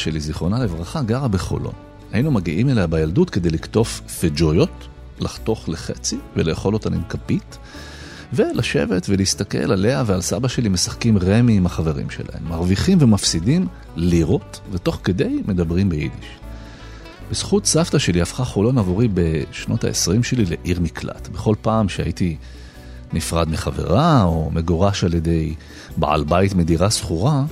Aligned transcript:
שלי, 0.00 0.20
זיכרונה 0.20 0.58
לברכה, 0.58 1.02
גרה 1.02 1.28
בחולון. 1.28 1.72
היינו 2.12 2.30
מגיעים 2.30 2.68
אליה 2.68 2.86
בילדות 2.86 3.30
כדי 3.30 3.50
לקטוף 3.50 4.00
פג'ויות, 4.20 4.88
לחתוך 5.20 5.68
לחצי 5.68 6.18
ולאכול 6.36 6.74
אותן 6.74 6.94
עם 6.94 7.02
כפית, 7.08 7.58
ולשבת 8.32 9.06
ולהסתכל 9.08 9.72
עליה 9.72 10.02
ועל 10.06 10.20
סבא 10.20 10.48
שלי 10.48 10.68
משחקים 10.68 11.18
רמי 11.18 11.56
עם 11.56 11.66
החברים 11.66 12.10
שלהם. 12.10 12.48
מרוויחים 12.48 12.98
ומפסידים 13.00 13.66
לירות, 13.96 14.60
ותוך 14.72 15.00
כדי 15.04 15.42
מדברים 15.46 15.88
ביידיש. 15.88 16.26
בזכות 17.30 17.66
סבתא 17.66 17.98
שלי 17.98 18.22
הפכה 18.22 18.44
חולון 18.44 18.78
עבורי 18.78 19.08
בשנות 19.14 19.84
ה-20 19.84 20.22
שלי 20.22 20.44
לעיר 20.44 20.80
מקלט. 20.80 21.28
בכל 21.28 21.54
פעם 21.62 21.88
שהייתי 21.88 22.36
נפרד 23.12 23.48
מחברה 23.48 24.22
או 24.22 24.50
מגורש 24.52 25.04
על 25.04 25.14
ידי 25.14 25.54
בעל 25.96 26.24
בית 26.24 26.54
מדירה 26.54 26.90
שכורה, 26.90 27.44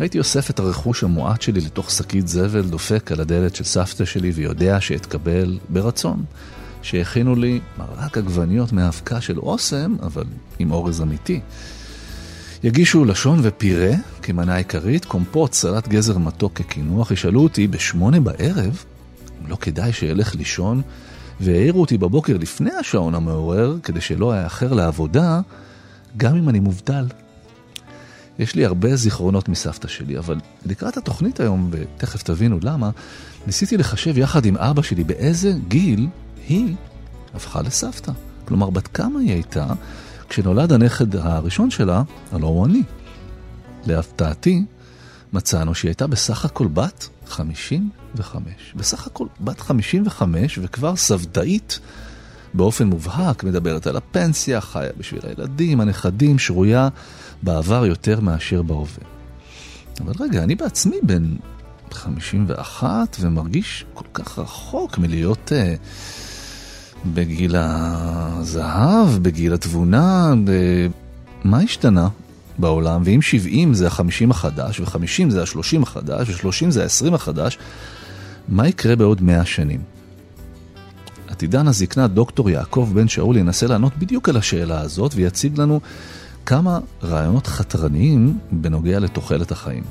הייתי 0.00 0.18
אוסף 0.18 0.50
את 0.50 0.58
הרכוש 0.58 1.04
המועט 1.04 1.42
שלי 1.42 1.60
לתוך 1.60 1.90
שקית 1.90 2.28
זבל, 2.28 2.62
דופק 2.62 3.12
על 3.12 3.20
הדלת 3.20 3.56
של 3.56 3.64
סבתא 3.64 4.04
שלי 4.04 4.30
ויודע 4.30 4.80
שאתקבל 4.80 5.58
ברצון. 5.68 6.24
שהכינו 6.82 7.36
לי 7.36 7.60
מרק 7.78 8.18
עגבניות 8.18 8.72
מאבקה 8.72 9.20
של 9.20 9.38
אוסם, 9.38 9.96
אבל 10.02 10.24
עם 10.58 10.70
אורז 10.70 11.02
אמיתי. 11.02 11.40
יגישו 12.64 13.04
לשון 13.04 13.38
ופירה 13.42 13.90
כמנה 14.22 14.56
עיקרית, 14.56 15.04
קומפוט, 15.04 15.52
סלט 15.52 15.88
גזר 15.88 16.18
מתוק 16.18 16.52
כקינוח, 16.54 17.10
ישאלו 17.10 17.40
אותי 17.42 17.66
בשמונה 17.66 18.20
בערב 18.20 18.84
אם 19.42 19.46
לא 19.50 19.56
כדאי 19.56 19.92
שאלך 19.92 20.34
לישון, 20.34 20.82
והעירו 21.40 21.80
אותי 21.80 21.98
בבוקר 21.98 22.36
לפני 22.36 22.70
השעון 22.72 23.14
המעורר, 23.14 23.76
כדי 23.82 24.00
שלא 24.00 24.44
אאחר 24.44 24.72
לעבודה, 24.72 25.40
גם 26.16 26.36
אם 26.36 26.48
אני 26.48 26.60
מובטל. 26.60 27.04
יש 28.38 28.54
לי 28.54 28.64
הרבה 28.64 28.96
זיכרונות 28.96 29.48
מסבתא 29.48 29.88
שלי, 29.88 30.18
אבל 30.18 30.36
לקראת 30.66 30.96
התוכנית 30.96 31.40
היום, 31.40 31.70
ותכף 31.70 32.22
תבינו 32.22 32.58
למה, 32.62 32.90
ניסיתי 33.46 33.76
לחשב 33.76 34.18
יחד 34.18 34.44
עם 34.44 34.56
אבא 34.56 34.82
שלי 34.82 35.04
באיזה 35.04 35.52
גיל 35.68 36.08
היא 36.48 36.74
הפכה 37.34 37.62
לסבתא. 37.62 38.12
כלומר, 38.44 38.70
בת 38.70 38.86
כמה 38.86 39.20
היא 39.20 39.32
הייתה 39.32 39.66
כשנולד 40.28 40.72
הנכד 40.72 41.16
הראשון 41.16 41.70
שלה, 41.70 42.02
הלא 42.32 42.46
הוא 42.46 42.66
אני. 42.66 42.82
להפתעתי, 43.86 44.64
מצאנו 45.32 45.74
שהיא 45.74 45.88
הייתה 45.88 46.06
בסך 46.06 46.44
הכל 46.44 46.66
בת 46.66 47.08
55. 47.26 48.52
בסך 48.76 49.06
הכל 49.06 49.26
בת 49.40 49.60
55 49.60 50.58
וכבר 50.62 50.96
סבתאית 50.96 51.80
באופן 52.54 52.86
מובהק, 52.86 53.44
מדברת 53.44 53.86
על 53.86 53.96
הפנסיה, 53.96 54.60
חיה 54.60 54.90
בשביל 54.96 55.20
הילדים, 55.24 55.80
הנכדים, 55.80 56.38
שרויה 56.38 56.88
בעבר 57.42 57.86
יותר 57.86 58.20
מאשר 58.20 58.62
בהווה. 58.62 59.04
אבל 60.00 60.12
רגע, 60.20 60.42
אני 60.42 60.54
בעצמי 60.54 60.96
בן 61.02 61.34
51 61.92 63.16
ומרגיש 63.20 63.84
כל 63.94 64.04
כך 64.14 64.38
רחוק 64.38 64.98
מלהיות 64.98 65.52
uh, 65.52 65.78
בגיל 67.14 67.54
הזהב, 67.58 69.08
בגיל 69.22 69.54
התבונה, 69.54 70.34
ב... 70.44 70.52
מה 71.44 71.60
השתנה 71.60 72.08
בעולם? 72.58 73.02
ואם 73.04 73.22
70 73.22 73.74
זה 73.74 73.86
ה-50 73.86 74.30
החדש, 74.30 74.80
ו-50 74.80 75.30
זה 75.30 75.40
ה-30 75.42 75.82
החדש, 75.82 76.44
ו-30 76.44 76.70
זה 76.70 76.82
ה-20 76.84 77.14
החדש, 77.14 77.58
מה 78.48 78.68
יקרה 78.68 78.96
בעוד 78.96 79.22
100 79.22 79.44
שנים? 79.44 79.80
עתידן 81.28 81.68
הזקנה 81.68 82.06
דוקטור 82.06 82.50
יעקב 82.50 82.90
בן 82.94 83.08
שאול 83.08 83.36
ינסה 83.36 83.66
לענות 83.66 83.92
בדיוק 83.98 84.28
על 84.28 84.36
השאלה 84.36 84.80
הזאת 84.80 85.12
ויציג 85.14 85.60
לנו 85.60 85.80
כמה 86.48 86.78
רעיונות 87.02 87.46
חתרניים 87.46 88.38
בנוגע 88.52 88.98
לתוחלת 88.98 89.52
החיים. 89.52 89.82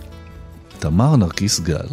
תמר 0.80 1.16
נרקיס 1.16 1.60
גל 1.60 1.88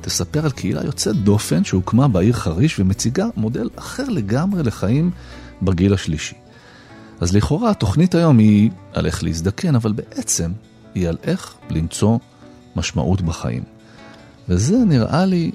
תספר 0.00 0.44
על 0.44 0.50
קהילה 0.50 0.84
יוצאת 0.84 1.16
דופן 1.16 1.64
שהוקמה 1.64 2.08
בעיר 2.08 2.32
חריש 2.32 2.80
ומציגה 2.80 3.26
מודל 3.36 3.68
אחר 3.76 4.04
לגמרי 4.04 4.62
לחיים 4.62 5.10
בגיל 5.62 5.94
השלישי. 5.94 6.34
אז 7.20 7.36
לכאורה 7.36 7.70
התוכנית 7.70 8.14
היום 8.14 8.38
היא 8.38 8.70
על 8.92 9.06
איך 9.06 9.24
להזדקן, 9.24 9.74
אבל 9.74 9.92
בעצם 9.92 10.52
היא 10.94 11.08
על 11.08 11.16
איך 11.22 11.54
למצוא 11.70 12.18
משמעות 12.76 13.22
בחיים. 13.22 13.62
וזה 14.48 14.76
נראה 14.76 15.24
לי 15.24 15.50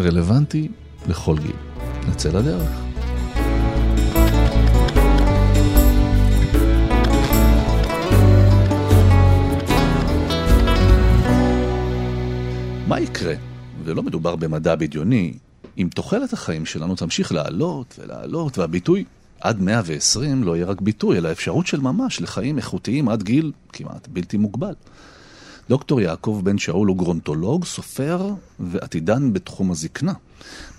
רלוונטי 0.00 0.68
לכל 1.08 1.38
גיל. 1.38 1.56
נצא 2.08 2.28
לדרך. 2.28 2.89
מה 12.90 13.00
יקרה, 13.00 13.34
ולא 13.84 14.02
מדובר 14.02 14.36
במדע 14.36 14.76
בדיוני, 14.76 15.34
אם 15.78 15.88
תוחלת 15.94 16.32
החיים 16.32 16.66
שלנו 16.66 16.96
תמשיך 16.96 17.32
לעלות 17.32 17.98
ולעלות, 17.98 18.58
והביטוי 18.58 19.04
עד 19.40 19.60
120 19.60 20.44
לא 20.44 20.56
יהיה 20.56 20.66
רק 20.66 20.80
ביטוי, 20.80 21.18
אלא 21.18 21.32
אפשרות 21.32 21.66
של 21.66 21.80
ממש 21.80 22.20
לחיים 22.20 22.56
איכותיים 22.58 23.08
עד 23.08 23.22
גיל 23.22 23.52
כמעט 23.72 24.08
בלתי 24.08 24.36
מוגבל. 24.36 24.74
דוקטור 25.68 26.00
יעקב 26.00 26.40
בן 26.44 26.58
שאול 26.58 26.88
הוא 26.88 26.96
גרונטולוג, 26.96 27.64
סופר 27.64 28.30
ועתידן 28.60 29.32
בתחום 29.32 29.70
הזקנה. 29.70 30.12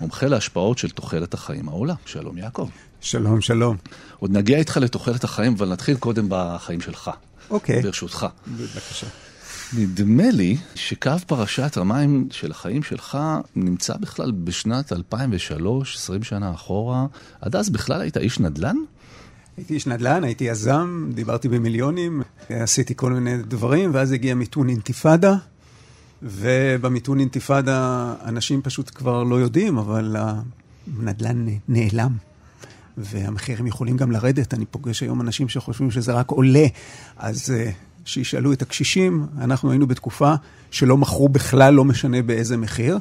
מומחה 0.00 0.26
להשפעות 0.26 0.78
של 0.78 0.90
תוחלת 0.90 1.34
החיים 1.34 1.68
העולה. 1.68 1.94
שלום 2.06 2.38
יעקב. 2.38 2.68
שלום, 3.00 3.40
שלום. 3.40 3.76
עוד 4.18 4.30
נגיע 4.30 4.58
איתך 4.58 4.76
לתוחלת 4.76 5.24
החיים, 5.24 5.52
אבל 5.52 5.68
נתחיל 5.68 5.96
קודם 5.96 6.26
בחיים 6.28 6.80
שלך. 6.80 7.10
אוקיי. 7.50 7.82
ברשותך. 7.82 8.26
בבקשה. 8.46 9.06
נדמה 9.78 10.30
לי 10.30 10.56
שקו 10.74 11.10
פרשת 11.26 11.76
המים 11.76 12.28
של 12.30 12.50
החיים 12.50 12.82
שלך 12.82 13.18
נמצא 13.56 13.96
בכלל 13.96 14.30
בשנת 14.30 14.92
2003, 14.92 15.96
20 15.96 16.22
שנה 16.22 16.50
אחורה. 16.50 17.06
עד 17.40 17.56
אז 17.56 17.70
בכלל 17.70 18.00
היית 18.00 18.16
איש 18.16 18.40
נדל"ן? 18.40 18.76
הייתי 19.56 19.74
איש 19.74 19.86
נדל"ן, 19.86 20.24
הייתי 20.24 20.44
יזם, 20.44 21.10
דיברתי 21.14 21.48
במיליונים, 21.48 22.22
עשיתי 22.48 22.94
כל 22.96 23.12
מיני 23.12 23.42
דברים, 23.42 23.90
ואז 23.94 24.12
הגיע 24.12 24.34
מיתון 24.34 24.68
אינתיפאדה, 24.68 25.34
ובמיתון 26.22 27.20
אינתיפאדה 27.20 28.14
אנשים 28.24 28.62
פשוט 28.62 28.90
כבר 28.94 29.22
לא 29.22 29.40
יודעים, 29.40 29.78
אבל 29.78 30.16
הנדל"ן 30.98 31.46
נעלם. 31.68 32.16
והמחירים 32.96 33.66
יכולים 33.66 33.96
גם 33.96 34.12
לרדת. 34.12 34.54
אני 34.54 34.64
פוגש 34.66 35.02
היום 35.02 35.20
אנשים 35.20 35.48
שחושבים 35.48 35.90
שזה 35.90 36.12
רק 36.12 36.30
עולה, 36.30 36.66
אז 37.16 37.50
אה, 37.50 37.70
שישאלו 38.04 38.52
את 38.52 38.62
הקשישים. 38.62 39.26
אנחנו 39.38 39.70
היינו 39.70 39.86
בתקופה 39.86 40.34
שלא 40.70 40.96
מכרו 40.96 41.28
בכלל, 41.28 41.74
לא 41.74 41.84
משנה 41.84 42.22
באיזה 42.22 42.56
מחיר. 42.56 42.98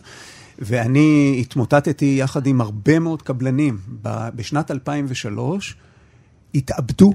ואני 0.59 1.38
התמוטטתי 1.39 2.15
יחד 2.19 2.48
עם 2.48 2.62
הרבה 2.62 3.00
מאוד 3.00 3.21
קבלנים. 3.21 3.77
בשנת 4.36 4.71
2003 4.71 5.75
התאבדו 6.56 7.13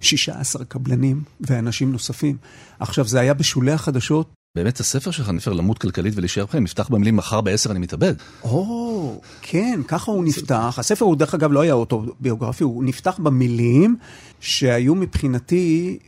16 0.00 0.64
קבלנים 0.64 1.22
ואנשים 1.40 1.92
נוספים. 1.92 2.36
עכשיו, 2.78 3.04
זה 3.06 3.20
היה 3.20 3.34
בשולי 3.34 3.72
החדשות. 3.72 4.32
באמת 4.56 4.80
הספר 4.80 5.10
שלך, 5.10 5.28
נפר 5.28 5.52
למות 5.52 5.78
כלכלית 5.78 6.14
ולהישאר 6.16 6.46
חיים, 6.46 6.64
נפתח 6.64 6.88
במילים 6.88 7.16
מחר 7.16 7.40
בעשר 7.40 7.70
אני 7.70 7.78
מתאבד. 7.78 8.14
או, 8.42 9.20
כן, 9.42 9.80
ככה 9.88 10.10
הוא 10.10 10.24
נפתח. 10.24 10.76
הספר 10.78 11.04
הוא 11.04 11.16
דרך 11.16 11.34
אגב 11.34 11.52
לא 11.52 11.60
היה 11.60 11.72
אוטוביוגרפי, 11.72 12.64
הוא 12.64 12.84
נפתח 12.84 13.18
במילים 13.18 13.96
שהיו 14.40 14.94
מבחינתי 14.94 15.98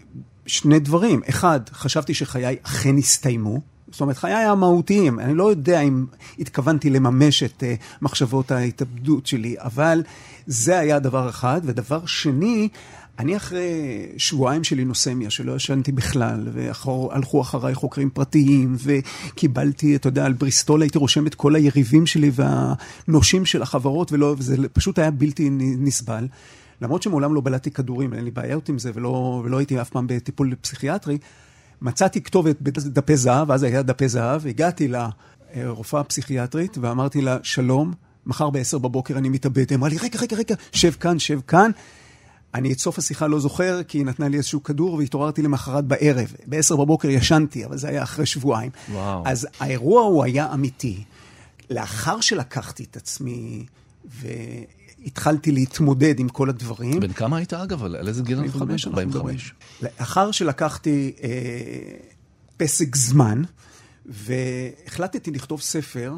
שני 0.47 0.79
דברים. 0.79 1.21
אחד, 1.29 1.61
חשבתי 1.73 2.15
שחיי 2.15 2.57
אכן 2.63 2.99
הסתיימו. 2.99 3.61
זאת 3.91 4.01
אומרת, 4.01 4.17
חיי 4.17 4.35
המהותיים. 4.35 5.21
אני 5.21 5.35
לא 5.35 5.51
יודע 5.51 5.81
אם 5.81 6.07
התכוונתי 6.39 6.91
לממש 6.91 7.43
את 7.43 7.63
uh, 7.63 7.85
מחשבות 8.03 8.51
ההתאבדות 8.51 9.27
שלי, 9.27 9.55
אבל 9.59 10.03
זה 10.47 10.79
היה 10.79 10.99
דבר 10.99 11.29
אחד. 11.29 11.61
ודבר 11.65 12.07
שני, 12.07 12.69
אני 13.19 13.37
אחרי 13.37 13.71
שבועיים 14.17 14.65
של 14.65 14.79
אינוסמיה, 14.79 15.31
שלא 15.31 15.57
ישנתי 15.57 15.93
בכלל, 15.93 16.49
והלכו 16.53 17.41
אחריי 17.41 17.75
חוקרים 17.75 18.11
פרטיים, 18.11 18.77
וקיבלתי, 18.79 19.97
אתה 19.97 20.09
יודע, 20.09 20.25
על 20.25 20.33
בריסטול 20.33 20.83
הייתי 20.83 20.99
רושם 20.99 21.27
את 21.27 21.35
כל 21.35 21.55
היריבים 21.55 22.07
שלי 22.07 22.31
והנושים 22.35 23.45
של 23.45 23.63
החברות, 23.63 24.13
ולא, 24.13 24.35
וזה 24.39 24.57
פשוט 24.73 24.99
היה 24.99 25.11
בלתי 25.11 25.49
נסבל. 25.79 26.27
למרות 26.81 27.03
שמעולם 27.03 27.35
לא 27.35 27.41
בלעתי 27.41 27.71
כדורים, 27.71 28.15
אין 28.15 28.25
לי 28.25 28.31
בעיות 28.31 28.69
עם 28.69 28.79
זה, 28.79 28.91
ולא, 28.95 29.43
ולא 29.45 29.59
הייתי 29.59 29.81
אף 29.81 29.91
פעם 29.91 30.07
בטיפול 30.07 30.55
פסיכיאטרי, 30.61 31.19
מצאתי 31.83 32.21
כתובת 32.23 32.61
בדפי 32.61 33.17
זהב, 33.17 33.51
אז 33.51 33.63
היה 33.63 33.83
דפי 33.83 34.09
זהב, 34.09 34.47
הגעתי 34.47 34.89
לרופאה 35.55 36.01
הפסיכיאטרית 36.01 36.79
ואמרתי 36.81 37.21
לה, 37.21 37.39
שלום, 37.43 37.93
מחר 38.27 38.51
ב-10 38.51 38.79
בבוקר 38.79 39.19
אני 39.19 39.29
מתאבד. 39.29 39.71
היא 39.71 39.77
אמרה 39.79 39.89
לי, 39.89 39.97
רגע, 39.99 40.19
רגע, 40.19 40.37
רגע, 40.37 40.55
שב 40.73 40.91
כאן, 40.91 41.19
שב 41.19 41.41
כאן. 41.47 41.71
אני 42.55 42.73
את 42.73 42.79
סוף 42.79 42.99
השיחה 42.99 43.27
לא 43.27 43.41
זוכר, 43.41 43.83
כי 43.83 43.99
היא 43.99 44.07
נתנה 44.07 44.29
לי 44.29 44.37
איזשהו 44.37 44.63
כדור 44.63 44.95
והתעוררתי 44.95 45.43
למחרת 45.43 45.85
בערב. 45.85 46.33
ב-10 46.47 46.77
בבוקר 46.77 47.09
ישנתי, 47.09 47.65
אבל 47.65 47.79
זה 47.79 47.89
היה 47.89 48.03
אחרי 48.03 48.27
שבועיים. 48.27 48.71
וואו. 48.93 49.23
אז 49.27 49.49
האירוע 49.61 50.03
הוא 50.03 50.25
היה 50.25 50.53
אמיתי. 50.55 51.05
לאחר 51.71 52.21
שלקחתי 52.21 52.85
את 52.85 52.97
עצמי 52.97 53.67
והתחלתי 55.07 55.53
להתמודד 55.53 56.21
עם 56.21 56.29
כל 56.29 56.49
הדברים... 56.49 57.01
בן 57.01 57.13
כמה 57.13 57.37
היית 57.37 57.55
אגב? 57.55 57.85
על 57.85 58.09
איזה 58.09 58.23
גיל 58.23 58.39
אנחנו 58.39 58.67
מדברים? 58.67 58.79
45. 58.87 59.55
לאחר 59.83 60.31
שלקחתי 60.31 61.13
אה, 61.23 61.29
פסק 62.57 62.97
זמן, 62.97 63.43
והחלטתי 64.07 65.31
לכתוב 65.31 65.61
ספר, 65.61 66.15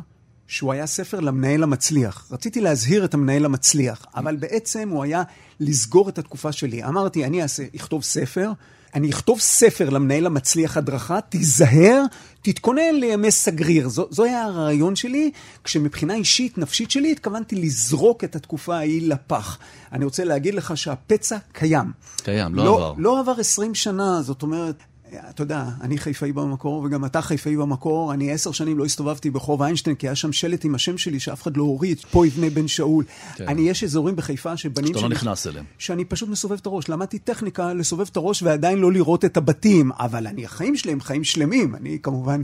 שהוא 0.46 0.72
היה 0.72 0.86
ספר 0.86 1.20
למנהל 1.20 1.62
המצליח. 1.62 2.26
רציתי 2.30 2.60
להזהיר 2.60 3.04
את 3.04 3.14
המנהל 3.14 3.44
המצליח, 3.44 4.06
אבל 4.14 4.36
בעצם 4.36 4.88
הוא 4.88 5.02
היה 5.02 5.22
לסגור 5.60 6.08
את 6.08 6.18
התקופה 6.18 6.52
שלי. 6.52 6.84
אמרתי, 6.84 7.24
אני 7.24 7.42
אעשה, 7.42 7.64
אכתוב 7.76 8.02
ספר, 8.02 8.52
אני 8.94 9.10
אכתוב 9.10 9.40
ספר 9.40 9.90
למנהל 9.90 10.26
המצליח 10.26 10.76
הדרכה, 10.76 11.20
תיזהר, 11.20 12.02
תתכונן 12.42 12.94
לימי 12.94 13.30
סגריר. 13.30 13.88
זו, 13.88 14.06
זו 14.10 14.24
היה 14.24 14.44
הרעיון 14.44 14.96
שלי, 14.96 15.30
כשמבחינה 15.64 16.14
אישית, 16.14 16.58
נפשית 16.58 16.90
שלי, 16.90 17.12
התכוונתי 17.12 17.56
לזרוק 17.56 18.24
את 18.24 18.36
התקופה 18.36 18.76
ההיא 18.76 19.08
לפח. 19.08 19.58
אני 19.92 20.04
רוצה 20.04 20.24
להגיד 20.24 20.54
לך 20.54 20.76
שהפצע 20.76 21.36
קיים. 21.52 21.92
קיים, 22.16 22.54
לא, 22.54 22.64
לא 22.64 22.76
עבר. 22.76 22.94
לא 22.98 23.20
עבר 23.20 23.40
20 23.40 23.74
שנה, 23.74 24.22
זאת 24.22 24.42
אומרת, 24.42 24.82
אתה 25.30 25.42
יודע, 25.42 25.64
אני 25.80 25.98
חיפאי 25.98 26.32
במקור, 26.32 26.82
וגם 26.82 27.04
אתה 27.04 27.22
חיפאי 27.22 27.56
במקור. 27.56 28.12
אני 28.12 28.32
עשר 28.32 28.52
שנים 28.52 28.78
לא 28.78 28.84
הסתובבתי 28.84 29.30
ברחוב 29.30 29.62
איינשטיין, 29.62 29.96
כי 29.96 30.08
היה 30.08 30.14
שם 30.14 30.32
שלט 30.32 30.64
עם 30.64 30.74
השם 30.74 30.98
שלי 30.98 31.20
שאף 31.20 31.42
אחד 31.42 31.56
לא 31.56 31.62
הוריד, 31.62 31.98
פה 32.10 32.26
יבנה 32.26 32.50
בן 32.50 32.68
שאול. 32.68 33.04
כן. 33.36 33.48
אני, 33.48 33.62
יש 33.62 33.84
אזורים 33.84 34.16
בחיפה 34.16 34.56
שבנים. 34.56 34.88
שאתה 34.88 35.00
לא 35.00 35.08
נכנס 35.08 35.46
אליהם. 35.46 35.64
שאני 35.78 36.04
פשוט 36.04 36.28
מסובב 36.28 36.56
את 36.60 36.66
הראש. 36.66 36.88
למדתי 36.88 37.18
טכניקה 37.18 37.72
לסובב 37.72 38.06
את 38.12 38.16
הראש 38.16 38.42
ועדיין 38.42 38.78
לא 38.78 38.92
לראות 38.92 39.24
את 39.24 39.36
הבתים, 39.36 39.92
אבל 39.92 40.26
אני, 40.26 40.44
החיים 40.44 40.76
שלי 40.76 40.92
הם 40.92 41.00
חיים 41.00 41.24
שלמים. 41.24 41.74
אני 41.74 41.98
כמובן 42.02 42.42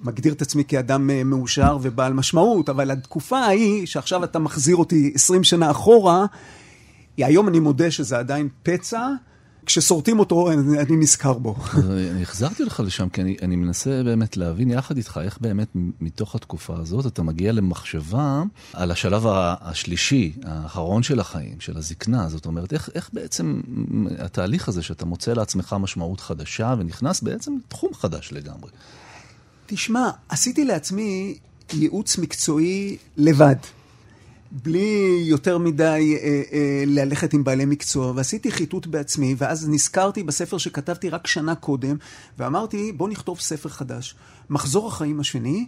מגדיר 0.00 0.32
את 0.32 0.42
עצמי 0.42 0.64
כאדם 0.64 1.10
אה, 1.10 1.24
מאושר 1.24 1.78
ובעל 1.82 2.12
משמעות, 2.12 2.68
אבל 2.68 2.90
התקופה 2.90 3.38
ההיא, 3.38 3.86
שעכשיו 3.86 4.24
אתה 4.24 4.38
מחזיר 4.38 4.76
אותי 4.76 5.12
20 5.14 5.44
שנה 5.44 5.70
אחורה, 5.70 6.26
היום 7.16 7.48
אני 7.48 7.60
מודה 7.60 7.90
שזה 7.90 8.18
עדיין 8.18 8.48
פצע. 8.62 9.08
כששורטים 9.66 10.18
אותו, 10.18 10.52
אני, 10.52 10.78
אני 10.78 10.96
נזכר 10.96 11.32
בו. 11.32 11.54
אני 12.12 12.22
החזרתי 12.22 12.62
אותך 12.62 12.82
לשם, 12.86 13.08
כי 13.08 13.22
אני, 13.22 13.36
אני 13.42 13.56
מנסה 13.56 14.02
באמת 14.04 14.36
להבין 14.36 14.70
יחד 14.70 14.96
איתך 14.96 15.20
איך 15.24 15.38
באמת 15.40 15.68
מתוך 16.00 16.34
התקופה 16.34 16.74
הזאת 16.78 17.06
אתה 17.06 17.22
מגיע 17.22 17.52
למחשבה 17.52 18.42
על 18.72 18.90
השלב 18.90 19.26
השלישי, 19.60 20.32
האחרון 20.44 21.02
של 21.02 21.20
החיים, 21.20 21.60
של 21.60 21.76
הזקנה. 21.76 22.28
זאת 22.28 22.46
אומרת, 22.46 22.72
איך, 22.72 22.90
איך 22.94 23.10
בעצם 23.12 23.60
התהליך 24.18 24.68
הזה 24.68 24.82
שאתה 24.82 25.06
מוצא 25.06 25.32
לעצמך 25.32 25.76
משמעות 25.80 26.20
חדשה 26.20 26.74
ונכנס 26.78 27.20
בעצם 27.20 27.52
לתחום 27.64 27.94
חדש 27.94 28.32
לגמרי. 28.32 28.70
תשמע, 29.66 30.10
עשיתי 30.28 30.64
לעצמי 30.64 31.38
ייעוץ 31.72 32.18
מקצועי 32.18 32.96
לבד. 33.16 33.56
בלי 34.52 35.22
יותר 35.26 35.58
מדי 35.58 36.16
אה, 36.22 36.42
אה, 36.52 36.84
ללכת 36.86 37.34
עם 37.34 37.44
בעלי 37.44 37.64
מקצוע, 37.64 38.12
ועשיתי 38.16 38.50
חיטוט 38.50 38.86
בעצמי, 38.86 39.34
ואז 39.38 39.68
נזכרתי 39.68 40.22
בספר 40.22 40.58
שכתבתי 40.58 41.08
רק 41.08 41.26
שנה 41.26 41.54
קודם, 41.54 41.96
ואמרתי, 42.38 42.92
בוא 42.92 43.08
נכתוב 43.08 43.40
ספר 43.40 43.68
חדש. 43.68 44.14
מחזור 44.50 44.88
החיים 44.88 45.20
השני, 45.20 45.66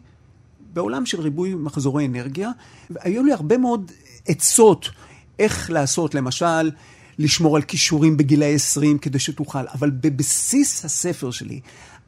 בעולם 0.72 1.06
של 1.06 1.20
ריבוי 1.20 1.54
מחזורי 1.54 2.06
אנרגיה, 2.06 2.50
והיו 2.90 3.24
לי 3.24 3.32
הרבה 3.32 3.58
מאוד 3.58 3.92
עצות 4.28 4.90
איך 5.38 5.70
לעשות, 5.70 6.14
למשל, 6.14 6.70
לשמור 7.18 7.56
על 7.56 7.62
כישורים 7.62 8.16
בגילי 8.16 8.54
20 8.54 8.98
כדי 8.98 9.18
שתוכל, 9.18 9.66
אבל 9.74 9.90
בבסיס 9.90 10.84
הספר 10.84 11.30
שלי 11.30 11.60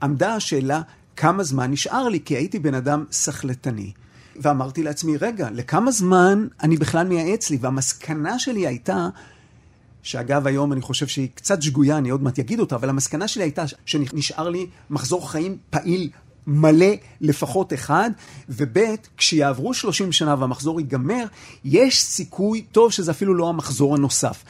עמדה 0.02 0.34
השאלה 0.34 0.82
כמה 1.16 1.42
זמן 1.42 1.70
נשאר 1.70 2.08
לי, 2.08 2.20
כי 2.24 2.36
הייתי 2.36 2.58
בן 2.58 2.74
אדם 2.74 3.04
סחלטני. 3.12 3.92
ואמרתי 4.40 4.82
לעצמי, 4.82 5.16
רגע, 5.16 5.48
לכמה 5.52 5.90
זמן 5.90 6.46
אני 6.62 6.76
בכלל 6.76 7.06
מייעץ 7.06 7.50
לי? 7.50 7.58
והמסקנה 7.60 8.38
שלי 8.38 8.66
הייתה, 8.66 9.08
שאגב, 10.02 10.46
היום 10.46 10.72
אני 10.72 10.80
חושב 10.80 11.06
שהיא 11.06 11.28
קצת 11.34 11.62
שגויה, 11.62 11.98
אני 11.98 12.10
עוד 12.10 12.22
מעט 12.22 12.38
אגיד 12.38 12.60
אותה, 12.60 12.76
אבל 12.76 12.88
המסקנה 12.88 13.28
שלי 13.28 13.42
הייתה 13.42 13.64
שנשאר 13.86 14.48
לי 14.48 14.66
מחזור 14.90 15.30
חיים 15.30 15.56
פעיל 15.70 16.10
מלא 16.46 16.86
לפחות 17.20 17.72
אחד, 17.72 18.10
וב' 18.48 18.78
כשיעברו 19.16 19.74
30 19.74 20.12
שנה 20.12 20.34
והמחזור 20.38 20.80
ייגמר, 20.80 21.24
יש 21.64 22.02
סיכוי 22.02 22.62
טוב 22.72 22.92
שזה 22.92 23.10
אפילו 23.10 23.34
לא 23.34 23.48
המחזור 23.48 23.94
הנוסף. 23.94 24.44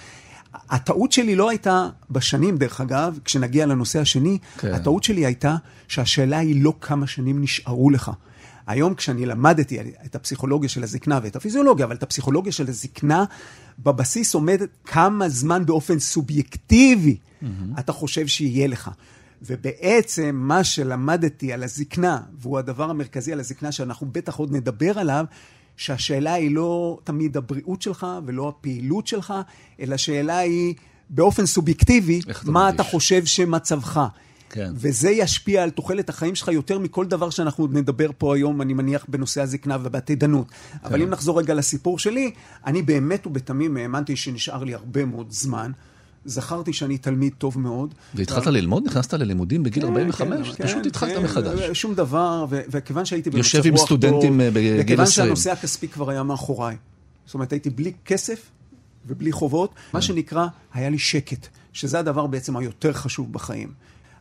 הטעות 0.71 1.13
שלי 1.13 1.37
לא 1.37 1.51
הייתה 1.51 1.89
בשנים, 2.11 2.57
דרך 2.57 2.81
אגב, 2.81 3.19
כשנגיע 3.25 3.67
לנושא 3.67 4.01
השני, 4.01 4.39
כן. 4.59 4.75
הטעות 4.75 5.05
שלי 5.05 5.27
הייתה 5.27 5.57
שהשאלה 5.89 6.39
היא 6.39 6.65
לא 6.65 6.73
כמה 6.81 7.07
שנים 7.07 7.43
נשארו 7.43 7.91
לך. 7.91 8.11
היום 8.67 8.95
כשאני 8.95 9.27
למדתי 9.27 9.79
את 10.07 10.15
הפסיכולוגיה 10.15 10.69
של 10.69 10.83
הזקנה 10.83 11.21
ואת 11.23 11.37
הפיזיולוגיה, 11.37 11.87
אבל 11.87 11.97
את 11.97 12.03
הפסיכולוגיה 12.03 12.53
של 12.53 12.69
הזקנה, 12.69 13.25
בבסיס 13.79 14.35
עומד 14.35 14.61
כמה 14.85 15.29
זמן 15.29 15.67
באופן 15.67 15.99
סובייקטיבי 15.99 17.17
mm-hmm. 17.17 17.47
אתה 17.79 17.93
חושב 17.93 18.27
שיהיה 18.27 18.67
לך. 18.67 18.91
ובעצם 19.43 20.31
מה 20.35 20.65
שלמדתי 20.65 21.53
על 21.53 21.63
הזקנה, 21.63 22.21
והוא 22.39 22.59
הדבר 22.59 22.91
המרכזי 22.91 23.33
על 23.33 23.41
הזקנה 23.41 23.73
שאנחנו 23.73 24.07
בטח 24.13 24.37
עוד 24.37 24.53
נדבר 24.53 24.99
עליו, 24.99 25.25
שהשאלה 25.77 26.35
היא 26.35 26.51
לא 26.51 26.99
תמיד 27.05 27.37
הבריאות 27.37 27.83
שלך 27.83 28.07
ולא 28.27 28.49
הפעילות 28.49 29.07
שלך, 29.07 29.35
אלא 29.81 29.95
השאלה 29.95 30.39
היא 30.39 30.75
באופן 31.11 31.47
סובייקטיבי, 31.47 32.21
מה 32.45 32.53
מרגיש? 32.53 32.75
אתה 32.75 32.83
חושב 32.83 33.25
שמצבך. 33.25 34.01
כן. 34.51 34.73
וזה 34.75 35.11
ישפיע 35.11 35.63
על 35.63 35.71
תוחלת 35.71 36.09
החיים 36.09 36.35
שלך 36.35 36.49
יותר 36.49 36.79
מכל 36.79 37.07
דבר 37.07 37.31
שאנחנו 37.31 37.65
עוד 37.65 37.75
נדבר 37.75 38.11
פה 38.19 38.35
היום, 38.35 38.63
אני 38.63 38.75
מניח, 38.75 39.05
בנושא 39.09 39.43
הזקנה 39.43 39.77
ובעתידנות. 39.83 40.51
כן. 40.51 40.79
אבל 40.85 41.03
אם 41.03 41.11
נחזור 41.11 41.39
רגע 41.39 41.55
לסיפור 41.55 41.99
שלי, 41.99 42.31
אני 42.67 42.83
באמת 42.83 43.27
ובתמים 43.27 43.77
האמנתי 43.77 44.17
שנשאר 44.17 44.65
לי 44.65 44.75
הרבה 44.75 45.05
מאוד 45.05 45.27
זמן. 45.31 45.73
זכרתי 46.25 46.73
שאני 46.73 46.99
תלמיד 46.99 47.33
טוב 47.39 47.59
מאוד. 47.59 47.95
והתחלת 48.15 48.47
ו... 48.47 48.51
ללמוד? 48.51 48.87
נכנסת 48.87 49.15
ללימודים 49.15 49.63
בגיל 49.63 49.83
כן, 49.83 49.89
45? 49.89 50.51
כן, 50.51 50.65
פשוט 50.65 50.83
כן, 50.83 50.89
התחלת 50.89 51.17
כן, 51.17 51.23
מחדש. 51.25 51.61
שום 51.73 51.95
דבר, 51.95 52.47
ו- 52.51 52.61
וכיוון 52.71 53.05
שהייתי 53.05 53.31
במצב 53.31 53.43
רוח 53.43 53.53
טוב... 53.53 53.67
יושב 53.67 53.71
עם 53.71 53.87
סטודנטים 53.87 54.41
אה, 54.41 54.51
בגיל 54.51 54.73
20. 54.73 54.81
וכיוון 54.85 55.07
שהנושא 55.07 55.53
הכספי 55.53 55.89
כבר 55.89 56.11
היה 56.11 56.23
מאחוריי. 56.23 56.77
זאת 57.27 57.35
אומרת, 57.35 57.53
הייתי 57.53 57.71
בלי 57.71 57.93
כסף 58.05 58.51
ובלי 59.07 59.33
חובות, 59.33 59.75
מה 59.75 60.01
כן. 60.01 60.07
שנקרא, 60.07 60.47
היה 60.75 60.91
לי 60.91 60.99
שקט, 60.99 61.47
שזה 61.73 61.99
הדבר 61.99 62.27
בעצם 62.27 62.57
היותר 62.57 62.93
חשוב 62.93 63.33
בחיים. 63.33 63.69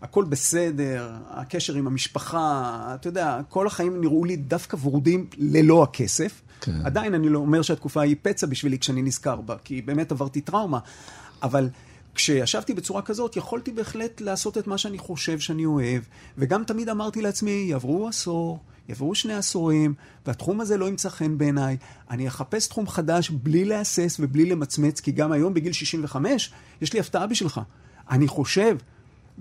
הכל 0.06 0.24
בסדר, 0.24 1.12
הקשר 1.30 1.74
עם 1.74 1.88
המשפחה, 1.88 2.92
אתה 2.96 3.08
יודע, 3.08 3.40
כל 3.50 3.68
החיים 3.68 4.02
נראו 4.02 4.26
לי 4.26 4.36
דווקא 4.36 4.78
ורודים 4.84 5.28
ללא 5.38 5.84
הכסף. 5.84 6.42
כן. 6.62 6.86
עדיין 6.86 7.14
אני 7.14 7.30
לא 7.30 7.40
אומר 7.40 7.62
שהתקופה 7.62 8.02
היא 8.02 8.16
פצע 8.22 8.48
בשבילי 8.48 8.80
כשאני 8.80 9.02
נזכר 9.02 9.42
בה, 9.42 9.56
כי 9.64 9.82
באמת 9.82 10.12
עברתי 10.12 10.42
טראומה. 10.42 10.80
אבל 11.44 11.70
כשישבתי 12.16 12.74
בצורה 12.74 13.02
כזאת, 13.02 13.36
יכולתי 13.36 13.72
בהחלט 13.72 14.22
לעשות 14.22 14.58
את 14.58 14.68
מה 14.68 14.78
שאני 14.78 14.98
חושב 14.98 15.40
שאני 15.40 15.66
אוהב, 15.66 16.02
וגם 16.38 16.64
תמיד 16.64 16.90
אמרתי 16.90 17.22
לעצמי, 17.22 17.66
יעברו 17.70 18.08
עשור, 18.08 18.60
יעברו 18.90 19.16
שני 19.16 19.34
עשורים, 19.34 19.94
והתחום 20.26 20.62
הזה 20.62 20.78
לא 20.78 20.88
ימצא 20.88 21.10
חן 21.10 21.38
בעיניי. 21.38 21.78
אני 22.10 22.28
אחפש 22.28 22.68
תחום 22.68 22.88
חדש 22.88 23.30
בלי 23.30 23.66
להסס 23.66 24.18
ובלי 24.20 24.46
למצמץ, 24.46 25.00
כי 25.00 25.12
גם 25.12 25.32
היום 25.32 25.54
בגיל 25.54 25.74
65, 25.74 26.52
יש 26.82 26.94
לי 26.94 27.00
הפתעה 27.00 27.28
בשבילך. 27.28 27.62
אני 28.10 28.28
חושב 28.28 28.78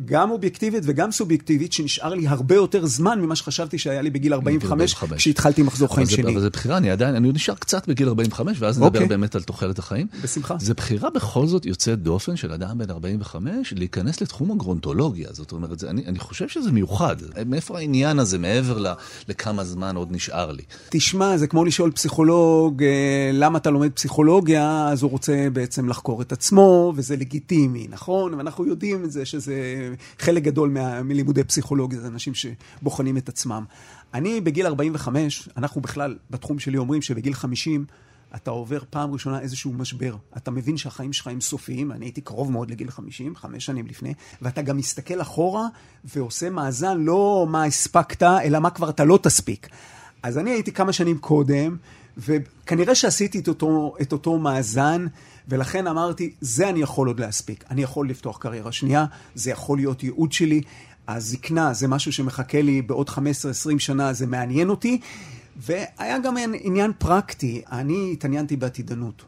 גם 0.04 0.30
אובייקטיבית 0.30 0.82
וגם 0.86 1.12
סובייקטיבית, 1.12 1.72
שנשאר 1.72 2.14
לי 2.14 2.28
הרבה 2.28 2.54
יותר 2.54 2.86
זמן 2.86 3.20
ממה 3.20 3.36
שחשבתי 3.36 3.78
שהיה 3.78 4.02
לי 4.02 4.10
בגיל 4.10 4.34
45, 4.34 4.94
כשהתחלתי 5.16 5.62
מחזור 5.62 5.94
חיים 5.94 6.06
שני. 6.06 6.32
אבל 6.32 6.40
זה 6.40 6.50
בחירה, 6.50 6.76
אני 6.76 6.90
עדיין, 6.90 7.14
אני 7.14 7.32
נשאר 7.32 7.54
קצת 7.54 7.88
בגיל 7.88 8.08
45, 8.08 8.56
ואז 8.60 8.78
נדבר 8.78 8.86
אוקיי. 8.86 9.08
באמת 9.08 9.34
על 9.34 9.42
תוחלת 9.42 9.78
החיים. 9.78 10.06
בשמחה. 10.22 10.56
זה 10.60 10.74
בחירה 10.74 11.10
בכל 11.10 11.46
זאת 11.46 11.66
יוצאת 11.66 12.02
דופן 12.02 12.36
של 12.36 12.52
אדם 12.52 12.78
בן 12.78 12.90
45, 12.90 13.74
להיכנס 13.76 14.20
לתחום 14.20 14.50
הגרונטולוגיה. 14.50 15.28
זאת 15.32 15.52
אומרת, 15.52 15.78
זה, 15.78 15.90
אני, 15.90 16.06
אני 16.06 16.18
חושב 16.18 16.48
שזה 16.48 16.72
מיוחד. 16.72 17.16
מאיפה 17.46 17.78
העניין 17.78 18.18
הזה, 18.18 18.38
מעבר 18.38 18.78
ל, 18.78 18.86
לכמה 19.28 19.64
זמן 19.64 19.96
עוד 19.96 20.12
נשאר 20.12 20.52
לי? 20.52 20.62
תשמע, 20.88 21.36
זה 21.36 21.46
כמו 21.46 21.64
לשאול 21.64 21.90
פסיכולוג, 21.90 22.82
אה, 22.82 23.30
למה 23.32 23.58
אתה 23.58 23.70
לומד 23.70 23.92
פסיכולוגיה, 23.92 24.88
אז 24.88 25.02
הוא 25.02 25.10
רוצה 25.10 25.48
בעצם 25.52 25.88
לחקור 25.88 26.22
את 26.22 26.32
עצמו, 26.32 26.92
וזה 26.96 27.16
לגיטימי, 27.16 27.86
נכון? 27.90 28.34
ואנחנו 28.34 28.66
יודעים 28.66 29.04
את 29.04 29.12
זה, 29.12 29.24
שזה 29.24 29.83
חלק 30.18 30.42
גדול 30.42 30.68
מה, 30.68 31.02
מלימודי 31.02 31.44
פסיכולוגיה, 31.44 32.00
זה 32.00 32.06
אנשים 32.06 32.32
שבוחנים 32.34 33.16
את 33.16 33.28
עצמם. 33.28 33.64
אני 34.14 34.40
בגיל 34.40 34.66
45, 34.66 35.48
אנחנו 35.56 35.80
בכלל 35.80 36.16
בתחום 36.30 36.58
שלי 36.58 36.78
אומרים 36.78 37.02
שבגיל 37.02 37.34
50, 37.34 37.84
אתה 38.34 38.50
עובר 38.50 38.78
פעם 38.90 39.12
ראשונה 39.12 39.40
איזשהו 39.40 39.72
משבר. 39.72 40.16
אתה 40.36 40.50
מבין 40.50 40.76
שהחיים 40.76 41.12
שלך 41.12 41.26
הם 41.26 41.40
סופיים, 41.40 41.92
אני 41.92 42.06
הייתי 42.06 42.20
קרוב 42.20 42.52
מאוד 42.52 42.70
לגיל 42.70 42.90
50, 42.90 43.36
חמש 43.36 43.66
שנים 43.66 43.86
לפני, 43.86 44.14
ואתה 44.42 44.62
גם 44.62 44.76
מסתכל 44.76 45.20
אחורה 45.20 45.66
ועושה 46.04 46.50
מאזן 46.50 47.00
לא 47.00 47.46
מה 47.50 47.64
הספקת, 47.64 48.22
אלא 48.22 48.58
מה 48.58 48.70
כבר 48.70 48.90
אתה 48.90 49.04
לא 49.04 49.18
תספיק. 49.22 49.68
אז 50.22 50.38
אני 50.38 50.50
הייתי 50.50 50.72
כמה 50.72 50.92
שנים 50.92 51.18
קודם, 51.18 51.76
וכנראה 52.16 52.94
שעשיתי 52.94 53.38
את 53.38 53.48
אותו, 53.48 53.94
את 54.02 54.12
אותו 54.12 54.38
מאזן, 54.38 55.06
ולכן 55.48 55.86
אמרתי, 55.86 56.32
זה 56.40 56.68
אני 56.68 56.80
יכול 56.80 57.08
עוד 57.08 57.20
להספיק. 57.20 57.64
אני 57.70 57.82
יכול 57.82 58.08
לפתוח 58.08 58.38
קריירה 58.38 58.72
שנייה, 58.72 59.04
זה 59.34 59.50
יכול 59.50 59.78
להיות 59.78 60.02
ייעוד 60.02 60.32
שלי. 60.32 60.60
הזקנה 61.08 61.74
זה 61.74 61.88
משהו 61.88 62.12
שמחכה 62.12 62.62
לי 62.62 62.82
בעוד 62.82 63.08
15-20 63.08 63.18
שנה, 63.78 64.12
זה 64.12 64.26
מעניין 64.26 64.68
אותי. 64.68 65.00
והיה 65.56 66.18
גם 66.18 66.34
עניין 66.60 66.92
פרקטי, 66.98 67.62
אני 67.72 68.10
התעניינתי 68.12 68.56
בעתידנות. 68.56 69.24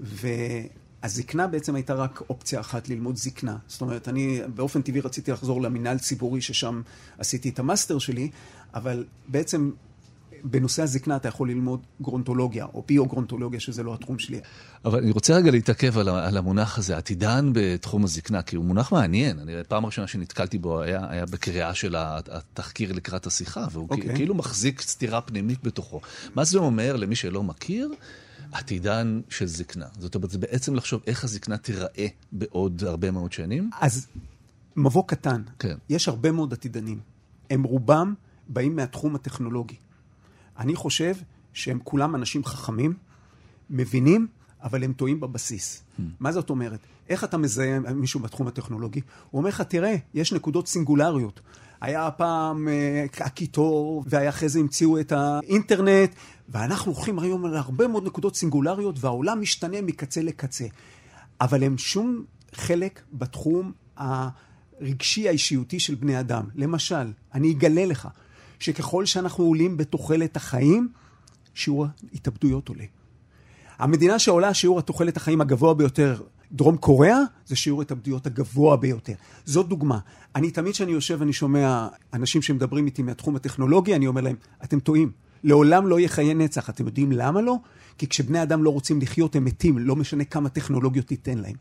והזקנה 0.00 1.46
בעצם 1.46 1.74
הייתה 1.74 1.94
רק 1.94 2.22
אופציה 2.30 2.60
אחת 2.60 2.88
ללמוד 2.88 3.16
זקנה. 3.16 3.56
זאת 3.66 3.80
אומרת, 3.80 4.08
אני 4.08 4.40
באופן 4.54 4.82
טבעי 4.82 5.00
רציתי 5.00 5.32
לחזור 5.32 5.62
למינהל 5.62 5.98
ציבורי, 5.98 6.40
ששם 6.40 6.82
עשיתי 7.18 7.48
את 7.48 7.58
המאסטר 7.58 7.98
שלי, 7.98 8.30
אבל 8.74 9.04
בעצם 9.28 9.70
בנושא 10.44 10.82
הזקנה 10.82 11.16
אתה 11.16 11.28
יכול 11.28 11.50
ללמוד 11.50 11.80
גרונטולוגיה, 12.02 12.64
או 12.64 12.84
ביו-גרונטולוגיה, 12.86 13.60
שזה 13.60 13.82
לא 13.82 13.94
התחום 13.94 14.18
שלי. 14.18 14.40
אבל 14.84 14.98
אני 14.98 15.10
רוצה 15.10 15.36
רגע 15.36 15.50
להתעכב 15.50 15.98
על, 15.98 16.08
על 16.08 16.36
המונח 16.36 16.78
הזה, 16.78 16.96
עתידן 16.96 17.50
בתחום 17.54 18.04
הזקנה, 18.04 18.42
כי 18.42 18.56
הוא 18.56 18.64
מונח 18.64 18.92
מעניין. 18.92 19.38
אני, 19.38 19.52
פעם 19.68 19.86
ראשונה 19.86 20.06
שנתקלתי 20.06 20.58
בו 20.58 20.80
היה, 20.80 21.06
היה 21.10 21.26
בקריאה 21.26 21.74
של 21.74 21.94
התחקיר 21.98 22.92
לקראת 22.92 23.26
השיחה, 23.26 23.66
והוא 23.72 23.88
okay. 23.88 23.92
אוקיי. 23.92 24.14
כאילו 24.14 24.34
מחזיק 24.34 24.80
סתירה 24.80 25.20
פנימית 25.20 25.62
בתוכו. 25.62 26.00
מה 26.34 26.44
זה 26.44 26.58
אומר 26.58 26.96
למי 26.96 27.16
שלא 27.16 27.42
מכיר? 27.42 27.90
עתידן 28.52 29.20
של 29.28 29.46
זקנה. 29.46 29.86
זאת 29.98 30.14
אומרת, 30.14 30.30
זה 30.30 30.38
בעצם 30.38 30.74
לחשוב 30.74 31.02
איך 31.06 31.24
הזקנה 31.24 31.56
תיראה 31.56 32.06
בעוד 32.32 32.84
הרבה 32.86 33.10
מאוד 33.10 33.32
שנים. 33.32 33.70
אז 33.80 34.06
מבוא 34.76 35.04
קטן. 35.06 35.42
כן. 35.58 35.76
יש 35.88 36.08
הרבה 36.08 36.32
מאוד 36.32 36.52
עתידנים. 36.52 37.00
הם 37.50 37.62
רובם 37.62 38.14
באים 38.48 38.76
מהתחום 38.76 39.14
הטכנולוגי. 39.14 39.76
אני 40.58 40.76
חושב 40.76 41.14
שהם 41.52 41.78
כולם 41.84 42.14
אנשים 42.14 42.44
חכמים, 42.44 42.94
מבינים, 43.70 44.26
אבל 44.62 44.84
הם 44.84 44.92
טועים 44.92 45.20
בבסיס. 45.20 45.82
Hmm. 45.82 46.02
מה 46.20 46.32
זאת 46.32 46.50
אומרת? 46.50 46.80
איך 47.08 47.24
אתה 47.24 47.36
מזהה 47.36 47.78
מישהו 47.78 48.20
בתחום 48.20 48.48
הטכנולוגי? 48.48 49.00
הוא 49.30 49.38
אומר 49.38 49.48
לך, 49.48 49.60
תראה, 49.60 49.96
יש 50.14 50.32
נקודות 50.32 50.68
סינגולריות. 50.68 51.40
היה 51.80 52.10
פעם 52.10 52.68
אה, 52.68 53.06
הקיטור, 53.20 54.04
והיה 54.06 54.28
אחרי 54.28 54.48
זה 54.48 54.58
המציאו 54.58 55.00
את 55.00 55.12
האינטרנט, 55.12 56.14
ואנחנו 56.48 56.92
הולכים 56.92 57.18
היום 57.18 57.44
על 57.44 57.56
הרבה 57.56 57.88
מאוד 57.88 58.06
נקודות 58.06 58.36
סינגולריות, 58.36 58.96
והעולם 59.00 59.40
משתנה 59.40 59.82
מקצה 59.82 60.22
לקצה. 60.22 60.66
אבל 61.40 61.62
הם 61.62 61.78
שום 61.78 62.24
חלק 62.54 63.02
בתחום 63.12 63.72
הרגשי 63.96 65.28
האישיותי 65.28 65.80
של 65.80 65.94
בני 65.94 66.20
אדם. 66.20 66.44
למשל, 66.54 67.12
אני 67.34 67.52
אגלה 67.52 67.86
לך, 67.86 68.08
שככל 68.58 69.06
שאנחנו 69.06 69.44
עולים 69.44 69.76
בתוחלת 69.76 70.36
החיים, 70.36 70.88
שיעור 71.54 71.86
ההתאבדויות 72.12 72.68
עולה. 72.68 72.84
המדינה 73.78 74.18
שעולה 74.18 74.54
שיעור 74.54 74.78
התוחלת 74.78 75.16
החיים 75.16 75.40
הגבוה 75.40 75.74
ביותר, 75.74 76.22
דרום 76.52 76.76
קוריאה, 76.76 77.18
זה 77.46 77.56
שיעור 77.56 77.80
ההתאבדויות 77.80 78.26
הגבוה 78.26 78.76
ביותר. 78.76 79.14
זאת 79.44 79.68
דוגמה. 79.68 79.98
אני 80.34 80.50
תמיד 80.50 80.72
כשאני 80.72 80.92
יושב 80.92 81.16
ואני 81.20 81.32
שומע 81.32 81.88
אנשים 82.14 82.42
שמדברים 82.42 82.86
איתי 82.86 83.02
מהתחום 83.02 83.36
הטכנולוגי, 83.36 83.94
אני 83.94 84.06
אומר 84.06 84.20
להם, 84.20 84.36
אתם 84.64 84.80
טועים. 84.80 85.10
לעולם 85.44 85.86
לא 85.86 85.98
יהיה 85.98 86.08
חיי 86.08 86.34
נצח. 86.34 86.70
אתם 86.70 86.86
יודעים 86.86 87.12
למה 87.12 87.40
לא? 87.40 87.56
כי 87.98 88.06
כשבני 88.06 88.42
אדם 88.42 88.64
לא 88.64 88.70
רוצים 88.70 89.00
לחיות, 89.00 89.36
הם 89.36 89.44
מתים, 89.44 89.78
לא 89.78 89.96
משנה 89.96 90.24
כמה 90.24 90.48
טכנולוגיות 90.48 91.06
תיתן 91.06 91.38
להם. 91.38 91.56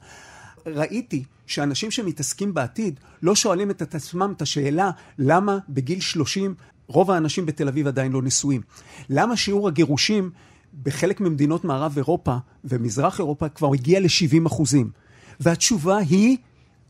ראיתי 0.65 1.23
שאנשים 1.47 1.91
שמתעסקים 1.91 2.53
בעתיד 2.53 2.99
לא 3.21 3.35
שואלים 3.35 3.71
את 3.71 3.95
עצמם 3.95 4.33
את 4.37 4.41
השאלה 4.41 4.91
למה 5.19 5.57
בגיל 5.69 5.99
30 5.99 6.55
רוב 6.87 7.11
האנשים 7.11 7.45
בתל 7.45 7.67
אביב 7.67 7.87
עדיין 7.87 8.11
לא 8.11 8.21
נשואים. 8.21 8.61
למה 9.09 9.37
שיעור 9.37 9.67
הגירושים 9.67 10.29
בחלק 10.83 11.21
ממדינות 11.21 11.65
מערב 11.65 11.93
אירופה 11.97 12.37
ומזרח 12.63 13.19
אירופה 13.19 13.49
כבר 13.49 13.73
הגיע 13.73 13.99
ל-70 13.99 14.47
אחוזים? 14.47 14.89
והתשובה 15.39 15.97
היא 15.97 16.37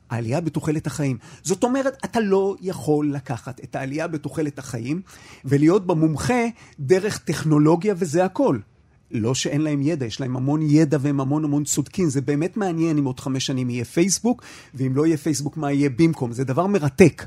העלייה 0.10 0.42
בתוחלת 0.42 0.88
החיים. 0.88 1.18
זאת 1.44 1.64
אומרת, 1.64 1.98
אתה 2.06 2.20
לא 2.20 2.56
יכול 2.62 3.12
לקחת 3.12 3.64
את 3.64 3.76
העלייה 3.76 4.08
בתוחלת 4.08 4.60
החיים 4.60 5.02
ולהיות 5.46 5.88
במומחה 5.88 6.44
דרך 6.80 7.18
טכנולוגיה 7.18 7.94
וזה 7.98 8.26
הכל. 8.26 8.60
לא 9.12 9.36
שאין 9.36 9.62
להם 9.62 9.82
ידע, 9.82 10.06
יש 10.06 10.22
להם 10.22 10.38
המון 10.38 10.62
ידע 10.62 10.98
והם 11.02 11.20
המון 11.20 11.44
המון 11.44 11.64
צודקים. 11.64 12.10
זה 12.10 12.22
באמת 12.22 12.58
מעניין 12.58 12.98
אם 12.98 13.06
עוד 13.06 13.20
חמש 13.20 13.46
שנים 13.46 13.70
יהיה 13.70 13.86
פייסבוק, 13.86 14.44
ואם 14.74 14.96
לא 14.96 15.06
יהיה 15.06 15.18
פייסבוק, 15.18 15.58
מה 15.58 15.72
יהיה 15.72 15.90
במקום. 15.90 16.32
זה 16.32 16.44
דבר 16.44 16.68
מרתק. 16.68 17.26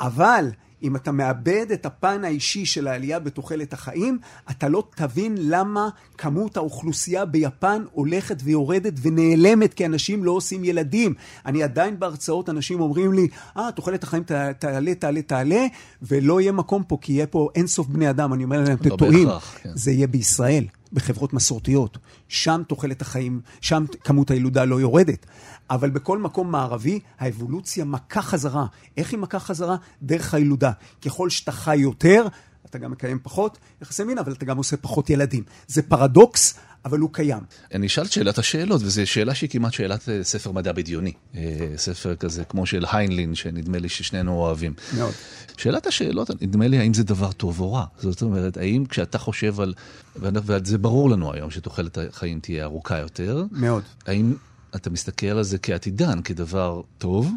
אבל 0.00 0.50
אם 0.82 0.96
אתה 0.96 1.12
מאבד 1.12 1.66
את 1.72 1.86
הפן 1.86 2.24
האישי 2.24 2.66
של 2.66 2.88
העלייה 2.88 3.18
בתוחלת 3.18 3.72
החיים, 3.72 4.18
אתה 4.50 4.68
לא 4.68 4.88
תבין 4.94 5.34
למה 5.38 5.88
כמות 6.18 6.56
האוכלוסייה 6.56 7.24
ביפן 7.24 7.82
הולכת 7.92 8.36
ויורדת 8.44 8.94
ונעלמת 9.02 9.74
כי 9.74 9.86
אנשים 9.86 10.24
לא 10.24 10.30
עושים 10.30 10.64
ילדים. 10.64 11.14
אני 11.46 11.62
עדיין 11.62 11.98
בהרצאות, 11.98 12.48
אנשים 12.48 12.80
אומרים 12.80 13.12
לי, 13.12 13.28
אה, 13.56 13.72
תוחלת 13.72 14.02
החיים 14.02 14.22
תעלה, 14.58 14.94
תעלה, 14.94 15.22
תעלה, 15.22 15.66
ולא 16.02 16.40
יהיה 16.40 16.52
מקום 16.52 16.82
פה, 16.82 16.98
כי 17.00 17.12
יהיה 17.12 17.26
פה 17.26 17.48
אינסוף 17.54 17.86
בני 17.86 18.10
אדם. 18.10 18.32
אני 18.32 18.44
אומר 18.44 18.60
להם, 18.60 18.76
אתם 18.76 18.88
לא 18.88 18.96
טועים, 18.96 19.28
כן. 19.62 19.70
זה 19.74 19.90
יהיה 19.90 20.06
בישראל. 20.06 20.64
בחברות 20.92 21.32
מסורתיות. 21.32 21.98
שם 22.28 22.62
תוחלת 22.68 23.02
החיים, 23.02 23.40
שם 23.60 23.84
כמות 24.04 24.30
הילודה 24.30 24.64
לא 24.64 24.80
יורדת. 24.80 25.26
אבל 25.70 25.90
בכל 25.90 26.18
מקום 26.18 26.50
מערבי, 26.50 27.00
האבולוציה 27.18 27.84
מכה 27.84 28.22
חזרה. 28.22 28.66
איך 28.96 29.10
היא 29.10 29.18
מכה 29.18 29.38
חזרה? 29.38 29.76
דרך 30.02 30.34
הילודה. 30.34 30.72
ככל 31.02 31.30
שאתה 31.30 31.52
חי 31.52 31.76
יותר, 31.76 32.26
אתה 32.66 32.78
גם 32.78 32.90
מקיים 32.90 33.18
פחות 33.22 33.58
יחסי 33.82 34.04
מין, 34.04 34.18
אבל 34.18 34.32
אתה 34.32 34.44
גם 34.44 34.56
עושה 34.56 34.76
פחות 34.76 35.10
ילדים. 35.10 35.44
זה 35.66 35.82
פרדוקס, 35.82 36.54
אבל 36.84 36.98
הוא 36.98 37.10
קיים. 37.12 37.42
אני 37.74 37.86
אשאל 37.86 38.04
את 38.04 38.12
שאלת 38.12 38.38
השאלות, 38.38 38.82
וזו 38.82 39.06
שאלה 39.06 39.34
שהיא 39.34 39.50
כמעט 39.50 39.72
שאלת 39.72 40.08
אה, 40.08 40.24
ספר 40.24 40.52
מדע 40.52 40.72
בדיוני. 40.72 41.12
אה, 41.36 41.40
ספר 41.76 42.16
כזה 42.16 42.44
כמו 42.44 42.66
של 42.66 42.84
היינלין, 42.92 43.34
שנדמה 43.34 43.78
לי 43.78 43.88
ששנינו 43.88 44.32
אוהבים. 44.32 44.72
מאוד. 44.96 45.12
שאלת 45.56 45.86
השאלות, 45.86 46.42
נדמה 46.42 46.68
לי, 46.68 46.78
האם 46.78 46.94
זה 46.94 47.04
דבר 47.04 47.32
טוב 47.32 47.60
או 47.60 47.72
רע? 47.72 47.84
זאת 47.98 48.22
אומרת, 48.22 48.56
האם 48.56 48.84
כשאתה 48.88 49.18
חושב 49.18 49.60
על, 49.60 49.74
וזה 50.16 50.78
ברור 50.78 51.10
לנו 51.10 51.32
היום, 51.32 51.50
שתוחלת 51.50 51.98
החיים 51.98 52.40
תהיה 52.40 52.64
ארוכה 52.64 52.98
יותר. 52.98 53.44
מאוד. 53.52 53.82
האם 54.06 54.34
אתה 54.76 54.90
מסתכל 54.90 55.26
על 55.26 55.42
זה 55.42 55.58
כעתידן, 55.58 56.22
כדבר 56.22 56.80
טוב? 56.98 57.32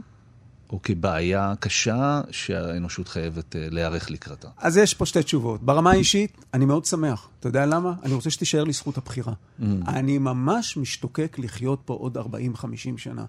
או 0.70 0.80
כבעיה 0.84 1.54
קשה 1.60 2.22
שהאנושות 2.32 3.08
חייבת 3.08 3.56
אה, 3.56 3.68
להיערך 3.72 4.12
לקראתה? 4.12 4.48
אז 4.58 4.78
יש 4.78 4.94
פה 4.94 5.06
שתי 5.06 5.24
תשובות. 5.24 5.64
ברמה 5.64 5.92
האישית, 5.92 6.46
אני 6.54 6.66
מאוד 6.66 6.86
שמח. 6.86 7.30
אתה 7.40 7.48
יודע 7.48 7.66
למה? 7.66 7.94
אני 8.04 8.14
רוצה 8.14 8.30
שתישאר 8.30 8.64
לי 8.64 8.74
זכות 8.74 8.98
הבחירה. 8.98 9.34
Mm. 9.34 9.64
אני 9.88 10.18
ממש 10.18 10.78
משתוקק 10.78 11.36
לחיות 11.40 11.82
פה 11.86 11.94
עוד 11.94 12.18
40-50 12.18 12.22
שנה. 12.98 13.26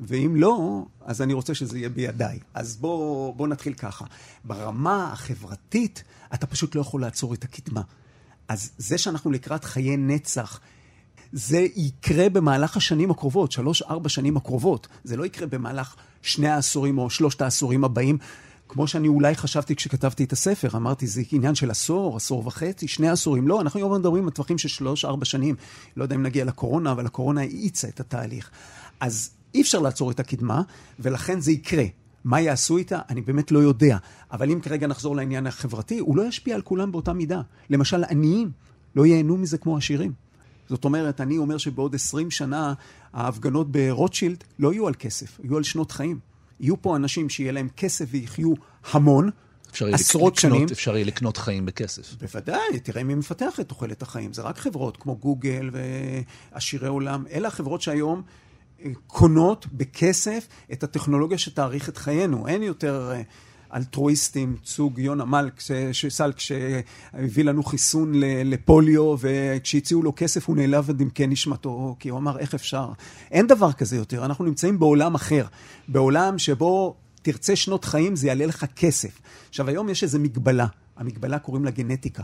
ואם 0.00 0.36
לא, 0.36 0.84
אז 1.04 1.22
אני 1.22 1.32
רוצה 1.32 1.54
שזה 1.54 1.78
יהיה 1.78 1.88
בידיי. 1.88 2.38
אז 2.54 2.76
בואו 2.76 3.34
בוא 3.36 3.48
נתחיל 3.48 3.74
ככה. 3.74 4.04
ברמה 4.44 5.12
החברתית, 5.12 6.04
אתה 6.34 6.46
פשוט 6.46 6.74
לא 6.74 6.80
יכול 6.80 7.00
לעצור 7.00 7.34
את 7.34 7.44
הקדמה. 7.44 7.82
אז 8.48 8.70
זה 8.78 8.98
שאנחנו 8.98 9.30
לקראת 9.30 9.64
חיי 9.64 9.96
נצח, 9.96 10.60
זה 11.32 11.66
יקרה 11.76 12.28
במהלך 12.28 12.76
השנים 12.76 13.10
הקרובות, 13.10 13.52
שלוש-ארבע 13.52 14.08
שנים 14.08 14.36
הקרובות. 14.36 14.88
זה 15.04 15.16
לא 15.16 15.26
יקרה 15.26 15.46
במהלך 15.46 15.96
שני 16.22 16.48
העשורים 16.48 16.98
או 16.98 17.10
שלושת 17.10 17.42
העשורים 17.42 17.84
הבאים. 17.84 18.18
כמו 18.68 18.86
שאני 18.86 19.08
אולי 19.08 19.34
חשבתי 19.34 19.76
כשכתבתי 19.76 20.24
את 20.24 20.32
הספר, 20.32 20.68
אמרתי, 20.76 21.06
זה 21.06 21.22
עניין 21.32 21.54
של 21.54 21.70
עשור, 21.70 22.16
עשור 22.16 22.46
וחצי, 22.46 22.88
שני 22.88 23.08
עשורים. 23.08 23.48
לא, 23.48 23.60
אנחנו 23.60 23.80
היום 23.80 23.94
מדברים 23.94 24.24
על 24.24 24.30
טווחים 24.30 24.58
של 24.58 24.68
שלוש-ארבע 24.68 25.24
שנים. 25.24 25.54
לא 25.96 26.02
יודע 26.02 26.14
אם 26.14 26.22
נגיע 26.22 26.44
לקורונה, 26.44 26.92
אבל 26.92 27.06
הקורונה 27.06 27.40
האיצה 27.40 27.88
את 27.88 28.00
התהליך. 28.00 28.50
אז 29.00 29.30
אי 29.54 29.62
אפשר 29.62 29.78
לעצור 29.78 30.10
את 30.10 30.20
הקדמה, 30.20 30.62
ולכן 30.98 31.40
זה 31.40 31.52
יקרה. 31.52 31.84
מה 32.24 32.40
יעשו 32.40 32.76
איתה? 32.76 32.98
אני 33.08 33.20
באמת 33.20 33.52
לא 33.52 33.58
יודע. 33.58 33.96
אבל 34.32 34.50
אם 34.50 34.60
כרגע 34.60 34.86
נחזור 34.86 35.16
לעניין 35.16 35.46
החברתי, 35.46 35.98
הוא 35.98 36.16
לא 36.16 36.22
ישפיע 36.22 36.54
על 36.54 36.62
כולם 36.62 36.92
באותה 36.92 37.12
מידה. 37.12 37.40
למשל, 37.70 38.04
עניים 38.10 38.50
לא 38.96 39.06
ייהנו 39.06 39.36
מזה 39.36 39.58
כמו 39.58 39.76
עשירים. 39.76 40.12
זאת 40.68 40.84
אומרת, 40.84 41.20
אני 41.20 41.38
אומר 41.38 41.58
שבעוד 41.58 41.94
20 41.94 42.30
שנה 42.30 42.74
ההפגנות 43.12 43.72
ברוטשילד 43.72 44.44
לא 44.58 44.72
יהיו 44.72 44.88
על 44.88 44.94
כסף, 44.94 45.40
יהיו 45.44 45.56
על 45.56 45.62
שנות 45.62 45.92
חיים. 45.92 46.18
יהיו 46.60 46.82
פה 46.82 46.96
אנשים 46.96 47.28
שיהיה 47.28 47.52
להם 47.52 47.68
כסף 47.76 48.04
ויחיו 48.10 48.52
המון, 48.92 49.30
עשרות 49.80 50.36
לקנות, 50.36 50.38
שנים. 50.38 50.66
אפשר 50.72 50.94
יהיה 50.94 51.04
לקנות 51.04 51.36
חיים 51.36 51.66
בכסף. 51.66 52.14
בוודאי, 52.14 52.80
תראה 52.82 53.04
מי 53.04 53.14
מפתח 53.14 53.60
את 53.60 53.68
תוחלת 53.68 54.02
החיים. 54.02 54.32
זה 54.32 54.42
רק 54.42 54.58
חברות 54.58 54.96
כמו 54.96 55.16
גוגל 55.16 55.70
ועשירי 56.52 56.88
עולם. 56.88 57.24
אלה 57.32 57.48
החברות 57.48 57.82
שהיום 57.82 58.22
אה, 58.84 58.90
קונות 59.06 59.66
בכסף 59.72 60.48
את 60.72 60.82
הטכנולוגיה 60.82 61.38
שתאריך 61.38 61.88
את 61.88 61.96
חיינו. 61.96 62.48
אין 62.48 62.62
יותר... 62.62 63.12
אלטרואיסטים, 63.74 64.56
צוג 64.64 64.98
יונה 64.98 65.24
מלק, 65.24 65.60
סלק, 66.08 66.38
שהביא 66.38 67.44
לנו 67.44 67.62
חיסון 67.62 68.12
לפוליו, 68.44 69.16
וכשהציעו 69.18 70.02
לו 70.02 70.12
כסף 70.16 70.48
הוא 70.48 70.56
נעלב 70.56 70.90
עד 70.90 71.00
עמקי 71.00 71.26
נשמתו, 71.26 71.96
כי 71.98 72.08
הוא 72.08 72.18
אמר, 72.18 72.38
איך 72.38 72.54
אפשר? 72.54 72.88
אין 73.30 73.46
דבר 73.46 73.72
כזה 73.72 73.96
יותר, 73.96 74.24
אנחנו 74.24 74.44
נמצאים 74.44 74.78
בעולם 74.78 75.14
אחר, 75.14 75.46
בעולם 75.88 76.38
שבו 76.38 76.96
תרצה 77.22 77.56
שנות 77.56 77.84
חיים, 77.84 78.16
זה 78.16 78.26
יעלה 78.26 78.46
לך 78.46 78.64
כסף. 78.76 79.20
עכשיו, 79.48 79.68
היום 79.68 79.88
יש 79.88 80.02
איזו 80.02 80.18
מגבלה, 80.18 80.66
המגבלה 80.96 81.38
קוראים 81.38 81.64
לה 81.64 81.70
גנטיקה. 81.70 82.22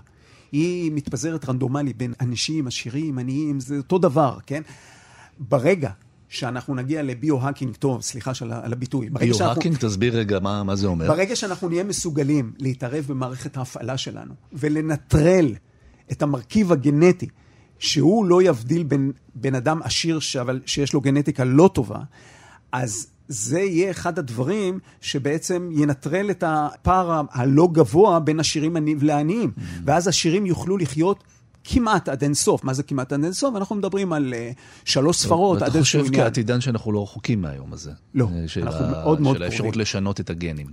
היא 0.53 0.93
מתפזרת 0.95 1.49
רנדומלי 1.49 1.93
בין 1.93 2.15
אנשים, 2.21 2.67
עשירים, 2.67 3.19
עניים, 3.19 3.61
זה 3.61 3.77
אותו 3.77 3.99
דבר, 3.99 4.39
כן? 4.47 4.63
ברגע 5.39 5.91
שאנחנו 6.29 6.75
נגיע 6.75 7.03
לביו-האקינג 7.03 7.77
טוב, 7.77 8.03
סליחה 8.03 8.35
של, 8.35 8.53
על 8.53 8.73
הביטוי. 8.73 9.11
ביו-האקינג, 9.11 9.77
תסביר 9.77 10.17
רגע 10.17 10.39
מה, 10.39 10.63
מה 10.63 10.77
זה 10.77 10.87
אומר. 10.87 11.09
ברגע 11.09 11.37
שאנחנו 11.37 11.69
נהיה 11.69 11.85
מסוגלים 11.85 12.53
להתערב 12.59 13.05
במערכת 13.09 13.57
ההפעלה 13.57 13.97
שלנו 13.97 14.35
ולנטרל 14.53 15.55
את 16.13 16.23
המרכיב 16.23 16.73
הגנטי, 16.73 17.29
שהוא 17.79 18.25
לא 18.27 18.43
יבדיל 18.43 18.83
בין 18.83 19.13
בן 19.35 19.55
אדם 19.55 19.81
עשיר 19.83 20.19
אבל 20.41 20.61
שיש 20.67 20.93
לו 20.93 21.01
גנטיקה 21.01 21.45
לא 21.45 21.71
טובה, 21.75 21.99
אז 22.73 23.07
זה 23.29 23.61
יהיה 23.61 23.91
אחד 23.91 24.19
הדברים 24.19 24.79
שבעצם 25.01 25.71
ינטרל 25.73 26.31
את 26.31 26.45
הפער 26.47 27.23
הלא 27.31 27.69
גבוה 27.73 28.21
בין 28.21 28.41
עשירים 28.41 28.77
לעניים. 29.01 29.53
Mm-hmm. 29.57 29.63
ואז 29.85 30.09
עשירים 30.09 30.47
יוכלו 30.47 30.77
לחיות 30.77 31.25
כמעט 31.71 32.09
עד 32.09 32.23
אינסוף. 32.23 32.65
מה 32.65 32.75
זה 32.75 32.83
כמעט 32.83 33.13
עד 33.13 33.25
אינסוף? 33.25 33.57
אנחנו 33.57 33.77
מדברים 33.77 34.13
על 34.13 34.35
uh, 34.35 34.59
שלוש 34.85 35.17
ספרות 35.17 35.63
עד 35.63 35.77
איזשהו 35.77 35.99
עניין. 35.99 36.15
אתה 36.15 36.23
חושב 36.23 36.29
כעתידן 36.29 36.61
שאנחנו 36.61 36.93
לא 36.93 37.03
רחוקים 37.03 37.43
מהיום 37.43 37.73
הזה? 37.73 37.91
לא, 38.15 38.29
אה, 38.35 38.63
אנחנו. 38.63 38.87
מאוד 38.87 39.21
מאוד 39.21 39.21
קרובים. 39.21 39.35
של 39.35 39.43
האפשרות 39.43 39.77
לשנות 39.77 40.21
את 40.21 40.31
הגנים. 40.31 40.67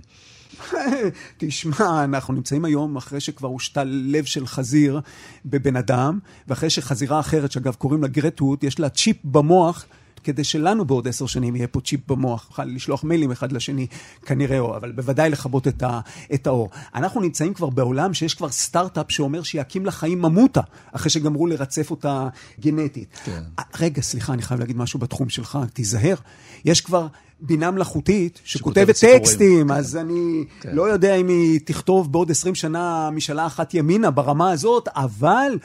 תשמע, 1.38 2.04
אנחנו 2.04 2.34
נמצאים 2.34 2.64
היום 2.64 2.96
אחרי 2.96 3.20
שכבר 3.20 3.48
הושתל 3.48 3.84
לב 3.84 4.24
של 4.24 4.46
חזיר 4.46 5.00
בבן 5.44 5.76
אדם, 5.76 6.18
ואחרי 6.48 6.70
שחזירה 6.70 7.20
אחרת, 7.20 7.52
שאגב 7.52 7.74
קוראים 7.74 8.02
לה 8.02 8.08
גרטות, 8.08 8.64
יש 8.64 8.80
לה 8.80 8.88
צ'יפ 8.88 9.16
במוח 9.24 9.86
כדי 10.26 10.44
שלנו 10.44 10.84
בעוד 10.84 11.08
עשר 11.08 11.26
שנים 11.26 11.56
יהיה 11.56 11.66
פה 11.66 11.80
צ'יפ 11.80 12.00
במוח, 12.08 12.46
נוכל 12.50 12.64
לשלוח 12.64 13.04
מיילים 13.04 13.30
אחד 13.30 13.52
לשני 13.52 13.86
כנראה, 14.26 14.76
אבל 14.76 14.92
בוודאי 14.92 15.30
לכבות 15.30 15.68
את, 15.68 15.82
ה, 15.82 16.00
את 16.34 16.46
האור. 16.46 16.70
אנחנו 16.94 17.20
נמצאים 17.20 17.54
כבר 17.54 17.70
בעולם 17.70 18.14
שיש 18.14 18.34
כבר 18.34 18.50
סטארט-אפ 18.50 19.06
שאומר 19.08 19.42
שיקים 19.42 19.86
לחיים 19.86 20.22
ממוטה, 20.22 20.60
אחרי 20.92 21.10
שגמרו 21.10 21.46
לרצף 21.46 21.90
אותה 21.90 22.28
גנטית. 22.60 23.08
כן. 23.24 23.42
רגע, 23.80 24.02
סליחה, 24.02 24.32
אני 24.32 24.42
חייב 24.42 24.60
להגיד 24.60 24.76
משהו 24.76 25.00
בתחום 25.00 25.28
שלך, 25.28 25.58
תיזהר. 25.72 26.16
יש 26.64 26.80
כבר 26.80 27.06
בינה 27.40 27.70
מלאכותית 27.70 28.40
שכותבת 28.44 28.96
טקסטים, 29.00 29.68
כן. 29.68 29.74
אז 29.74 29.96
אני 29.96 30.44
כן. 30.60 30.70
לא 30.72 30.92
יודע 30.92 31.14
אם 31.14 31.28
היא 31.28 31.60
תכתוב 31.64 32.12
בעוד 32.12 32.30
20 32.30 32.54
שנה 32.54 33.10
משאלה 33.10 33.46
אחת 33.46 33.74
ימינה 33.74 34.10
ברמה 34.10 34.50
הזאת, 34.50 34.88
אבל 34.88 35.58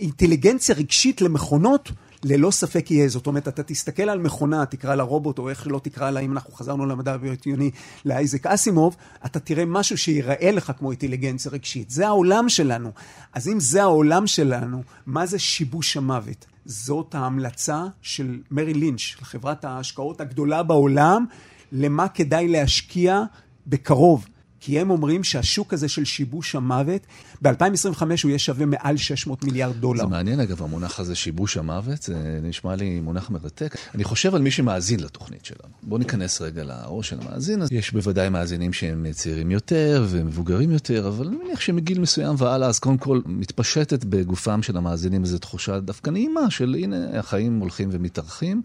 אינטליגנציה 0.00 0.74
רגשית 0.74 1.20
למכונות 1.20 1.92
ללא 2.24 2.50
ספק 2.50 2.90
יהיה. 2.90 3.08
זאת 3.08 3.26
אומרת, 3.26 3.48
אתה 3.48 3.62
תסתכל 3.62 4.02
על 4.02 4.18
מכונה, 4.18 4.66
תקרא 4.66 4.94
לה 4.94 5.02
רובוט, 5.02 5.38
או 5.38 5.48
איך 5.48 5.66
לא 5.66 5.80
תקרא 5.82 6.10
לה, 6.10 6.20
אם 6.20 6.32
אנחנו 6.32 6.52
חזרנו 6.52 6.86
למדע 6.86 7.14
הבריאוטיוני, 7.14 7.70
לאייזק 8.04 8.46
אסימוב, 8.46 8.96
אתה 9.26 9.40
תראה 9.40 9.64
משהו 9.64 9.98
שיראה 9.98 10.50
לך 10.50 10.72
כמו 10.78 10.90
אינטליגנציה 10.90 11.52
רגשית. 11.52 11.90
זה 11.90 12.06
העולם 12.06 12.48
שלנו. 12.48 12.90
אז 13.32 13.48
אם 13.48 13.60
זה 13.60 13.82
העולם 13.82 14.26
שלנו, 14.26 14.82
מה 15.06 15.26
זה 15.26 15.38
שיבוש 15.38 15.96
המוות? 15.96 16.46
זאת 16.64 17.14
ההמלצה 17.14 17.82
של 18.02 18.38
מרי 18.50 18.74
לינץ', 18.74 19.14
חברת 19.20 19.64
ההשקעות 19.64 20.20
הגדולה 20.20 20.62
בעולם, 20.62 21.24
למה 21.72 22.08
כדאי 22.08 22.48
להשקיע 22.48 23.22
בקרוב. 23.66 24.26
כי 24.64 24.80
הם 24.80 24.90
אומרים 24.90 25.24
שהשוק 25.24 25.72
הזה 25.72 25.88
של 25.88 26.04
שיבוש 26.04 26.54
המוות, 26.54 27.00
ב-2025 27.42 28.00
הוא 28.00 28.28
יהיה 28.28 28.38
שווה 28.38 28.66
מעל 28.66 28.96
600 28.96 29.44
מיליארד 29.44 29.76
דולר. 29.76 30.02
זה 30.02 30.06
מעניין 30.06 30.40
אגב, 30.40 30.62
המונח 30.62 31.00
הזה, 31.00 31.14
שיבוש 31.14 31.56
המוות, 31.56 32.02
זה 32.02 32.40
נשמע 32.42 32.76
לי 32.76 33.00
מונח 33.00 33.30
מרתק. 33.30 33.76
אני 33.94 34.04
חושב 34.04 34.34
על 34.34 34.42
מי 34.42 34.50
שמאזין 34.50 35.00
לתוכנית 35.00 35.44
שלנו. 35.44 35.74
בואו 35.82 35.98
ניכנס 35.98 36.40
רגע 36.40 36.64
לראש 36.64 37.08
של 37.08 37.16
המאזין. 37.20 37.62
אז 37.62 37.68
יש 37.72 37.92
בוודאי 37.92 38.28
מאזינים 38.28 38.72
שהם 38.72 39.06
צעירים 39.12 39.50
יותר 39.50 40.06
ומבוגרים 40.08 40.70
יותר, 40.70 41.08
אבל 41.08 41.26
אני 41.26 41.36
מניח 41.36 41.60
שמגיל 41.60 42.00
מסוים 42.00 42.34
והלאה, 42.38 42.68
אז 42.68 42.78
קודם 42.78 42.98
כל 42.98 43.20
מתפשטת 43.26 44.04
בגופם 44.04 44.62
של 44.62 44.76
המאזינים 44.76 45.22
איזו 45.22 45.38
תחושה 45.38 45.80
דווקא 45.80 46.10
נעימה 46.10 46.50
של 46.50 46.76
הנה, 46.78 47.18
החיים 47.18 47.60
הולכים 47.60 47.88
ומתארחים. 47.92 48.62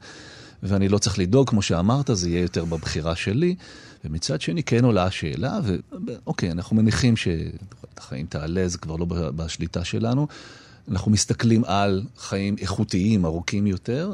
ואני 0.63 0.89
לא 0.89 0.97
צריך 0.97 1.19
לדאוג, 1.19 1.49
כמו 1.49 1.61
שאמרת, 1.61 2.09
זה 2.13 2.29
יהיה 2.29 2.41
יותר 2.41 2.65
בבחירה 2.65 3.15
שלי. 3.15 3.55
ומצד 4.05 4.41
שני 4.41 4.63
כן 4.63 4.85
עולה 4.85 5.03
השאלה, 5.03 5.59
ואוקיי, 6.07 6.51
אנחנו 6.51 6.75
מניחים 6.75 7.13
שהחיים 7.15 8.25
תעלה, 8.25 8.67
זה 8.67 8.77
כבר 8.77 8.95
לא 8.95 9.05
בשליטה 9.09 9.83
שלנו. 9.83 10.27
אנחנו 10.91 11.11
מסתכלים 11.11 11.63
על 11.65 12.03
חיים 12.17 12.55
איכותיים, 12.61 13.25
ארוכים 13.25 13.67
יותר, 13.67 14.13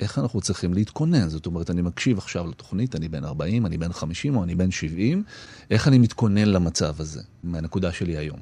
איך 0.00 0.18
אנחנו 0.18 0.40
צריכים 0.40 0.74
להתכונן? 0.74 1.28
זאת 1.28 1.46
אומרת, 1.46 1.70
אני 1.70 1.82
מקשיב 1.82 2.18
עכשיו 2.18 2.46
לתוכנית, 2.46 2.96
אני 2.96 3.08
בן 3.08 3.24
40, 3.24 3.66
אני 3.66 3.78
בן 3.78 3.92
50 3.92 4.36
או 4.36 4.44
אני 4.44 4.54
בן 4.54 4.70
70, 4.70 5.22
איך 5.70 5.88
אני 5.88 5.98
מתכונן 5.98 6.48
למצב 6.48 7.00
הזה, 7.00 7.22
מהנקודה 7.44 7.92
שלי 7.92 8.16
היום? 8.16 8.38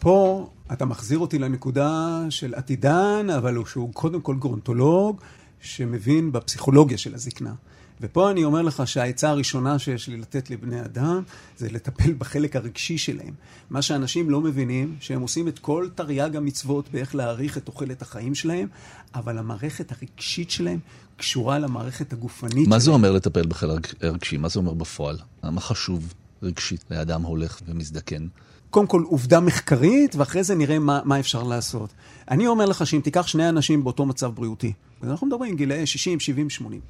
פה 0.00 0.50
אתה 0.72 0.84
מחזיר 0.84 1.18
אותי 1.18 1.38
לנקודה 1.38 2.20
של 2.30 2.54
עתידן, 2.54 3.26
אבל 3.36 3.56
הוא 3.56 3.66
שהוא 3.66 3.92
קודם 3.92 4.20
כל 4.20 4.36
גרונטולוג, 4.36 5.20
שמבין 5.60 6.32
בפסיכולוגיה 6.32 6.98
של 6.98 7.14
הזקנה. 7.14 7.54
ופה 8.00 8.30
אני 8.30 8.44
אומר 8.44 8.62
לך 8.62 8.82
שהעצה 8.86 9.30
הראשונה 9.30 9.78
שיש 9.78 10.08
לי 10.08 10.16
לתת 10.16 10.50
לבני 10.50 10.80
אדם, 10.80 11.22
זה 11.58 11.68
לטפל 11.70 12.12
בחלק 12.12 12.56
הרגשי 12.56 12.98
שלהם. 12.98 13.34
מה 13.70 13.82
שאנשים 13.82 14.30
לא 14.30 14.40
מבינים, 14.40 14.96
שהם 15.00 15.20
עושים 15.20 15.48
את 15.48 15.58
כל 15.58 15.88
תרי"ג 15.94 16.36
המצוות 16.36 16.88
באיך 16.92 17.14
להעריך 17.14 17.58
את 17.58 17.64
תוחלת 17.64 18.02
החיים 18.02 18.34
שלהם, 18.34 18.68
אבל 19.14 19.38
המערכת 19.38 19.92
הרגשית 19.92 20.50
שלהם 20.50 20.78
קשורה 21.16 21.58
למערכת 21.58 22.12
הגופנית 22.12 22.54
מה 22.54 22.62
שלהם. 22.64 22.80
זה 22.80 22.90
אומר 22.90 23.12
לטפל 23.12 23.46
בחלק 23.46 24.04
הרגשי? 24.04 24.36
מה 24.36 24.48
זה 24.48 24.58
אומר 24.58 24.74
בפועל? 24.74 25.18
מה 25.42 25.60
חשוב 25.60 26.14
רגשית 26.42 26.84
לאדם 26.90 27.22
הולך 27.22 27.60
ומזדקן? 27.66 28.26
קודם 28.70 28.86
כל 28.86 29.02
עובדה 29.06 29.40
מחקרית, 29.40 30.16
ואחרי 30.16 30.44
זה 30.44 30.54
נראה 30.54 30.78
מה, 30.78 31.00
מה 31.04 31.20
אפשר 31.20 31.42
לעשות. 31.42 31.90
אני 32.30 32.46
אומר 32.46 32.66
לך 32.66 32.86
שאם 32.86 33.00
תיקח 33.00 33.26
שני 33.26 33.48
אנשים 33.48 33.84
באותו 33.84 34.06
מצב 34.06 34.32
בריאותי, 34.34 34.72
אנחנו 35.02 35.26
מדברים 35.26 35.56
גילאי 35.56 35.86
60, 35.86 36.20
70, 36.20 36.50
80, 36.50 36.80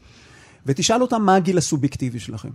ותשאל 0.67 1.03
אותם 1.03 1.23
מה 1.23 1.35
הגיל 1.35 1.59
הסובייקטיבי 1.59 2.21
שלכם. 2.21 2.51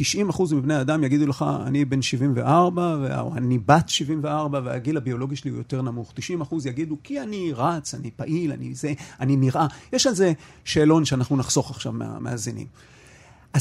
90% 0.00 0.54
מבני 0.54 0.80
אדם 0.80 1.04
יגידו 1.04 1.26
לך, 1.26 1.44
אני 1.66 1.84
בן 1.84 2.02
74, 2.02 3.20
או 3.20 3.36
אני 3.36 3.58
בת 3.58 3.88
74, 3.88 4.60
והגיל 4.64 4.96
הביולוגי 4.96 5.36
שלי 5.36 5.50
הוא 5.50 5.58
יותר 5.58 5.82
נמוך. 5.82 6.12
90% 6.50 6.54
יגידו, 6.64 6.96
כי 7.02 7.20
אני 7.20 7.52
רץ, 7.54 7.94
אני 7.94 8.10
פעיל, 8.10 8.52
אני 8.52 8.74
זה, 8.74 8.92
אני 9.20 9.36
נראה. 9.36 9.66
יש 9.92 10.06
על 10.06 10.14
זה 10.14 10.32
שאלון 10.64 11.04
שאנחנו 11.04 11.36
נחסוך 11.36 11.70
עכשיו 11.70 11.92
מהמאזינים. 11.92 12.66
10% 13.56 13.60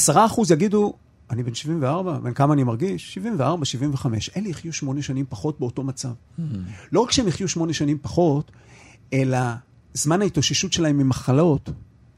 יגידו, 0.49 0.93
אני 1.29 1.43
בן 1.43 1.53
74, 1.53 2.19
בן 2.19 2.33
כמה 2.33 2.53
אני 2.53 2.63
מרגיש? 2.63 3.13
74, 3.13 3.65
75. 3.65 4.29
אלה 4.37 4.47
יחיו 4.47 4.73
שמונה 4.73 5.01
שנים 5.01 5.25
פחות 5.29 5.59
באותו 5.59 5.83
מצב. 5.83 6.09
Mm-hmm. 6.09 6.41
לא 6.91 6.99
רק 6.99 7.11
שהם 7.11 7.27
יחיו 7.27 7.47
שמונה 7.47 7.73
שנים 7.73 7.97
פחות, 8.01 8.51
אלא 9.13 9.37
זמן 9.93 10.21
ההתאוששות 10.21 10.73
שלהם 10.73 10.97
ממחלות 10.97 11.69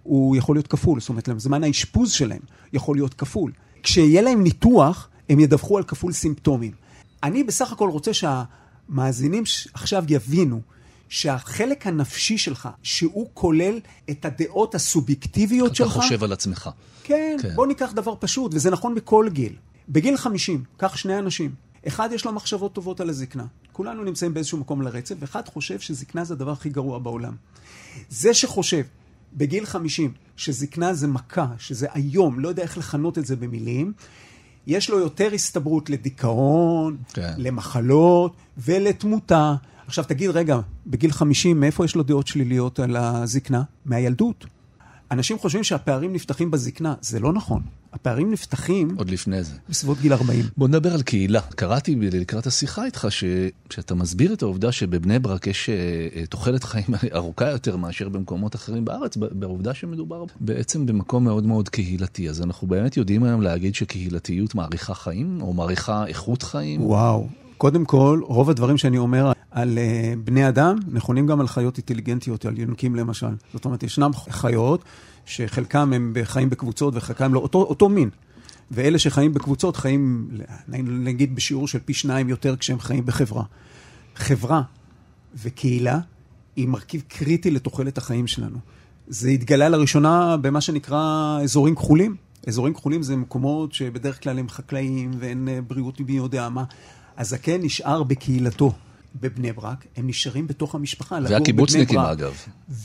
הוא 0.06 0.36
יכול 0.36 0.56
להיות 0.56 0.68
כפול. 0.68 1.00
זאת 1.00 1.10
אומרת, 1.10 1.30
זמן 1.38 1.64
האשפוז 1.64 2.12
שלהם 2.12 2.42
יכול 2.74 2.96
להיות 2.96 3.14
כפול. 3.14 3.52
כשיהיה 3.84 4.22
להם 4.22 4.44
ניתוח, 4.44 5.10
הם 5.30 5.40
ידווחו 5.40 5.78
על 5.78 5.84
כפול 5.84 6.12
סימפטומים. 6.12 6.72
אני 7.24 7.44
בסך 7.44 7.72
הכל 7.72 7.90
רוצה 7.90 8.12
שהמאזינים 8.14 9.44
עכשיו 9.74 10.04
יבינו 10.10 10.62
שהחלק 11.10 11.88
הנפשי 11.88 12.38
שלך, 12.38 12.70
שהוא 12.84 13.28
כולל 13.34 13.80
את 14.10 14.26
הדעות 14.26 14.76
הסובייקטיביות 14.76 15.76
שלך... 15.76 15.92
אתה 15.92 16.02
חושב 16.02 16.24
על 16.24 16.34
עצמך. 16.34 16.70
כן, 17.04 17.38
כן, 17.42 17.56
בוא 17.56 17.68
ניקח 17.68 17.92
דבר 17.96 18.14
פשוט, 18.20 18.54
וזה 18.54 18.72
נכון 18.72 18.96
בכל 18.96 19.30
גיל. 19.32 19.54
בגיל 19.90 20.18
50, 20.18 20.64
קח 20.78 20.96
שני 20.96 21.20
אנשים. 21.20 21.52
אחד 21.88 22.10
יש 22.14 22.26
לו 22.26 22.34
מחשבות 22.34 22.74
טובות 22.74 23.00
על 23.00 23.10
הזקנה. 23.10 23.46
כולנו 23.72 24.04
נמצאים 24.04 24.34
באיזשהו 24.34 24.58
מקום 24.58 24.82
לרצף, 24.82 25.16
ואחד 25.20 25.48
חושב 25.48 25.80
שזקנה 25.80 26.24
זה 26.24 26.34
הדבר 26.34 26.52
הכי 26.52 26.70
גרוע 26.70 27.00
בעולם. 27.00 27.34
זה 28.10 28.34
שחושב 28.34 28.84
בגיל 29.36 29.66
50 29.66 30.12
שזקנה 30.36 30.94
זה 30.94 31.08
מכה, 31.08 31.48
שזה 31.58 31.88
איום, 31.96 32.40
לא 32.40 32.50
יודע 32.50 32.64
איך 32.64 32.78
לכנות 32.78 33.18
את 33.18 33.26
זה 33.26 33.36
במילים, 33.36 33.94
יש 34.68 34.90
לו 34.90 35.00
יותר 35.00 35.34
הסתברות 35.34 35.90
לדיכאון, 35.90 36.98
כן. 37.14 37.34
למחלות 37.38 38.34
ולתמותה. 38.58 39.56
עכשיו 39.88 40.06
תגיד, 40.06 40.30
רגע, 40.30 40.60
בגיל 40.88 41.12
50, 41.12 41.60
מאיפה 41.60 41.86
יש 41.86 41.96
לו 41.96 42.04
דעות 42.04 42.28
שליליות 42.28 42.80
על 42.80 42.96
הזקנה? 42.96 43.64
מהילדות. 43.86 44.46
אנשים 45.12 45.40
חושבים 45.40 45.64
שהפערים 45.64 46.14
נפתחים 46.14 46.52
בזקנה, 46.52 46.94
זה 47.02 47.20
לא 47.20 47.34
נכון. 47.34 47.62
הפערים 47.94 48.32
נפתחים 48.32 48.96
עוד 48.98 49.10
לפני 49.10 49.44
זה. 49.44 49.54
בסביבות 49.70 50.00
גיל 50.00 50.14
40. 50.14 50.46
בוא 50.58 50.68
נדבר 50.68 50.94
על 50.94 51.02
קהילה. 51.02 51.42
קראתי 51.42 51.96
לקראת 51.96 52.48
השיחה 52.48 52.86
איתך 52.86 53.08
ש... 53.10 53.24
שאתה 53.70 53.96
מסביר 53.96 54.34
את 54.34 54.42
העובדה 54.42 54.72
שבבני 54.72 55.20
ברק 55.20 55.48
יש 55.48 55.70
אה, 55.70 55.76
אה, 56.16 56.26
תוחלת 56.26 56.64
חיים 56.64 56.86
ארוכה 57.14 57.50
יותר 57.50 57.78
מאשר 57.78 58.10
במקומות 58.10 58.56
אחרים 58.56 58.86
בארץ, 58.86 59.18
בעובדה 59.18 59.74
שמדובר 59.74 60.24
בעצם 60.40 60.86
במקום 60.86 61.24
מאוד 61.24 61.46
מאוד 61.46 61.70
קהילתי. 61.70 62.30
אז 62.30 62.42
אנחנו 62.42 62.68
באמת 62.68 62.98
יודעים 62.98 63.24
היום 63.24 63.42
להגיד 63.42 63.76
שקהילתיות 63.76 64.56
מאריכה 64.56 64.94
חיים, 64.94 65.42
או 65.42 65.54
מאריכה 65.54 66.08
איכות 66.08 66.44
חיים? 66.44 66.82
וואו. 66.82 67.28
קודם 67.58 67.86
כל, 67.86 68.22
רוב 68.24 68.50
הדברים 68.50 68.78
שאני 68.78 68.98
אומר 68.98 69.32
על 69.52 69.78
uh, 69.78 70.20
בני 70.26 70.50
אדם 70.50 70.76
נכונים 70.88 71.28
גם 71.28 71.40
על 71.40 71.48
חיות 71.48 71.78
אינטליגנטיות, 71.78 72.46
על 72.46 72.58
יונקים 72.58 72.96
למשל. 72.96 73.36
זאת 73.54 73.66
אומרת, 73.66 73.84
ישנם 73.84 74.12
חיות 74.30 74.84
שחלקם 75.26 75.94
הם 75.94 76.14
חיים 76.24 76.50
בקבוצות 76.50 76.94
וחלקם 76.98 77.34
לא, 77.34 77.40
אותו, 77.40 77.62
אותו 77.62 77.90
מין. 77.90 78.10
ואלה 78.72 79.00
שחיים 79.00 79.34
בקבוצות 79.34 79.76
חיים, 79.76 80.30
נגיד, 80.88 81.36
בשיעור 81.36 81.68
של 81.68 81.80
פי 81.86 81.94
שניים 81.94 82.30
יותר 82.30 82.56
כשהם 82.56 82.80
חיים 82.80 83.06
בחברה. 83.06 83.44
חברה 84.16 84.62
וקהילה 85.44 86.00
היא 86.56 86.68
מרכיב 86.68 87.04
קריטי 87.08 87.52
לתוחלת 87.52 87.98
החיים 87.98 88.28
שלנו. 88.28 88.58
זה 89.08 89.30
התגלה 89.30 89.70
לראשונה 89.70 90.38
במה 90.38 90.62
שנקרא 90.62 91.40
אזורים 91.44 91.76
כחולים. 91.76 92.16
אזורים 92.48 92.74
כחולים 92.74 93.04
זה 93.04 93.16
מקומות 93.16 93.74
שבדרך 93.74 94.24
כלל 94.24 94.40
הם 94.40 94.50
חקלאיים 94.50 95.12
ואין 95.20 95.48
אה, 95.48 95.62
בריאות 95.62 96.00
מי 96.00 96.14
יודע 96.14 96.50
מה. 96.50 96.64
הזקן 97.18 97.62
נשאר 97.62 98.04
בקהילתו. 98.04 98.74
בבני 99.22 99.54
ברק, 99.54 99.86
הם 99.96 100.08
נשארים 100.08 100.48
בתוך 100.48 100.76
המשפחה. 100.76 101.18
והקיבוצניקים 101.30 102.00
אגב. 102.00 102.34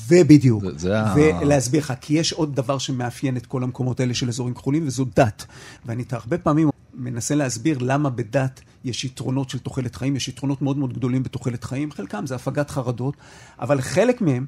ובדיוק. 0.08 0.64
זה, 0.64 0.76
זה 0.78 1.02
ולהסביר 1.16 1.80
לך, 1.80 1.92
כי 2.00 2.14
יש 2.14 2.32
עוד 2.32 2.56
דבר 2.56 2.78
שמאפיין 2.78 3.36
את 3.36 3.46
כל 3.46 3.62
המקומות 3.62 4.00
האלה 4.00 4.14
של 4.14 4.28
אזורים 4.28 4.54
כחולים, 4.54 4.86
וזו 4.86 5.04
דת. 5.16 5.46
ואני 5.86 6.04
הרבה 6.10 6.38
פעמים 6.38 6.70
מנסה 6.94 7.34
להסביר 7.34 7.78
למה 7.78 8.10
בדת 8.10 8.60
יש 8.84 9.04
יתרונות 9.04 9.50
של 9.50 9.58
תוחלת 9.58 9.96
חיים, 9.96 10.16
יש 10.16 10.28
יתרונות 10.28 10.62
מאוד 10.62 10.78
מאוד 10.78 10.92
גדולים 10.92 11.22
בתוחלת 11.22 11.64
חיים, 11.64 11.92
חלקם 11.92 12.26
זה 12.26 12.34
הפגת 12.34 12.70
חרדות, 12.70 13.14
אבל 13.60 13.80
חלק 13.80 14.20
מהם, 14.20 14.46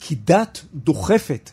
כי 0.00 0.14
דת 0.24 0.64
דוחפת 0.74 1.50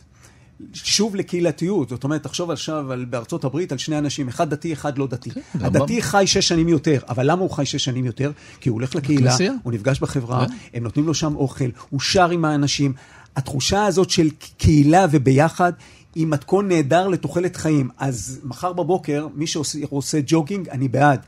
שוב 0.72 1.16
לקהילתיות, 1.16 1.88
זאת 1.88 2.04
אומרת, 2.04 2.22
תחשוב 2.22 2.50
עכשיו 2.50 2.92
על, 2.92 3.04
בארצות 3.04 3.44
הברית 3.44 3.72
על 3.72 3.78
שני 3.78 3.98
אנשים, 3.98 4.28
אחד 4.28 4.50
דתי, 4.50 4.72
אחד 4.72 4.98
לא 4.98 5.06
דתי. 5.06 5.30
כן, 5.30 5.40
הדתי 5.54 6.02
חי 6.02 6.24
שש 6.26 6.48
שנים 6.48 6.68
יותר, 6.68 6.98
אבל 7.08 7.30
למה 7.30 7.42
הוא 7.42 7.50
חי 7.50 7.66
שש 7.66 7.84
שנים 7.84 8.04
יותר? 8.04 8.32
כי 8.60 8.68
הוא 8.68 8.74
הולך 8.74 8.94
לקהילה, 8.94 9.26
בכנסייה. 9.26 9.52
הוא 9.62 9.72
נפגש 9.72 10.00
בחברה, 10.00 10.46
כן. 10.46 10.54
הם 10.74 10.82
נותנים 10.82 11.06
לו 11.06 11.14
שם 11.14 11.36
אוכל, 11.36 11.68
הוא 11.90 12.00
שר 12.00 12.30
עם 12.30 12.44
האנשים. 12.44 12.92
התחושה 13.36 13.86
הזאת 13.86 14.10
של 14.10 14.28
קהילה 14.58 15.06
וביחד 15.10 15.72
היא 16.14 16.26
מתכון 16.26 16.68
נהדר 16.68 17.08
לתוחלת 17.08 17.56
חיים. 17.56 17.88
אז 17.98 18.40
מחר 18.44 18.72
בבוקר, 18.72 19.26
מי 19.34 19.46
שעושה 19.46 20.18
ג'וגינג, 20.26 20.68
אני 20.68 20.88
בעד. 20.88 21.20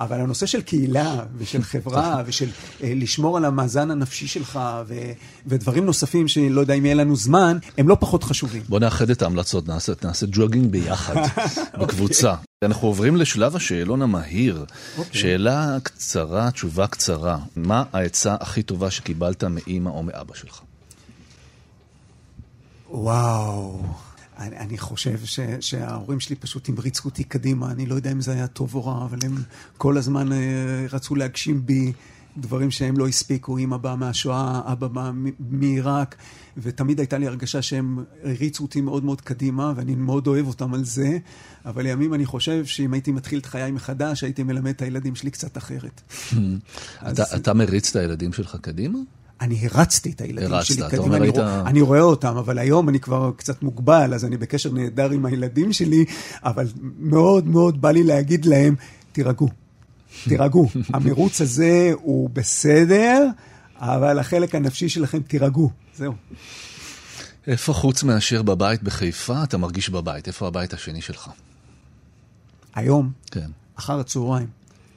אבל 0.00 0.20
הנושא 0.20 0.46
של 0.46 0.62
קהילה 0.62 1.24
ושל 1.38 1.62
חברה 1.62 2.22
ושל 2.26 2.48
אה, 2.82 2.92
לשמור 2.96 3.36
על 3.36 3.44
המאזן 3.44 3.90
הנפשי 3.90 4.26
שלך 4.26 4.60
ו, 4.86 4.94
ודברים 5.46 5.84
נוספים 5.84 6.28
שלא 6.28 6.60
יודע 6.60 6.74
אם 6.74 6.84
יהיה 6.84 6.94
לנו 6.94 7.16
זמן, 7.16 7.58
הם 7.78 7.88
לא 7.88 7.96
פחות 8.00 8.24
חשובים. 8.24 8.62
בוא 8.68 8.78
נאחד 8.78 9.10
את 9.10 9.22
ההמלצות, 9.22 9.68
נעשה, 9.68 9.92
נעשה 10.04 10.26
ג'וגינג 10.30 10.70
ביחד, 10.70 11.14
בקבוצה. 11.80 12.34
okay. 12.34 12.64
אנחנו 12.64 12.88
עוברים 12.88 13.16
לשלב 13.16 13.56
השאלון 13.56 14.02
המהיר. 14.02 14.64
Okay. 14.68 14.98
אוקיי. 14.98 15.20
שאלה 15.20 15.76
קצרה, 15.82 16.50
תשובה 16.50 16.86
קצרה. 16.86 17.38
מה 17.56 17.84
העצה 17.92 18.36
הכי 18.40 18.62
טובה 18.62 18.90
שקיבלת 18.90 19.44
מאימא 19.44 19.88
או 19.88 20.02
מאבא 20.02 20.34
שלך? 20.34 20.60
וואו. 22.90 23.82
אני, 24.40 24.58
אני 24.58 24.78
חושב 24.78 25.18
ש, 25.24 25.40
שההורים 25.60 26.20
שלי 26.20 26.36
פשוט 26.36 26.68
המריצו 26.68 27.08
אותי 27.08 27.24
קדימה, 27.24 27.70
אני 27.70 27.86
לא 27.86 27.94
יודע 27.94 28.12
אם 28.12 28.20
זה 28.20 28.32
היה 28.32 28.46
טוב 28.46 28.74
או 28.74 28.84
רע, 28.84 29.04
אבל 29.04 29.18
הם 29.22 29.34
כל 29.78 29.98
הזמן 29.98 30.32
uh, 30.32 30.34
רצו 30.92 31.14
להגשים 31.14 31.66
בי 31.66 31.92
דברים 32.36 32.70
שהם 32.70 32.98
לא 32.98 33.08
הספיקו. 33.08 33.58
אמא 33.58 33.76
באה 33.76 33.96
מהשואה, 33.96 34.60
אבא 34.64 34.88
בא 34.88 35.10
מעיראק, 35.50 36.16
ותמיד 36.56 36.98
הייתה 36.98 37.18
לי 37.18 37.26
הרגשה 37.26 37.62
שהם 37.62 38.04
הריצו 38.24 38.62
אותי 38.62 38.80
מאוד 38.80 39.04
מאוד 39.04 39.20
קדימה, 39.20 39.72
ואני 39.76 39.94
מאוד 39.94 40.26
אוהב 40.26 40.46
אותם 40.46 40.74
על 40.74 40.84
זה, 40.84 41.18
אבל 41.64 41.82
לימים 41.82 42.14
אני 42.14 42.26
חושב 42.26 42.66
שאם 42.66 42.92
הייתי 42.92 43.12
מתחיל 43.12 43.38
את 43.38 43.46
חיי 43.46 43.70
מחדש, 43.70 44.24
הייתי 44.24 44.42
מלמד 44.42 44.70
את 44.70 44.82
הילדים 44.82 45.14
שלי 45.14 45.30
קצת 45.30 45.56
אחרת. 45.56 46.00
אתה, 46.32 46.42
אז... 47.00 47.20
אתה 47.20 47.54
מריץ 47.54 47.90
את 47.90 47.96
הילדים 47.96 48.32
שלך 48.32 48.56
קדימה? 48.60 48.98
אני 49.40 49.66
הרצתי 49.66 50.10
את 50.10 50.20
הילדים 50.20 50.52
הרצת, 50.52 50.66
שלי 50.66 50.82
קדימה, 50.90 51.16
אני, 51.16 51.26
היית... 51.26 51.38
אני 51.38 51.80
רואה 51.80 52.00
אותם, 52.00 52.36
אבל 52.36 52.58
היום 52.58 52.88
אני 52.88 53.00
כבר 53.00 53.30
קצת 53.36 53.62
מוגבל, 53.62 54.14
אז 54.14 54.24
אני 54.24 54.36
בקשר 54.36 54.72
נהדר 54.72 55.10
עם 55.10 55.26
הילדים 55.26 55.72
שלי, 55.72 56.04
אבל 56.44 56.66
מאוד 56.98 57.46
מאוד 57.46 57.82
בא 57.82 57.90
לי 57.90 58.02
להגיד 58.02 58.44
להם, 58.44 58.74
תירגעו, 59.12 59.48
תירגעו. 60.28 60.68
המרוץ 60.88 61.40
הזה 61.40 61.90
הוא 61.94 62.30
בסדר, 62.30 63.26
אבל 63.76 64.18
החלק 64.18 64.54
הנפשי 64.54 64.88
שלכם, 64.88 65.22
תירגעו. 65.22 65.70
זהו. 65.96 66.14
איפה 67.46 67.72
חוץ 67.72 68.02
מאשר 68.02 68.42
בבית 68.42 68.82
בחיפה 68.82 69.44
אתה 69.44 69.58
מרגיש 69.58 69.90
בבית? 69.90 70.28
איפה 70.28 70.48
הבית 70.48 70.72
השני 70.74 71.00
שלך? 71.00 71.30
היום, 72.74 73.12
כן. 73.30 73.50
אחר 73.74 74.00
הצהריים, 74.00 74.46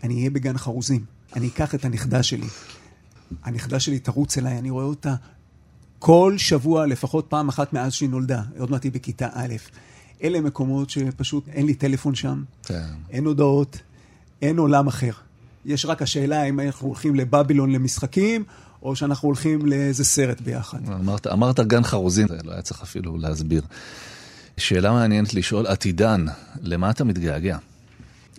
אני 0.04 0.16
אהיה 0.16 0.30
בגן 0.30 0.58
חרוזים. 0.58 1.06
אני 1.36 1.48
אקח 1.48 1.76
את 1.76 1.86
הנכדה 1.86 2.24
שלי. 2.24 2.48
הנכדה 3.44 3.80
שלי 3.80 4.00
תרוץ 4.00 4.38
אליי, 4.38 4.58
אני 4.58 4.70
רואה 4.70 4.86
אותה 4.86 5.16
כל 6.00 6.36
שבוע, 6.38 6.86
לפחות 6.86 7.26
פעם 7.30 7.50
אחת 7.50 7.74
מאז 7.74 7.94
שהיא 7.94 8.10
נולדה. 8.10 8.42
עוד 8.60 8.72
מעט 8.72 8.84
היא 8.84 8.92
בכיתה 8.92 9.28
א'. 9.34 9.54
אלה 10.24 10.42
מקומות 10.42 10.90
שפשוט 10.90 11.48
אין 11.48 11.66
לי 11.66 11.74
טלפון 11.74 12.16
שם, 12.16 12.44
כן. 12.64 12.86
אין 13.10 13.26
הודעות, 13.26 13.78
אין 14.42 14.58
עולם 14.58 14.88
אחר. 14.88 15.12
יש 15.66 15.86
רק 15.86 16.02
השאלה 16.02 16.44
אם 16.44 16.60
אנחנו 16.60 16.88
הולכים 16.88 17.16
לבבילון 17.16 17.72
למשחקים, 17.72 18.44
או 18.82 18.96
שאנחנו 18.96 19.28
הולכים 19.28 19.66
לאיזה 19.66 20.04
סרט 20.04 20.42
ביחד. 20.42 20.80
אמרת, 20.88 21.28
אמרת 21.28 21.60
גן 21.60 21.84
חרוזים, 21.84 22.28
זה 22.28 22.38
לא 22.44 22.52
היה 22.52 22.62
צריך 22.62 22.82
אפילו 22.82 23.18
להסביר. 23.18 23.62
שאלה 24.58 24.92
מעניינת 24.92 25.34
לשאול, 25.34 25.68
עתידן, 25.68 26.26
למה 26.62 26.90
אתה 26.90 27.04
מתגעגע? 27.04 27.58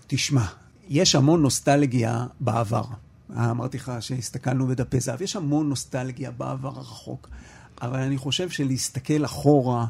תשמע, 0.07 0.45
יש 0.89 1.15
המון 1.15 1.43
נוסטלגיה 1.43 2.27
בעבר. 2.41 2.85
אמרתי 3.31 3.77
לך 3.77 3.93
שהסתכלנו 4.01 4.67
בדפי 4.67 5.01
זהב, 5.01 5.23
יש 5.23 5.37
המון 5.37 5.69
נוסטלגיה 5.69 6.31
בעבר 6.31 6.69
הרחוק, 6.69 7.29
אבל 7.83 7.99
אני 7.99 8.17
חושב 8.19 8.51
שלהסתכל 8.51 9.25
אחורה 9.25 9.87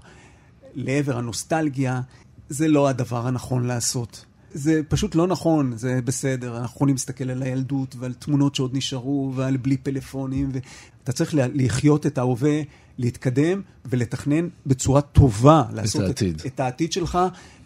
לעבר 0.75 1.19
הנוסטלגיה, 1.19 2.01
זה 2.49 2.69
לא 2.69 2.89
הדבר 2.89 3.27
הנכון 3.27 3.67
לעשות. 3.67 4.25
זה 4.53 4.81
פשוט 4.89 5.15
לא 5.15 5.27
נכון, 5.27 5.77
זה 5.77 6.01
בסדר, 6.05 6.57
אנחנו 6.57 6.77
יכולים 6.77 6.95
להסתכל 6.95 7.31
על 7.31 7.43
הילדות 7.43 7.97
ועל 7.99 8.15
תמונות 8.15 8.55
שעוד 8.55 8.77
נשארו 8.77 9.33
ועל 9.35 9.57
בלי 9.57 9.77
פלאפונים, 9.77 10.51
ואתה 10.53 11.13
צריך 11.13 11.35
לחיות 11.35 12.07
את 12.07 12.19
ההווה, 12.19 12.61
להתקדם 12.99 13.63
ולתכנן 13.85 14.49
בצורה 14.67 15.01
טובה, 15.01 15.63
לעשות 15.73 16.03
את 16.03 16.07
העתיד, 16.07 16.41
את, 16.41 16.47
את 16.47 16.61
העתיד 16.61 16.93
שלך, 16.93 17.19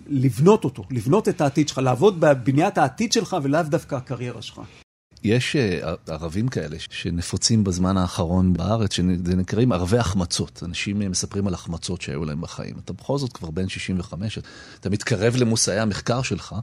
לבנות 0.06 0.64
אותו, 0.64 0.84
לבנות 0.90 1.28
את 1.28 1.40
העתיד 1.40 1.68
שלך, 1.68 1.78
לעבוד 1.78 2.20
בבניית 2.20 2.78
העתיד 2.78 3.12
שלך 3.12 3.36
ולאו 3.42 3.62
דווקא 3.62 3.94
הקריירה 3.94 4.42
שלך. 4.42 4.60
יש 5.24 5.56
אה, 5.56 5.94
ערבים 6.06 6.48
כאלה 6.48 6.76
שנפוצים 6.78 7.64
בזמן 7.64 7.96
האחרון 7.96 8.52
בארץ, 8.52 8.92
שנקראים 8.92 9.72
ערבי 9.72 9.98
החמצות. 9.98 10.62
אנשים 10.64 11.02
אה, 11.02 11.08
מספרים 11.08 11.46
על 11.46 11.54
החמצות 11.54 12.02
שהיו 12.02 12.24
להם 12.24 12.40
בחיים. 12.40 12.76
אתה 12.84 12.92
בכל 12.92 13.18
זאת 13.18 13.32
כבר 13.32 13.50
בן 13.50 13.68
65, 13.68 14.38
אתה 14.80 14.90
מתקרב 14.90 15.36
למושאי 15.36 15.78
המחקר 15.78 16.22
שלך, 16.22 16.54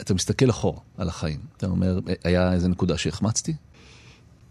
אתה 0.00 0.14
מסתכל 0.14 0.50
אחורה 0.50 0.80
על 0.98 1.08
החיים. 1.08 1.40
אתה 1.56 1.66
אומר, 1.66 2.00
אה, 2.08 2.14
היה 2.24 2.52
איזה 2.52 2.68
נקודה 2.68 2.98
שהחמצתי? 2.98 3.54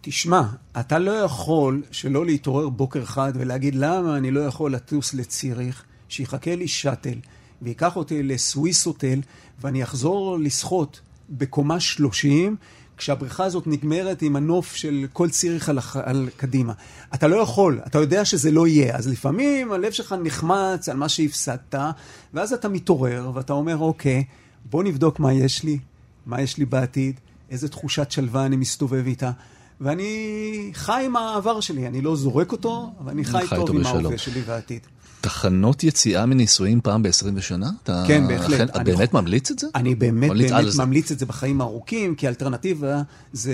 תשמע, 0.02 0.42
אתה 0.80 1.00
לא 1.00 1.12
יכול 1.12 1.84
שלא 1.92 2.26
להתעורר 2.26 2.70
בוקר 2.70 3.04
אחד 3.04 3.34
ולהגיד 3.36 3.76
למה 3.76 4.18
אני 4.18 4.32
לא 4.32 4.40
יכול 4.40 4.74
לטוס 4.74 5.14
לציריך, 5.14 5.84
שיחכה 6.10 6.56
לי 6.56 6.68
שאטל 6.68 7.20
ויקח 7.62 7.96
אותי 7.96 8.24
לסוויס 8.24 8.86
הוטל 8.86 9.20
ואני 9.62 9.84
אחזור 9.84 10.40
לשחות 10.40 11.02
בקומה 11.30 11.80
30 11.80 12.56
כשהבריכה 12.98 13.44
הזאת 13.44 13.68
נגמרת 13.68 14.22
עם 14.22 14.36
הנוף 14.36 14.76
של 14.76 15.06
כל 15.14 15.30
ציריך 15.30 15.70
על, 15.70 15.80
על 16.04 16.30
קדימה. 16.38 16.74
אתה 17.14 17.28
לא 17.28 17.36
יכול, 17.36 17.80
אתה 17.88 17.98
יודע 17.98 18.26
שזה 18.26 18.52
לא 18.52 18.68
יהיה, 18.68 18.96
אז 18.98 19.08
לפעמים 19.08 19.72
הלב 19.72 19.92
שלך 19.92 20.16
נחמץ 20.24 20.90
על 20.90 20.98
מה 20.98 21.10
שהפסדת, 21.10 21.76
ואז 22.34 22.54
אתה 22.54 22.70
מתעורר 22.70 23.32
ואתה 23.34 23.54
אומר, 23.54 23.78
אוקיי, 23.78 24.24
בוא 24.66 24.84
נבדוק 24.84 25.20
מה 25.20 25.34
יש 25.34 25.64
לי, 25.64 25.80
מה 26.26 26.42
יש 26.42 26.58
לי 26.58 26.66
בעתיד, 26.66 27.20
איזה 27.50 27.70
תחושת 27.70 28.12
שלווה 28.12 28.46
אני 28.46 28.56
מסתובב 28.56 29.06
איתה. 29.06 29.32
ואני 29.82 30.72
חי 30.74 31.04
עם 31.06 31.16
העבר 31.16 31.60
שלי, 31.60 31.88
אני 31.88 32.02
לא 32.02 32.16
זורק 32.16 32.52
אותו, 32.52 32.92
אבל 33.00 33.12
אני 33.12 33.26
חי, 33.26 33.48
חי 33.48 33.56
טוב 33.56 33.76
עם 33.76 33.86
ההווה 33.86 34.18
שלי 34.18 34.42
והעתיד. 34.46 34.88
תחנות 35.24 35.84
יציאה 35.84 36.26
מנישואים 36.26 36.82
פעם 36.82 37.04
ב-20 37.04 37.42
שנה? 37.42 37.70
אתה, 37.84 38.04
כן, 38.08 38.28
בהחלט. 38.28 38.70
אתה 38.70 38.84
באמת. 38.84 39.14
ממליץ 39.14 39.52
את 39.52 39.60
זה? 39.60 39.68
אני 39.76 39.96
באמת 39.96 40.30
ממליץ 40.30 40.52
באמת 40.52 40.76
ממליץ 40.78 41.12
את 41.12 41.20
זה 41.20 41.26
בחיים 41.26 41.62
הארוכים, 41.62 42.16
כי 42.16 42.28
האלטרנטיבה 42.28 43.02
זה 43.34 43.54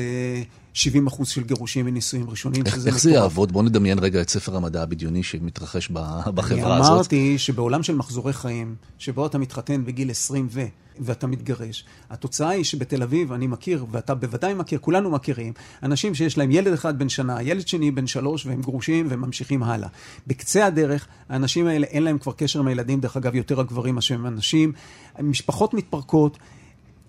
70 0.79 1.07
אחוז 1.07 1.29
של 1.29 1.43
גירושים 1.43 1.87
ונישואים 1.87 2.29
ראשונים. 2.29 2.65
איך, 2.65 2.87
איך 2.87 2.99
זה 2.99 3.11
יעבוד? 3.11 3.51
בוא 3.51 3.63
נדמיין 3.63 3.99
רגע 3.99 4.21
את 4.21 4.29
ספר 4.29 4.55
המדע 4.55 4.83
הבדיוני 4.83 5.23
שמתרחש 5.23 5.89
בחברה 5.89 6.77
הזאת. 6.77 6.87
אני 6.87 6.95
אמרתי 6.95 7.37
שבעולם 7.37 7.83
של 7.83 7.95
מחזורי 7.95 8.33
חיים, 8.33 8.75
שבו 8.97 9.25
אתה 9.25 9.37
מתחתן 9.37 9.85
בגיל 9.85 10.11
20 10.11 10.47
ו... 10.51 10.65
ואתה 10.99 11.27
מתגרש. 11.27 11.85
התוצאה 12.09 12.49
היא 12.49 12.63
שבתל 12.63 13.03
אביב, 13.03 13.31
אני 13.31 13.47
מכיר, 13.47 13.85
ואתה 13.91 14.15
בוודאי 14.15 14.53
מכיר, 14.53 14.79
כולנו 14.79 15.09
מכירים, 15.09 15.53
אנשים 15.83 16.15
שיש 16.15 16.37
להם 16.37 16.51
ילד 16.51 16.73
אחד 16.73 16.99
בן 16.99 17.09
שנה, 17.09 17.41
ילד 17.41 17.67
שני 17.67 17.91
בן 17.91 18.07
שלוש, 18.07 18.45
והם 18.45 18.61
גרושים 18.61 19.07
וממשיכים 19.09 19.63
הלאה. 19.63 19.89
בקצה 20.27 20.65
הדרך, 20.65 21.07
האנשים 21.29 21.67
האלה, 21.67 21.87
אין 21.87 22.03
להם 22.03 22.17
כבר 22.17 22.31
קשר 22.31 22.59
עם 22.59 22.67
הילדים, 22.67 22.99
דרך 22.99 23.17
אגב, 23.17 23.35
יותר 23.35 23.59
הגברים 23.59 23.95
מאשר 23.95 24.15
הם 24.15 24.25
אנשים. 24.25 24.71
משפחות 25.19 25.73
מתפרקות, 25.73 26.37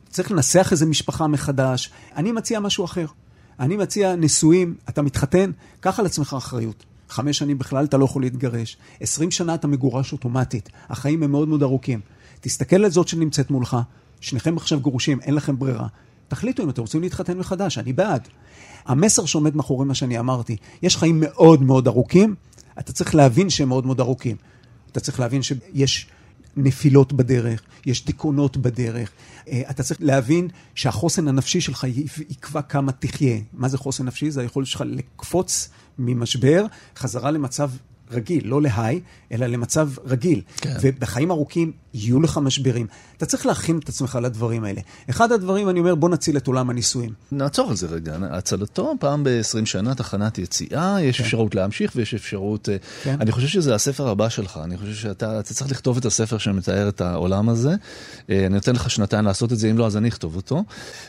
צריך 0.08 0.30
לנסח 0.30 0.68
איזה 0.72 0.86
משפחה 0.86 1.26
מחדש. 1.26 1.90
אני 2.16 2.32
מציע 2.32 2.60
משהו 2.60 2.84
אחר. 2.84 3.06
אני 3.60 3.76
מציע 3.76 4.16
נישואים, 4.16 4.74
אתה 4.88 5.02
מתחתן, 5.02 5.50
קח 5.80 6.00
על 6.00 6.06
עצמך 6.06 6.34
אחריות. 6.38 6.84
חמש 7.08 7.38
שנים 7.38 7.58
בכלל 7.58 7.84
אתה 7.84 7.96
לא 7.96 8.04
יכול 8.04 8.22
להתגרש. 8.22 8.76
עשרים 9.00 9.30
שנה 9.30 9.54
אתה 9.54 9.68
מגורש 9.68 10.12
אוטומטית. 10.12 10.68
החיים 10.88 11.22
הם 11.22 11.32
מאוד 11.32 11.48
מאוד 11.48 11.62
ארוכים. 11.62 12.00
תסתכל 12.40 12.84
על 12.84 12.90
זאת 12.90 13.08
שנמצאת 13.08 13.50
מולך, 13.50 13.76
שניכם 14.20 14.56
עכשיו 14.56 14.80
גרושים, 14.80 15.20
אין 15.20 15.34
לכם 15.34 15.58
ברירה. 15.58 15.86
תחליטו 16.28 16.62
אם 16.62 16.70
אתם 16.70 16.82
רוצים 16.82 17.00
להתחתן 17.00 17.38
מחדש, 17.38 17.78
אני 17.78 17.92
בעד. 17.92 18.28
המסר 18.86 19.24
שעומד 19.24 19.56
מאחורי 19.56 19.86
מה 19.86 19.94
שאני 19.94 20.18
אמרתי, 20.18 20.56
יש 20.82 20.96
חיים 20.96 21.20
מאוד 21.20 21.62
מאוד 21.62 21.88
ארוכים, 21.88 22.34
אתה 22.78 22.92
צריך 22.92 23.14
להבין 23.14 23.50
שהם 23.50 23.68
מאוד 23.68 23.86
מאוד 23.86 24.00
ארוכים. 24.00 24.36
אתה 24.92 25.00
צריך 25.00 25.20
להבין 25.20 25.42
שיש 25.42 26.06
נפילות 26.56 27.12
בדרך, 27.12 27.62
יש 27.86 28.04
דיכאונות 28.04 28.56
בדרך. 28.56 29.10
אה, 29.48 29.62
אתה 29.70 29.82
צריך 29.82 30.00
להבין 30.02 30.48
שהחוסן 30.74 31.28
הנפשי 31.28 31.60
שלך 31.60 31.86
יקבע 32.30 32.62
כמה 32.62 32.92
תחיה. 32.92 33.38
מה 33.52 33.68
זה 33.68 33.78
חוסן 33.78 34.04
נפשי? 34.04 34.30
זה 34.30 34.40
היכולת 34.40 34.66
שלך 34.66 34.84
לקפוץ 34.86 35.68
ממשבר 35.98 36.66
חזרה 36.96 37.30
למצב 37.30 37.70
רגיל, 38.10 38.48
לא 38.48 38.62
להיי, 38.62 39.00
אלא 39.32 39.46
למצב 39.46 39.90
רגיל. 40.04 40.42
כן. 40.56 40.76
ובחיים 40.80 41.30
ארוכים 41.30 41.72
יהיו 41.94 42.20
לך 42.20 42.38
משברים. 42.38 42.86
אתה 43.16 43.26
צריך 43.26 43.46
להכין 43.46 43.78
את 43.78 43.88
עצמך 43.88 44.18
לדברים 44.22 44.64
האלה. 44.64 44.80
אחד 45.10 45.32
הדברים, 45.32 45.68
אני 45.68 45.80
אומר, 45.80 45.94
בוא 45.94 46.08
נציל 46.08 46.36
את 46.36 46.46
עולם 46.46 46.70
הנישואים. 46.70 47.10
נעצור 47.32 47.70
על 47.70 47.76
זה 47.76 47.86
רגע. 47.86 48.16
הצלתו, 48.30 48.94
פעם 49.00 49.24
ב-20 49.24 49.66
שנה, 49.66 49.94
תחנת 49.94 50.38
יציאה, 50.38 50.96
יש 51.02 51.18
כן. 51.18 51.24
אפשרות 51.24 51.54
להמשיך 51.54 51.92
ויש 51.96 52.14
אפשרות... 52.14 52.68
אה, 52.68 52.76
כן. 53.02 53.16
אני 53.20 53.32
חושב 53.32 53.46
שזה 53.46 53.74
הספר 53.74 54.08
הבא 54.08 54.28
שלך. 54.28 54.60
אני 54.64 54.76
חושב 54.76 54.94
שאתה 54.94 55.42
צריך 55.42 55.70
לכתוב 55.70 55.96
את 55.96 56.04
הספר 56.04 56.38
שמתאר 56.38 56.88
את 56.88 57.00
העולם 57.00 57.48
הזה. 57.48 57.74
אה, 58.30 58.46
אני 58.46 58.54
נותן 58.54 58.74
לך 58.74 58.90
שנתיים 58.90 59.24
לעשות 59.24 59.52
את 59.52 59.58
זה, 59.58 59.70
אם 59.70 59.78
לא, 59.78 59.86
אז 59.86 59.96
אני 59.96 60.08
אכתוב 60.08 60.36
אותו. 60.36 60.64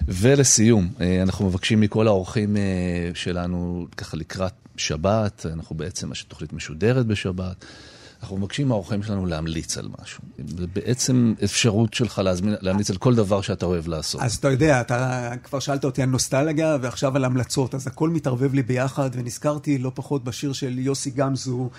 ולסיום, 0.08 0.90
אה, 1.02 1.22
אנחנו 1.22 1.46
מבקשים 1.46 1.82
מכל 1.82 2.08
האורחים 2.08 2.58
שלנו, 3.14 3.88
ככה 3.98 4.18
לקראת 4.18 4.54
שבת, 4.78 5.46
אנחנו 5.54 5.76
בעצם, 5.76 6.10
תוכנית 6.28 6.54
משודרת 6.54 7.06
בשבת. 7.06 7.66
אנחנו 8.22 8.38
מבקשים 8.38 8.68
מהאורחים 8.68 9.04
שלנו 9.04 9.26
להמליץ 9.26 9.78
על 9.78 9.90
משהו. 10.02 10.24
זה 10.48 10.68
בעצם 10.68 11.34
אפשרות 11.44 11.94
שלך 11.94 12.20
להזמין, 12.20 12.56
להמליץ 12.62 12.90
על 12.90 12.98
כל 12.98 13.16
דבר 13.16 13.42
שאתה 13.42 13.66
אוהב 13.66 13.88
לעשות. 13.88 14.22
אז 14.22 14.36
אתה 14.36 14.52
יודע, 14.52 14.82
אתה 14.82 15.32
כבר 15.44 15.60
שאלת 15.60 15.86
אותי 15.86 16.02
על 16.02 16.10
נוסטלגיה 16.10 16.78
ועכשיו 16.82 17.16
על 17.16 17.26
המלצות, 17.26 17.76
אז 17.76 17.88
הכל 17.88 18.10
מתערבב 18.10 18.54
לי 18.54 18.64
ביחד, 18.64 19.10
ונזכרתי 19.14 19.78
לא 19.78 19.92
פחות 19.96 20.24
בשיר 20.24 20.54
של 20.54 20.80
יוסי 20.80 21.10
גמזו, 21.10 21.70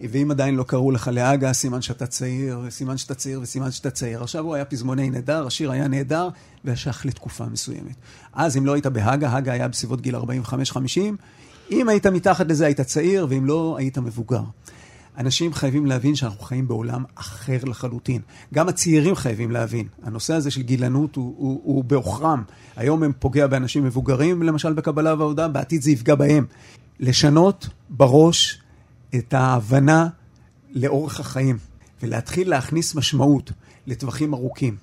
ואם 0.00 0.30
עדיין 0.30 0.54
לא 0.54 0.62
קראו 0.62 0.90
לך 0.90 1.10
להגה, 1.12 1.52
סימן 1.52 1.82
שאתה 1.82 2.06
צעיר, 2.06 2.60
סימן 2.70 2.96
שאתה 2.96 3.14
צעיר 3.14 3.40
וסימן 3.42 3.70
שאתה 3.70 3.90
צעיר. 3.90 4.22
עכשיו 4.22 4.44
הוא 4.44 4.54
היה 4.54 4.64
פזמוני 4.64 5.10
נהדר, 5.10 5.46
השיר 5.46 5.70
היה 5.70 5.88
נהדר, 5.88 6.28
והשך 6.64 7.02
לתקופה 7.04 7.46
מסוימת. 7.46 7.96
אז 8.32 8.56
אם 8.56 8.66
לא 8.66 8.72
היית 8.74 8.86
בהגה, 8.86 9.36
הגה 9.36 9.52
היה 9.52 9.68
בסביבות 9.68 10.00
גיל 10.00 10.16
45-50, 10.16 10.20
אם 11.72 11.88
היית 11.88 12.06
מתחת 12.06 12.46
לזה 12.48 12.66
היית 12.66 12.80
צעיר, 12.80 13.26
ואם 13.30 13.46
לא, 13.46 13.76
היית 13.78 13.98
מבוגר. 13.98 14.42
אנשים 15.18 15.54
חייבים 15.54 15.86
להבין 15.86 16.14
שאנחנו 16.14 16.40
חיים 16.40 16.68
בעולם 16.68 17.04
אחר 17.14 17.58
לחלוטין. 17.64 18.20
גם 18.54 18.68
הצעירים 18.68 19.14
חייבים 19.14 19.50
להבין. 19.50 19.86
הנושא 20.02 20.34
הזה 20.34 20.50
של 20.50 20.62
גילנות 20.62 21.16
הוא, 21.16 21.34
הוא, 21.38 21.60
הוא 21.64 21.84
בעוכרם. 21.84 22.42
היום 22.76 23.02
הם 23.02 23.12
פוגע 23.18 23.46
באנשים 23.46 23.84
מבוגרים, 23.84 24.42
למשל 24.42 24.72
בקבלה 24.72 25.14
ועבודה, 25.14 25.48
בעתיד 25.48 25.82
זה 25.82 25.90
יפגע 25.90 26.14
בהם. 26.14 26.46
לשנות 27.00 27.68
בראש 27.90 28.62
את 29.14 29.34
ההבנה 29.34 30.08
לאורך 30.70 31.20
החיים, 31.20 31.58
ולהתחיל 32.02 32.50
להכניס 32.50 32.94
משמעות 32.94 33.52
לטווחים 33.86 34.34
ארוכים. 34.34 34.76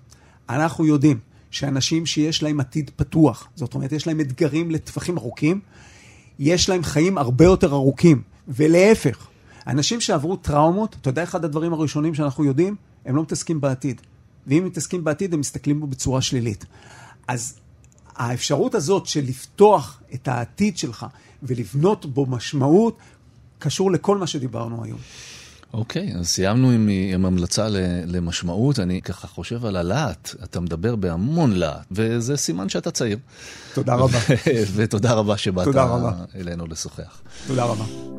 אנחנו 0.49 0.86
יודעים 0.86 1.19
שאנשים 1.52 2.06
שיש 2.06 2.43
להם 2.43 2.60
עתיד 2.60 2.91
פתוח, 2.95 3.47
זאת 3.56 3.73
אומרת, 3.73 3.91
יש 3.91 4.08
להם 4.08 4.19
אתגרים 4.19 4.71
לטווחים 4.71 5.17
ארוכים, 5.17 5.60
יש 6.39 6.69
להם 6.69 6.84
חיים 6.84 7.17
הרבה 7.17 7.45
יותר 7.45 7.71
ארוכים, 7.73 8.21
ולהפך. 8.47 9.28
אנשים 9.67 10.02
שעברו 10.02 10.36
טראומות, 10.36 10.95
אתה 11.02 11.10
יודע 11.10 11.23
אחד 11.23 11.45
הדברים 11.45 11.73
הראשונים 11.73 12.15
שאנחנו 12.15 12.45
יודעים? 12.45 12.75
הם 13.06 13.15
לא 13.15 13.21
מתעסקים 13.21 13.62
בעתיד. 13.62 14.02
ואם 14.47 14.65
מתעסקים 14.65 15.04
בעתיד, 15.04 15.34
הם 15.34 15.39
מסתכלים 15.39 15.80
בו 15.80 15.88
בצורה 15.88 16.21
שלילית. 16.21 16.65
אז 17.28 17.60
האפשרות 18.15 18.75
הזאת 18.75 19.06
של 19.06 19.23
לפתוח 19.25 20.02
את 20.13 20.28
העתיד 20.28 20.78
שלך 20.78 21.06
ולבנות 21.43 22.06
בו 22.06 22.25
משמעות, 22.25 22.97
קשור 23.60 23.91
לכל 23.91 24.17
מה 24.17 24.28
שדיברנו 24.28 24.84
היום. 24.84 24.99
אוקיי, 25.73 26.13
okay, 26.13 26.17
אז 26.19 26.27
סיימנו 26.27 26.71
עם, 26.71 26.89
עם 27.13 27.25
המלצה 27.25 27.67
למשמעות. 28.05 28.79
אני 28.79 29.01
ככה 29.01 29.27
חושב 29.27 29.65
על 29.65 29.75
הלהט, 29.75 30.29
אתה 30.43 30.60
מדבר 30.60 30.95
בהמון 30.95 31.51
להט, 31.51 31.86
וזה 31.91 32.38
סימן 32.38 32.69
שאתה 32.69 32.91
צעיר. 32.91 33.17
תודה 33.73 33.95
רבה. 33.95 34.19
ותודה 34.75 35.13
רבה 35.13 35.38
שבאת 35.38 35.67
אלינו 36.36 36.67
לשוחח. 36.67 37.21
תודה 37.47 37.63
רבה. 37.63 38.18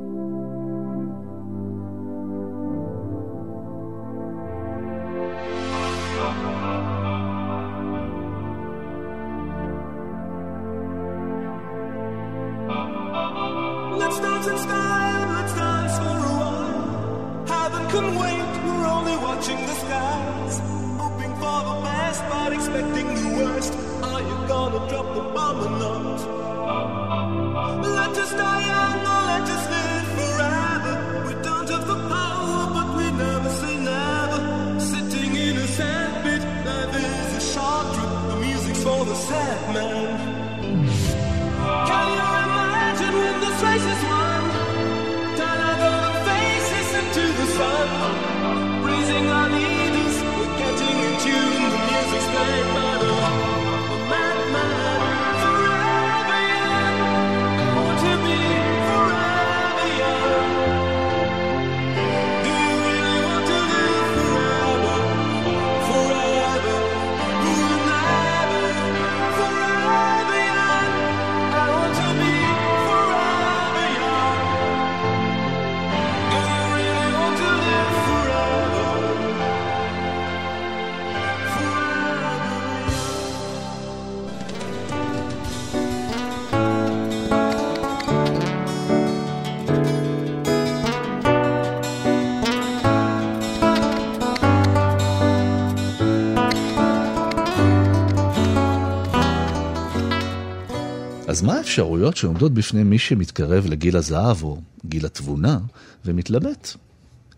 אז 101.40 101.44
מה 101.44 101.54
האפשרויות 101.54 102.16
שעומדות 102.16 102.54
בפני 102.54 102.82
מי 102.82 102.98
שמתקרב 102.98 103.66
לגיל 103.66 103.96
הזהב 103.96 104.42
או 104.42 104.60
גיל 104.86 105.06
התבונה 105.06 105.58
ומתלבט 106.04 106.68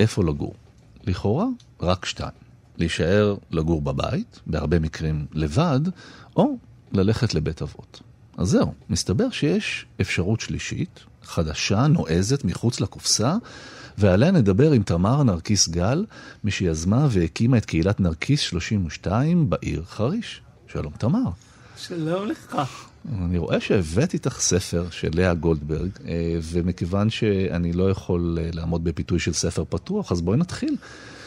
איפה 0.01 0.25
לגור? 0.25 0.55
לכאורה, 1.07 1.47
רק 1.81 2.05
שתיים. 2.05 2.33
להישאר 2.79 3.37
לגור 3.51 3.83
בבית, 3.83 4.41
בהרבה 4.47 4.79
מקרים 4.79 5.27
לבד, 5.33 5.81
או 6.37 6.57
ללכת 6.93 7.35
לבית 7.35 7.63
אבות. 7.63 8.01
אז 8.39 8.49
זהו, 8.49 8.75
מסתבר 8.91 9.31
שיש 9.31 9.87
אפשרות 10.01 10.41
שלישית, 10.41 11.01
חדשה, 11.23 11.87
נועזת, 11.87 12.45
מחוץ 12.45 12.81
לקופסה, 12.81 13.37
ועליה 13.99 14.31
נדבר 14.31 14.73
עם 14.73 14.83
תמר 14.83 15.23
נרקיס 15.23 15.69
גל, 15.69 16.07
מי 16.45 16.51
שיזמה 16.51 17.09
והקימה 17.11 17.59
את 17.59 17.65
קהילת 17.65 18.01
נרקיס 18.01 18.41
32 18.41 19.51
בעיר 19.51 19.85
חריש. 19.85 20.41
שלום 20.67 20.93
תמר. 20.99 21.31
שלום 21.77 22.27
לך. 22.27 22.57
אני 23.09 23.39
רואה 23.39 23.61
שהבאת 23.61 24.15
איתך 24.15 24.41
ספר 24.41 24.87
של 24.91 25.11
לאה 25.15 25.35
גולדברג, 25.35 25.91
אה, 26.09 26.39
ומכיוון 26.43 27.11
שאני 27.11 27.73
לא 27.73 27.91
יכול 27.91 28.39
אה, 28.41 28.51
לעמוד 28.53 28.85
בפיתוי 28.85 29.19
של 29.19 29.33
ספר 29.33 29.65
פתוח, 29.69 30.13
אז 30.13 30.21
בואי 30.21 30.37
נתחיל. 30.37 30.77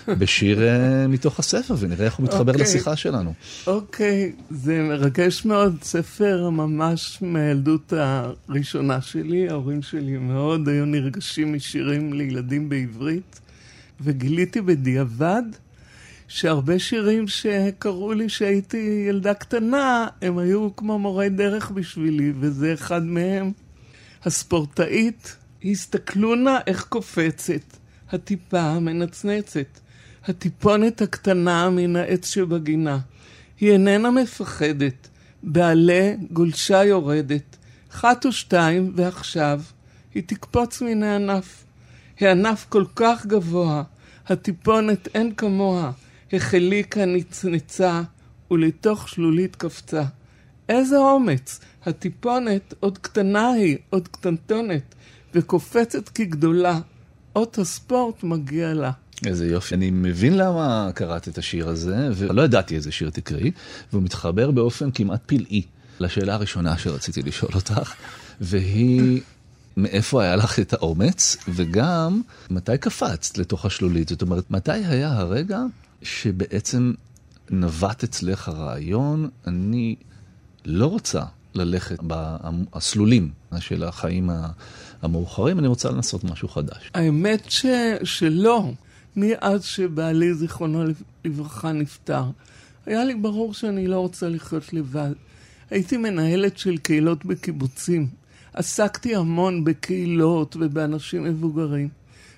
בשיר 0.08 0.60
uh, 0.60 1.08
מתוך 1.08 1.40
הספר, 1.40 1.76
ונראה 1.80 2.06
איך 2.06 2.16
הוא 2.16 2.24
מתחבר 2.24 2.52
okay. 2.52 2.56
אוקיי. 2.56 2.62
לשיחה 2.62 2.96
שלנו. 2.96 3.34
אוקיי, 3.68 4.32
okay. 4.36 4.42
זה 4.54 4.82
מרגש 4.90 5.46
מאוד, 5.46 5.76
ספר 5.82 6.50
ממש 6.50 7.18
מהילדות 7.22 7.94
הראשונה 7.98 9.02
שלי, 9.02 9.50
ההורים 9.50 9.82
שלי 9.82 10.18
מאוד 10.18 10.70
היו 10.70 10.86
נרגשים 10.86 11.54
משירים 11.54 12.14
לילדים 12.14 12.70
בעברית, 12.70 13.40
וגיליתי 14.02 14.62
בדיעבד 14.62 15.44
שהרבה 16.36 16.80
שירים 16.80 17.28
שקראו 17.28 18.14
לי 18.14 18.30
שהייתי 18.30 19.06
ילדה 19.10 19.34
קטנה, 19.34 20.08
הם 20.22 20.38
היו 20.38 20.76
כמו 20.76 21.00
מורי 21.00 21.30
דרך 21.30 21.72
בשבילי, 21.72 22.34
וזה 22.40 22.74
אחד 22.74 23.04
מהם. 23.04 23.52
הספורטאית, 24.24 25.36
הסתכלו 25.66 26.36
נא 26.36 26.58
איך 26.68 26.84
קופצת, 26.84 27.78
הטיפה 28.12 28.60
המנצנצת. 28.60 29.80
הטיפונת 30.26 31.02
הקטנה 31.02 31.70
מן 31.70 31.96
העץ 31.96 32.30
שבגינה. 32.34 33.00
היא 33.60 33.72
איננה 33.72 34.12
מפחדת, 34.12 35.08
בעלה 35.44 36.14
גולשה 36.32 36.84
יורדת, 36.84 37.58
אחת 37.92 38.26
או 38.26 38.32
שתיים, 38.32 38.94
ועכשיו 38.96 39.62
היא 40.14 40.24
תקפוץ 40.26 40.82
מן 40.82 41.04
הענף. 41.04 41.64
הענף 42.20 42.66
כל 42.70 42.86
כך 42.96 43.26
גבוה, 43.26 43.84
הטיפונת 44.28 45.08
אין 45.16 45.36
כמוה, 45.36 45.92
החליקה 46.34 47.06
נצנצה, 47.06 48.02
ולתוך 48.52 49.10
שלולית 49.10 49.56
קפצה. 49.56 50.04
איזה 50.70 50.98
אומץ! 50.98 51.60
הטיפונת 51.86 52.74
עוד 52.80 52.98
קטנה 52.98 53.50
היא, 53.50 53.78
עוד 53.90 54.08
קטנטונת, 54.08 54.96
וקופצת 55.34 56.10
כגדולה. 56.10 56.80
אות 57.36 57.58
הספורט 57.58 58.24
מגיע 58.24 58.74
לה. 58.74 58.92
איזה 59.26 59.48
יופי. 59.48 59.76
אני 59.76 59.92
מבין 59.92 60.38
למה 60.38 60.90
קראת 60.96 61.28
את 61.28 61.38
השיר 61.38 61.70
הזה, 61.70 62.10
ולא 62.16 62.42
ידעתי 62.42 62.76
איזה 62.76 62.92
שיר 62.92 63.10
תקראי, 63.10 63.52
והוא 63.92 64.04
מתחבר 64.04 64.52
באופן 64.52 64.92
כמעט 64.92 65.22
פלאי 65.26 65.62
לשאלה 66.00 66.34
הראשונה 66.34 66.78
שרציתי 66.78 67.22
לשאול 67.22 67.52
אותך, 67.56 67.94
והיא... 68.42 69.22
מאיפה 69.78 70.24
היה 70.24 70.36
לך 70.36 70.60
את 70.60 70.74
האומץ, 70.74 71.38
וגם 71.50 72.22
מתי 72.50 72.78
קפצת 72.78 73.38
לתוך 73.38 73.66
השלולית? 73.66 74.10
זאת 74.10 74.22
אומרת, 74.22 74.52
מתי 74.52 74.72
היה 74.72 75.14
הרגע 75.14 75.60
שבעצם 76.06 76.94
נבט 77.50 78.04
אצלך 78.04 78.48
הרעיון, 78.48 79.30
אני 79.48 79.96
לא 80.66 80.88
רוצה 80.88 81.22
ללכת 81.56 82.00
בסלולים 82.04 83.32
של 83.60 83.84
החיים 83.84 84.30
המאוחרים, 85.02 85.60
אני 85.60 85.68
רוצה 85.68 85.92
לנסות 85.92 86.24
משהו 86.24 86.48
חדש. 86.48 86.92
האמת 86.94 87.52
ש... 87.52 87.66
שלא. 88.04 88.72
מאז 89.16 89.64
שבעלי, 89.64 90.34
זיכרונו 90.34 90.84
לברכה, 91.26 91.72
נפטר. 91.72 92.24
היה 92.86 93.04
לי 93.04 93.16
ברור 93.16 93.54
שאני 93.54 93.88
לא 93.88 94.00
רוצה 94.00 94.30
לחיות 94.30 94.74
לבד. 94.74 95.12
הייתי 95.70 95.98
מנהלת 95.98 96.58
של 96.58 96.78
קהילות 96.78 97.26
בקיבוצים. 97.26 98.08
עסקתי 98.54 99.16
המון 99.16 99.64
בקהילות 99.64 100.56
ובאנשים 100.60 101.24
מבוגרים. 101.24 101.90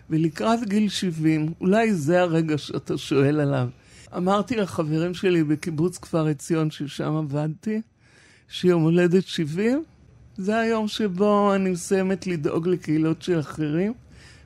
ולקראת 0.09 0.59
גיל 0.69 0.89
70, 0.89 1.53
אולי 1.61 1.93
זה 1.93 2.21
הרגע 2.21 2.57
שאתה 2.57 2.97
שואל 2.97 3.39
עליו, 3.39 3.69
אמרתי 4.17 4.55
לחברים 4.55 5.13
שלי 5.13 5.43
בקיבוץ 5.43 5.97
כפר 5.97 6.27
עציון, 6.27 6.71
ששם 6.71 7.15
עבדתי, 7.15 7.81
שיום 8.49 8.83
הולדת 8.83 9.27
70, 9.27 9.83
זה 10.37 10.59
היום 10.59 10.87
שבו 10.87 11.55
אני 11.55 11.69
מסיימת 11.69 12.27
לדאוג 12.27 12.67
לקהילות 12.67 13.21
של 13.21 13.39
אחרים. 13.39 13.93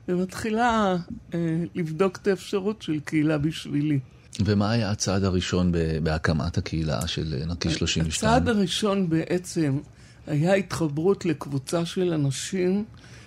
ומתחילה 0.08 0.96
אה, 1.34 1.38
לבדוק 1.74 2.16
את 2.16 2.26
האפשרות 2.26 2.82
של 2.82 3.00
קהילה 3.00 3.38
בשבילי. 3.38 3.98
ומה 4.44 4.70
היה 4.70 4.90
הצעד 4.90 5.24
הראשון 5.24 5.72
בהקמת 6.02 6.58
הקהילה 6.58 7.06
של 7.06 7.34
נרקיס 7.46 7.72
32? 7.72 8.32
הצעד 8.32 8.48
הראשון 8.48 9.08
בעצם 9.08 9.78
היה 10.26 10.54
התחברות 10.54 11.24
לקבוצה 11.24 11.84
של 11.84 12.12
אנשים 12.12 12.84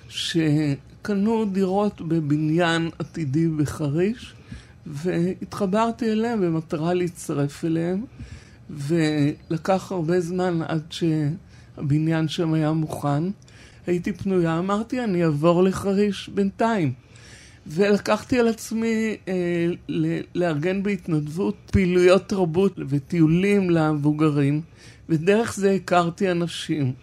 שקנו 0.10 1.46
דירות 1.46 2.02
בבניין 2.02 2.90
עתידי 3.00 3.48
בחריש, 3.48 4.34
והתחברתי 4.86 6.12
אליהם 6.12 6.42
במטרה 6.42 6.94
להצטרף 6.94 7.66
אליהם, 7.66 8.06
ולקח 8.70 9.92
הרבה 9.92 10.20
זמן 10.20 10.62
עד 10.62 10.84
שהבניין 10.90 12.28
שם 12.28 12.54
היה 12.54 12.72
מוכן. 12.72 13.24
הייתי 13.88 14.14
פנויה, 14.14 14.60
אמרתי, 14.60 15.04
אני 15.04 15.24
אעבור 15.24 15.64
לחריש 15.64 16.30
בינתיים. 16.30 16.94
ולקחתי 17.68 18.40
על 18.40 18.48
עצמי 18.48 19.16
אה, 19.28 19.68
לארגן 20.36 20.84
בהתנדבות 20.84 21.56
פעילויות 21.72 22.30
תרבות 22.30 22.80
וטיולים 22.90 23.70
למבוגרים, 23.70 24.62
ודרך 25.10 25.56
זה 25.56 25.72
הכרתי 25.72 26.32
אנשים. 26.32 26.94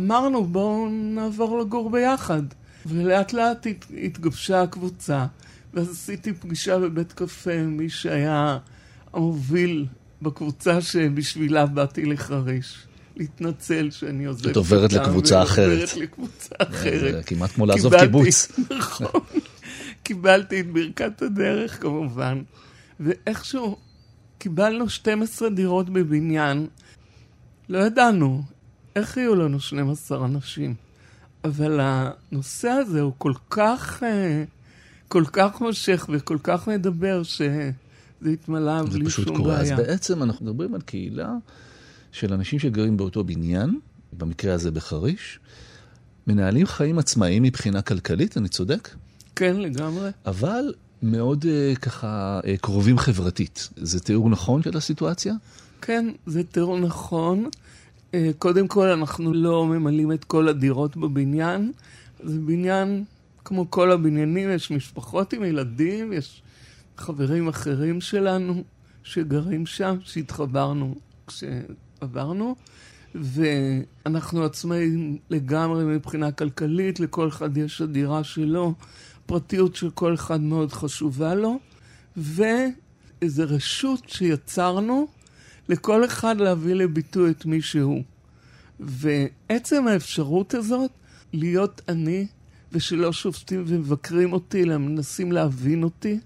ואמרנו, 0.00 0.44
בואו 0.44 0.88
נעבור 0.90 1.60
לגור 1.60 1.90
ביחד. 1.90 2.42
ולאט 2.86 3.32
לאט 3.32 3.66
הת, 3.66 3.86
התגבשה 4.02 4.62
הקבוצה, 4.62 5.26
ואז 5.74 5.90
עשיתי 5.90 6.32
פגישה 6.32 6.78
בבית 6.78 7.12
קפה 7.12 7.52
עם 7.52 7.76
מי 7.76 7.88
שהיה 7.88 8.58
המוביל 9.12 9.86
בקבוצה 10.22 10.80
שבשבילה 10.80 11.66
באתי 11.66 12.04
לחריש. 12.04 12.78
להתנצל 13.16 13.90
שאני 13.90 14.24
עוזבת 14.24 14.50
את 14.50 14.56
עוברת 14.56 14.92
לקבוצה 14.92 15.42
אחרת. 15.42 15.80
עוברת 15.80 15.96
לקבוצה 15.96 16.54
אחרת. 16.58 17.14
זה 17.14 17.22
כמעט 17.26 17.50
כמו 17.50 17.66
לעזוב 17.66 17.98
קיבוץ. 18.00 18.48
נכון. 18.78 19.20
קיבלתי 20.02 20.60
את 20.60 20.66
ברכת 20.72 21.22
הדרך 21.22 21.82
כמובן, 21.82 22.42
ואיכשהו 23.00 23.76
קיבלנו 24.38 24.88
12 24.88 25.50
דירות 25.50 25.90
בבניין. 25.90 26.66
לא 27.68 27.78
ידענו 27.78 28.42
איך 28.96 29.16
יהיו 29.16 29.34
לנו 29.34 29.60
12 29.60 30.24
אנשים, 30.26 30.74
אבל 31.44 31.80
הנושא 31.82 32.68
הזה 32.68 33.00
הוא 33.00 33.12
כל 33.18 33.32
כך, 33.50 34.02
אה, 34.02 34.44
כל 35.08 35.24
כך 35.32 35.60
מושך 35.60 36.06
וכל 36.12 36.38
כך 36.42 36.68
מדבר, 36.68 37.22
שזה 37.22 37.70
התמלא 38.32 38.82
בלי 38.82 38.90
שום 38.90 38.94
בעיה. 38.94 39.04
זה 39.04 39.10
פשוט 39.10 39.28
קורה. 39.36 39.60
אז 39.60 39.70
בעצם 39.70 40.22
אנחנו 40.22 40.46
מדברים 40.46 40.74
על 40.74 40.80
קהילה 40.80 41.34
של 42.12 42.32
אנשים 42.32 42.58
שגרים 42.58 42.96
באותו 42.96 43.24
בניין, 43.24 43.78
במקרה 44.12 44.54
הזה 44.54 44.70
בחריש, 44.70 45.38
מנהלים 46.26 46.66
חיים 46.66 46.98
עצמאיים 46.98 47.42
מבחינה 47.42 47.82
כלכלית, 47.82 48.36
אני 48.36 48.48
צודק? 48.48 48.88
כן, 49.36 49.56
לגמרי. 49.56 50.10
אבל 50.26 50.74
מאוד 51.02 51.44
uh, 51.44 51.78
ככה 51.78 52.40
uh, 52.42 52.60
קרובים 52.60 52.98
חברתית. 52.98 53.68
זה 53.76 54.00
תיאור 54.00 54.30
נכון 54.30 54.62
של 54.62 54.76
הסיטואציה? 54.76 55.34
כן, 55.80 56.06
זה 56.26 56.42
תיאור 56.44 56.78
נכון. 56.78 57.48
Uh, 58.12 58.16
קודם 58.38 58.68
כל, 58.68 58.88
אנחנו 58.88 59.34
לא 59.34 59.66
ממלאים 59.66 60.12
את 60.12 60.24
כל 60.24 60.48
הדירות 60.48 60.96
בבניין. 60.96 61.72
זה 62.22 62.40
בניין, 62.40 63.04
כמו 63.44 63.70
כל 63.70 63.92
הבניינים, 63.92 64.50
יש 64.50 64.70
משפחות 64.70 65.32
עם 65.32 65.44
ילדים, 65.44 66.12
יש 66.12 66.42
חברים 66.96 67.48
אחרים 67.48 68.00
שלנו 68.00 68.62
שגרים 69.02 69.66
שם, 69.66 69.96
שהתחברנו 70.04 70.94
כש... 71.26 71.44
עברנו, 72.00 72.56
ואנחנו 73.14 74.44
עצמאים 74.44 75.18
לגמרי 75.30 75.84
מבחינה 75.84 76.32
כלכלית, 76.32 77.00
לכל 77.00 77.28
אחד 77.28 77.56
יש 77.56 77.80
הדירה 77.80 78.24
שלו, 78.24 78.74
פרטיות 79.26 79.76
של 79.76 79.90
כל 79.90 80.14
אחד 80.14 80.40
מאוד 80.40 80.72
חשובה 80.72 81.34
לו, 81.34 81.58
ואיזו 82.16 83.44
רשות 83.46 84.08
שיצרנו 84.08 85.08
לכל 85.70 86.04
אחד 86.04 86.36
להביא 86.40 86.74
לביטוי 86.74 87.30
את 87.30 87.46
מי 87.46 87.62
שהוא. 87.62 88.02
ועצם 88.80 89.86
האפשרות 89.86 90.54
הזאת 90.54 90.90
להיות 91.32 91.80
אני, 91.88 92.26
ושלא 92.72 93.12
שופטים 93.12 93.64
ומבקרים 93.66 94.32
אותי, 94.32 94.62
אלא 94.62 94.78
מנסים 94.78 95.32
להבין 95.32 95.82
אותי, 95.82 96.18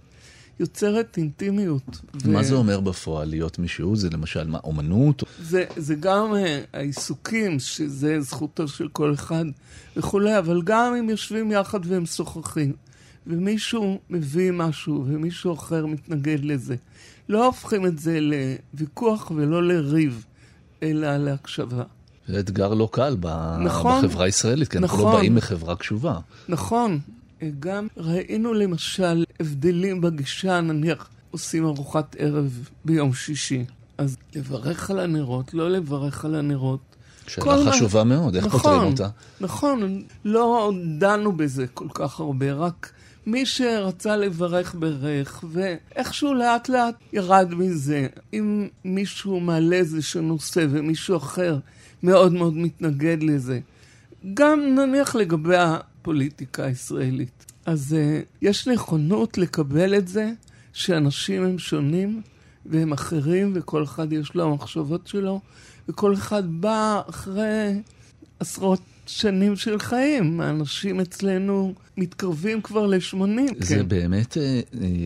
יוצרת 0.61 1.16
אינטימיות. 1.16 2.00
מה 2.24 2.38
ו... 2.38 2.44
זה 2.44 2.54
אומר 2.54 2.80
בפועל 2.80 3.28
להיות 3.28 3.59
מישהו? 3.59 3.96
זה 3.96 4.09
למשל 4.11 4.46
מה, 4.46 4.59
אומנות? 4.64 5.22
זה, 5.42 5.64
זה 5.77 5.94
גם 5.94 6.33
uh, 6.33 6.37
העיסוקים, 6.73 7.58
שזה 7.58 8.21
זכותו 8.21 8.68
של 8.68 8.88
כל 8.88 9.14
אחד 9.14 9.44
וכולי, 9.96 10.38
אבל 10.38 10.62
גם 10.64 10.94
אם 10.94 11.10
יושבים 11.10 11.52
יחד 11.52 11.81
והם 11.87 12.06
שוחחים. 12.06 12.73
ומישהו 13.27 14.00
מביא 14.10 14.52
משהו 14.52 15.04
ומישהו 15.08 15.54
אחר 15.54 15.87
מתנגד 15.87 16.44
לזה. 16.44 16.77
לא 17.29 17.46
הופכים 17.46 17.87
את 17.87 17.98
זה 17.98 18.18
לוויכוח 18.20 19.31
ולא 19.35 19.68
לריב, 19.68 20.25
אלא 20.83 21.16
להקשבה. 21.16 21.83
זה 22.29 22.40
אתגר 22.40 22.75
לא 22.75 22.88
קל 22.92 23.16
נכון, 23.64 24.04
בחברה 24.04 24.25
הישראלית, 24.25 24.68
כי 24.68 24.79
אנחנו 24.79 24.98
לא 24.98 25.02
נכון, 25.02 25.12
לא 25.12 25.18
באים 25.18 25.35
מחברה 25.35 25.77
קשובה. 25.77 26.18
נכון. 26.48 27.00
גם 27.60 27.87
ראינו 27.96 28.54
למשל 28.54 29.25
הבדלים 29.40 30.00
בגישה, 30.00 30.60
נניח 30.60 31.08
עושים 31.31 31.64
ארוחת 31.64 32.16
ערב 32.18 32.68
ביום 32.85 33.14
שישי. 33.14 33.64
אז 33.98 34.16
לברך 34.35 34.90
על 34.90 34.98
הנרות, 34.98 35.54
לא 35.54 35.70
לברך 35.70 36.25
על 36.25 36.35
הנרות. 36.35 36.81
שאלה 37.27 37.72
חשובה 37.72 38.04
מה... 38.04 38.16
מאוד, 38.16 38.37
איך 38.37 38.46
נכון, 38.46 38.60
פותרים 38.60 38.92
אותה? 38.92 39.08
נכון, 39.40 40.02
לא 40.25 40.72
דנו 40.98 41.33
בזה 41.33 41.66
כל 41.66 41.88
כך 41.94 42.20
הרבה, 42.20 42.52
רק 42.52 42.90
מי 43.27 43.46
שרצה 43.46 44.16
לברך 44.16 44.75
ברך, 44.79 45.44
ואיכשהו 45.52 46.35
לאט 46.35 46.68
לאט 46.68 46.94
ירד 47.12 47.54
מזה. 47.54 48.06
אם 48.33 48.68
מישהו 48.85 49.40
מעלה 49.40 49.77
איזשהו 49.77 50.22
נושא 50.22 50.66
ומישהו 50.70 51.16
אחר 51.16 51.58
מאוד 52.02 52.33
מאוד 52.33 52.56
מתנגד 52.56 53.22
לזה, 53.22 53.60
גם 54.35 54.60
נניח 54.60 55.14
לגבי 55.16 55.56
הפוליטיקה 55.56 56.64
הישראלית. 56.64 57.52
אז 57.66 57.96
uh, 57.96 58.25
יש 58.42 58.68
נכונות 58.68 59.38
לקבל 59.38 59.94
את 59.94 60.08
זה 60.08 60.33
שאנשים 60.72 61.44
הם 61.44 61.58
שונים 61.58 62.22
והם 62.66 62.92
אחרים, 62.92 63.52
וכל 63.54 63.85
אחד 63.85 64.12
יש 64.12 64.35
לו 64.35 64.44
המחשבות 64.44 65.06
שלו, 65.06 65.40
וכל 65.88 66.14
אחד 66.14 66.42
בא 66.60 67.00
אחרי 67.08 67.81
עשרות 68.40 68.81
שנים 69.07 69.57
של 69.57 69.79
חיים. 69.79 70.40
האנשים 70.40 71.00
אצלנו 71.00 71.75
מתקרבים 71.96 72.63
כבר 72.63 72.87
ל-80. 72.87 73.17
זה 73.61 73.75
כן. 73.75 73.88
באמת, 73.88 74.38
אה, 74.38 74.61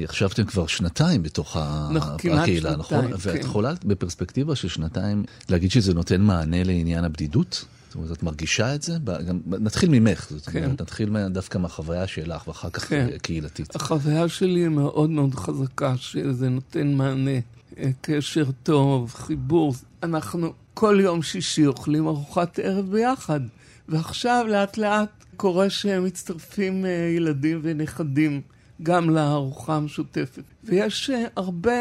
עכשיו 0.05 0.29
אתם 0.33 0.45
כבר 0.45 0.67
שנתיים 0.67 1.23
בתוך 1.23 1.57
הקהילה, 1.61 2.77
נכון? 2.77 3.09
כן. 3.09 3.15
ואת 3.19 3.41
יכולה 3.41 3.73
בפרספקטיבה 3.85 4.57
של 4.57 4.69
שנתיים 4.69 5.25
להגיד 5.49 5.71
שזה 5.71 5.95
נותן 5.95 6.21
מענה 6.21 6.65
לעניין 6.65 7.05
הבדידות? 7.05 7.65
זאת 7.89 7.95
אומרת, 7.95 8.13
את 8.13 8.23
מרגישה 8.23 8.75
את 8.75 8.83
זה? 8.83 8.97
גם, 9.27 9.41
נתחיל 9.47 9.89
ממך, 9.91 10.27
זאת 10.31 10.49
כן. 10.49 10.65
אומרת, 10.65 10.81
נתחיל 10.81 11.29
דווקא 11.29 11.59
מהחוויה 11.59 12.07
שלך 12.07 12.49
ואחר 12.49 12.71
כך 12.71 12.89
כן. 12.89 13.07
קהילתית. 13.23 13.77
החוויה 13.77 14.29
שלי 14.29 14.61
היא 14.61 14.69
מאוד 14.69 15.11
מאוד 15.11 15.35
חזקה, 15.35 15.95
שזה 15.97 16.49
נותן 16.49 16.95
מענה, 16.95 17.39
אה, 17.79 17.91
קשר 18.01 18.45
טוב, 18.63 19.15
חיבור. 19.15 19.75
אנחנו 20.03 20.53
כל 20.75 20.99
יום 21.03 21.23
שישי 21.23 21.67
אוכלים 21.67 22.07
ארוחת 22.07 22.59
ערב 22.59 22.91
ביחד, 22.91 23.41
ועכשיו 23.89 24.47
לאט 24.49 24.79
לאט 24.79 25.25
קורה 25.37 25.71
שמצטרפים 25.71 26.87
אה, 26.87 26.91
ילדים 27.17 27.61
ונכדים 27.63 28.41
גם 28.83 29.11
לארוחה 29.11 29.77
המשותפת. 29.77 30.43
ויש 30.65 31.11
אה, 31.11 31.25
הרבה 31.37 31.73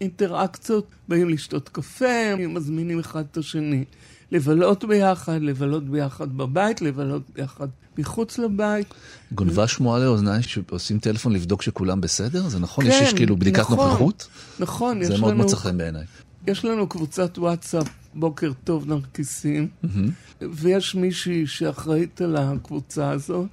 אינטראקציות, 0.00 0.86
באים 1.08 1.28
לשתות 1.28 1.68
קפה, 1.68 2.36
מזמינים 2.48 2.98
אחד 2.98 3.24
את 3.32 3.36
השני. 3.36 3.84
לבלות 4.32 4.84
ביחד, 4.84 5.42
לבלות 5.42 5.88
ביחד 5.88 6.36
בבית, 6.36 6.82
לבלות 6.82 7.22
ביחד 7.34 7.68
מחוץ 7.98 8.38
לבית. 8.38 8.94
גונבה 9.32 9.68
שמועה 9.68 9.98
לאוזניי 9.98 10.42
שעושים 10.42 10.98
טלפון 10.98 11.32
לבדוק 11.32 11.62
שכולם 11.62 12.00
בסדר? 12.00 12.48
זה 12.48 12.58
נכון? 12.58 12.84
כן, 12.84 13.00
יש 13.02 13.14
כאילו 13.14 13.36
בדיקת 13.36 13.58
נכון, 13.58 13.88
נוכחות? 13.88 14.28
נכון, 14.58 15.02
יש 15.02 15.08
לנו... 15.08 15.16
זה 15.16 15.22
מאוד 15.22 15.34
מצא 15.34 15.56
חן 15.56 15.78
בעיניי. 15.78 16.04
יש 16.46 16.64
לנו 16.64 16.86
קבוצת 16.86 17.38
וואטסאפ, 17.38 17.88
בוקר 18.16 18.52
טוב 18.64 18.88
נרקיסים, 18.88 19.68
mm-hmm. 19.84 20.44
ויש 20.52 20.94
מישהי 20.94 21.46
שאחראית 21.46 22.20
על 22.20 22.36
הקבוצה 22.36 23.10
הזאת, 23.10 23.46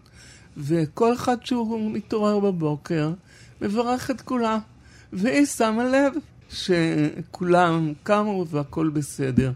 וכל 0.58 1.14
אחד 1.14 1.38
שהוא 1.46 1.92
מתעורר 1.92 2.40
בבוקר, 2.40 3.12
מברך 3.62 4.12
את 4.12 4.22
כולם, 4.22 4.60
והיא 5.14 5.46
שמה 5.46 5.86
לב 5.86 6.14
שכולם 6.50 7.94
קמו 8.04 8.46
והכל 8.50 8.90
בסדר. 8.90 9.52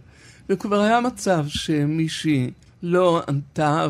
וכבר 0.49 0.79
היה 0.79 1.01
מצב 1.01 1.45
שמישהי 1.47 2.51
לא 2.83 3.21
ענתה 3.27 3.87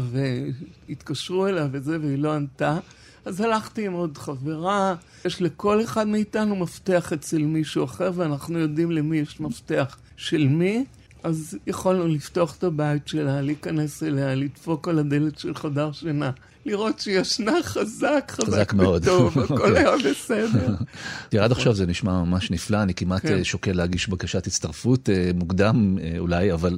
והתקשרו 0.90 1.48
אליה 1.48 1.68
וזה, 1.72 1.98
והיא 2.02 2.18
לא 2.18 2.34
ענתה. 2.34 2.78
אז 3.26 3.42
הלכתי 3.42 3.86
עם 3.86 3.94
עוד 3.94 4.18
חברה, 4.18 4.96
יש 5.26 5.42
לכל 5.42 5.84
אחד 5.84 6.08
מאיתנו 6.08 6.56
מפתח 6.56 7.14
אצל 7.14 7.38
מישהו 7.38 7.84
אחר, 7.84 8.12
ואנחנו 8.16 8.60
יודעים 8.60 8.92
למי 8.92 9.18
יש 9.18 9.40
מפתח 9.40 9.98
של 10.18 10.48
מי, 10.48 10.86
אז 11.28 11.58
יכולנו 11.68 12.08
לפתוח 12.08 12.56
את 12.58 12.64
הבית 12.64 13.08
שלה, 13.08 13.42
להיכנס 13.42 14.04
אליה, 14.04 14.36
לדפוק 14.36 14.88
על 14.88 15.00
הדלת 15.00 15.40
של 15.40 15.56
חדר 15.56 15.92
שינה. 15.92 16.32
לראות 16.66 17.00
שהיא 17.00 17.20
ישנה 17.20 17.64
חזק, 17.64 18.32
חזק, 18.32 18.48
חזק 18.48 18.74
מאוד. 18.74 19.02
וטוב, 19.04 19.40
הכל 19.40 19.54
אוקיי. 19.54 19.78
היה 19.78 19.92
בסדר. 20.12 20.76
תראה, 21.30 21.44
עד 21.44 21.52
עכשיו 21.52 21.74
זה 21.74 21.86
נשמע 21.86 22.24
ממש 22.24 22.52
נפלא, 22.52 22.82
אני 22.82 22.94
כמעט 22.94 23.22
כן. 23.22 23.38
אה, 23.38 23.44
שוקל 23.44 23.72
להגיש 23.72 24.10
בקשת 24.10 24.48
הצטרפות 24.48 25.10
אה, 25.10 25.32
מוקדם 25.36 25.98
אה, 26.02 26.20
אולי, 26.20 26.54
אבל 26.54 26.78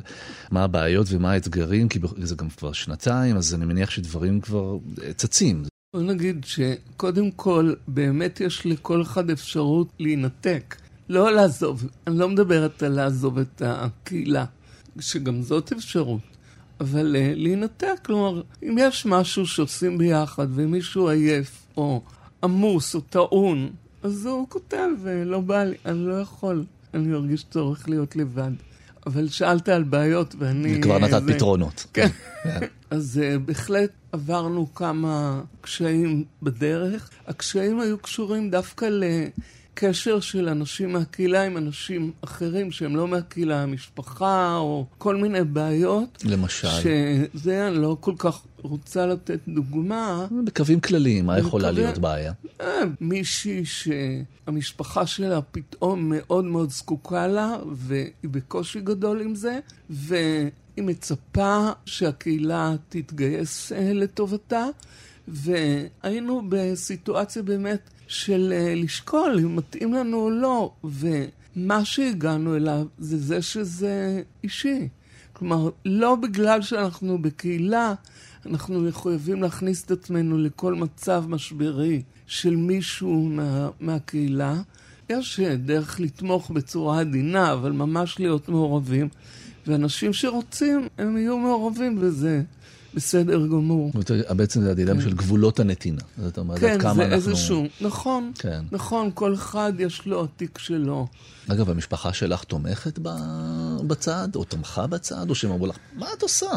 מה 0.51 0.63
הבעיות 0.63 1.07
ומה 1.09 1.31
האתגרים, 1.31 1.89
כי 1.89 1.99
זה 2.17 2.35
גם 2.35 2.49
כבר 2.49 2.71
שנתיים, 2.71 3.37
אז 3.37 3.53
אני 3.53 3.65
מניח 3.65 3.89
שדברים 3.89 4.41
כבר 4.41 4.77
צצים. 5.15 5.63
בוא 5.93 6.01
נגיד 6.01 6.45
שקודם 6.45 7.31
כל, 7.31 7.73
באמת 7.87 8.41
יש 8.41 8.65
לכל 8.65 9.01
אחד 9.01 9.29
אפשרות 9.29 9.87
להינתק. 9.99 10.75
לא 11.09 11.31
לעזוב, 11.31 11.87
אני 12.07 12.17
לא 12.17 12.29
מדברת 12.29 12.83
על 12.83 12.91
לעזוב 12.91 13.37
את 13.37 13.61
הקהילה, 13.65 14.45
שגם 14.99 15.41
זאת 15.41 15.71
אפשרות. 15.71 16.21
אבל 16.79 17.15
uh, 17.15 17.35
להינתק, 17.35 17.99
כלומר, 18.05 18.41
אם 18.63 18.75
יש 18.79 19.05
משהו 19.05 19.47
שעושים 19.47 19.97
ביחד 19.97 20.47
ומישהו 20.55 21.09
עייף 21.09 21.67
או 21.77 22.01
עמוס 22.43 22.95
או 22.95 23.01
טעון, 23.01 23.69
אז 24.03 24.25
הוא 24.25 24.49
כותב, 24.49 24.87
uh, 25.03 25.25
לא 25.25 25.39
בא 25.39 25.63
לי, 25.63 25.75
אני 25.85 26.07
לא 26.07 26.13
יכול, 26.13 26.63
אני 26.93 27.07
מרגיש 27.07 27.45
צורך 27.51 27.89
להיות 27.89 28.15
לבד. 28.15 28.51
אבל 29.05 29.27
שאלת 29.27 29.69
על 29.69 29.83
בעיות 29.83 30.35
ואני... 30.39 30.81
כבר 30.81 30.99
נתת 30.99 31.23
זה... 31.25 31.33
פתרונות. 31.33 31.85
כן. 31.93 32.07
כן. 32.43 32.59
אז 32.89 33.21
uh, 33.21 33.39
בהחלט 33.39 33.91
עברנו 34.11 34.73
כמה 34.73 35.41
קשיים 35.61 36.23
בדרך. 36.43 37.09
הקשיים 37.27 37.79
היו 37.79 37.97
קשורים 37.97 38.49
דווקא 38.49 38.85
ל... 38.85 39.03
קשר 39.73 40.19
של 40.19 40.49
אנשים 40.49 40.93
מהקהילה 40.93 41.43
עם 41.43 41.57
אנשים 41.57 42.11
אחרים 42.21 42.71
שהם 42.71 42.95
לא 42.95 43.07
מהקהילה, 43.07 43.63
המשפחה 43.63 44.57
או 44.57 44.85
כל 44.97 45.15
מיני 45.15 45.43
בעיות. 45.43 46.23
למשל. 46.25 46.67
שזה, 46.67 47.67
אני 47.67 47.77
לא 47.77 47.97
כל 47.99 48.13
כך 48.17 48.41
רוצה 48.61 49.05
לתת 49.05 49.39
דוגמה. 49.47 50.27
בקווים 50.45 50.79
כלליים, 50.79 51.25
מה 51.25 51.39
יכולה 51.39 51.71
להיות 51.71 51.97
בעיה? 51.97 52.33
אה, 52.61 52.81
מישהי 53.01 53.63
שהמשפחה 53.65 55.07
שלה 55.07 55.41
פתאום 55.41 56.09
מאוד 56.09 56.45
מאוד 56.45 56.69
זקוקה 56.69 57.27
לה, 57.27 57.55
והיא 57.71 58.11
בקושי 58.23 58.81
גדול 58.81 59.21
עם 59.21 59.35
זה, 59.35 59.59
והיא 59.89 60.49
מצפה 60.77 61.69
שהקהילה 61.85 62.75
תתגייס 62.89 63.71
אה, 63.71 63.93
לטובתה, 63.93 64.65
והיינו 65.31 66.41
בסיטואציה 66.49 67.43
באמת 67.43 67.89
של 68.07 68.53
uh, 68.55 68.75
לשקול 68.83 69.39
אם 69.39 69.55
מתאים 69.55 69.93
לנו 69.93 70.17
או 70.17 70.29
לא, 70.29 70.71
ומה 70.83 71.85
שהגענו 71.85 72.55
אליו 72.55 72.85
זה 72.99 73.17
זה 73.17 73.41
שזה 73.41 74.21
אישי. 74.43 74.87
כלומר, 75.33 75.69
לא 75.85 76.15
בגלל 76.15 76.61
שאנחנו 76.61 77.21
בקהילה, 77.21 77.93
אנחנו 78.45 78.81
מחויבים 78.81 79.41
להכניס 79.41 79.83
את 79.83 79.91
עצמנו 79.91 80.37
לכל 80.37 80.75
מצב 80.75 81.23
משברי 81.27 82.01
של 82.27 82.55
מישהו 82.55 83.29
מה, 83.29 83.69
מהקהילה. 83.79 84.61
יש 85.09 85.39
דרך 85.39 85.99
לתמוך 85.99 86.51
בצורה 86.51 86.99
עדינה, 86.99 87.53
אבל 87.53 87.71
ממש 87.71 88.19
להיות 88.19 88.49
מעורבים. 88.49 89.07
ואנשים 89.67 90.13
שרוצים, 90.13 90.87
הם 90.97 91.17
יהיו 91.17 91.37
מעורבים 91.37 91.99
בזה. 91.99 92.43
בסדר 92.93 93.47
גמור. 93.47 93.91
בעצם 94.29 94.61
זה 94.61 94.71
הדילמה 94.71 95.01
כן. 95.01 95.09
של 95.09 95.15
גבולות 95.15 95.59
הנתינה. 95.59 96.01
זאת 96.17 96.37
אומרת, 96.37 96.59
כן, 96.59 96.79
כמה 96.79 96.93
זה 96.93 97.01
אנחנו... 97.01 97.15
איזשהו, 97.15 97.65
נכון, 97.81 98.31
כן. 98.39 98.63
נכון, 98.71 99.11
כל 99.13 99.33
אחד 99.33 99.73
יש 99.79 100.05
לו 100.05 100.23
התיק 100.23 100.57
שלו. 100.57 101.07
אגב, 101.47 101.69
המשפחה 101.69 102.13
שלך 102.13 102.43
תומכת 102.43 102.99
בצד, 103.87 104.27
או 104.35 104.43
תמכה 104.43 104.87
בצד, 104.87 105.29
או 105.29 105.35
שהם 105.35 105.51
אמרו 105.51 105.67
לך, 105.67 105.75
מה 105.95 106.07
את 106.17 106.21
עושה? 106.21 106.51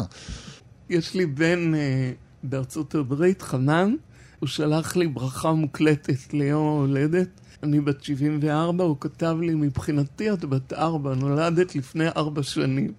יש 0.89 1.13
לי 1.13 1.25
בן 1.25 1.75
אה, 1.75 2.11
בארצות 2.43 2.95
הברית, 2.95 3.41
חנן, 3.41 3.95
הוא 4.39 4.47
שלח 4.47 4.95
לי 4.95 5.07
ברכה 5.07 5.53
מוקלטת 5.53 6.33
ליום 6.33 6.67
ההולדת. 6.67 7.29
אני 7.63 7.81
בת 7.81 8.03
74, 8.03 8.83
הוא 8.83 8.97
כתב 8.99 9.37
לי, 9.41 9.55
מבחינתי 9.55 10.31
את 10.33 10.45
בת 10.45 10.73
4, 10.73 11.15
נולדת 11.15 11.75
לפני 11.75 12.07
4 12.07 12.43
שנים. 12.43 12.93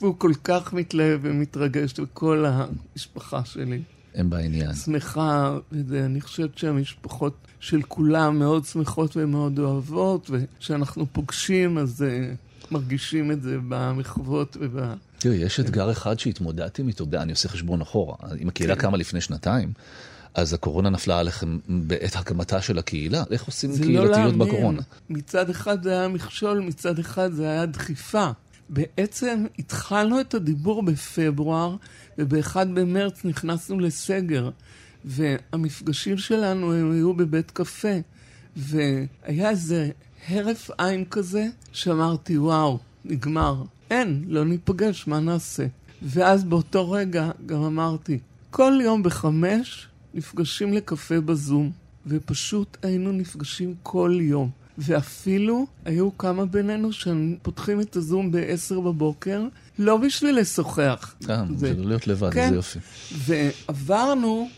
והוא 0.00 0.14
כל 0.18 0.32
כך 0.44 0.72
מתלהב 0.72 1.20
ומתרגש, 1.22 1.94
וכל 1.98 2.44
המשפחה 2.48 3.44
שלי. 3.44 3.82
הם 4.14 4.30
בעניין. 4.30 4.74
שמחה, 4.74 5.58
ואני 5.72 6.20
חושבת 6.20 6.58
שהמשפחות 6.58 7.34
של 7.60 7.82
כולם 7.82 8.38
מאוד 8.38 8.64
שמחות 8.64 9.16
ומאוד 9.16 9.58
אוהבות, 9.58 10.30
וכשאנחנו 10.30 11.06
פוגשים 11.12 11.78
אז 11.78 12.04
uh, 12.04 12.72
מרגישים 12.72 13.32
את 13.32 13.42
זה 13.42 13.56
במחוות 13.68 14.56
וב... 14.60 14.80
תראי, 15.18 15.36
יש 15.36 15.60
אתגר 15.60 15.90
אחד 15.90 16.18
שהתמודדתי 16.18 16.82
איתו, 16.82 17.06
אני 17.14 17.32
עושה 17.32 17.48
חשבון 17.48 17.80
אחורה. 17.80 18.16
אם 18.40 18.48
הקהילה 18.48 18.74
כן. 18.74 18.80
קמה 18.80 18.96
לפני 18.96 19.20
שנתיים, 19.20 19.72
אז 20.34 20.52
הקורונה 20.52 20.90
נפלה 20.90 21.18
עליכם 21.18 21.58
בעת 21.68 22.16
הקמתה 22.16 22.62
של 22.62 22.78
הקהילה? 22.78 23.24
איך 23.30 23.44
עושים 23.44 23.70
לא 23.70 23.76
קהילתיות 23.76 24.34
לא 24.36 24.44
בקורונה? 24.44 24.82
מצד 25.10 25.50
אחד 25.50 25.82
זה 25.82 25.90
היה 25.90 26.08
מכשול, 26.08 26.60
מצד 26.60 26.98
אחד 26.98 27.32
זה 27.32 27.50
היה 27.50 27.66
דחיפה. 27.66 28.30
בעצם 28.72 29.44
התחלנו 29.58 30.20
את 30.20 30.34
הדיבור 30.34 30.82
בפברואר, 30.82 31.76
וב-1 32.18 32.56
במרץ 32.74 33.24
נכנסנו 33.24 33.80
לסגר, 33.80 34.50
והמפגשים 35.04 36.18
שלנו 36.18 36.72
היו 36.72 37.14
בבית 37.14 37.50
קפה, 37.50 37.94
והיה 38.56 39.50
איזה 39.50 39.90
הרף 40.28 40.70
עין 40.78 41.04
כזה, 41.04 41.48
שאמרתי, 41.72 42.38
וואו, 42.38 42.78
נגמר. 43.04 43.62
אין, 43.90 44.24
לא 44.28 44.44
ניפגש, 44.44 45.06
מה 45.06 45.20
נעשה? 45.20 45.66
ואז 46.02 46.44
באותו 46.44 46.90
רגע 46.90 47.30
גם 47.46 47.62
אמרתי, 47.62 48.18
כל 48.50 48.72
יום 48.82 49.02
בחמש 49.02 49.88
נפגשים 50.14 50.72
לקפה 50.72 51.20
בזום, 51.20 51.70
ופשוט 52.06 52.76
היינו 52.82 53.12
נפגשים 53.12 53.74
כל 53.82 54.18
יום. 54.20 54.50
ואפילו 54.80 55.66
היו 55.84 56.18
כמה 56.18 56.46
בינינו 56.46 56.92
שפותחים 56.92 57.80
את 57.80 57.96
הזום 57.96 58.32
ב-10 58.32 58.74
בבוקר, 58.74 59.42
לא 59.78 59.96
בשביל 59.96 60.38
לשוחח. 60.38 61.14
כן, 61.26 61.56
זה 61.56 61.74
לא 61.76 61.88
להיות 61.88 62.06
לבד, 62.06 62.32
כן. 62.32 62.48
זה 62.48 62.54
יופי. 62.54 62.78
ועברנו, 63.12 64.48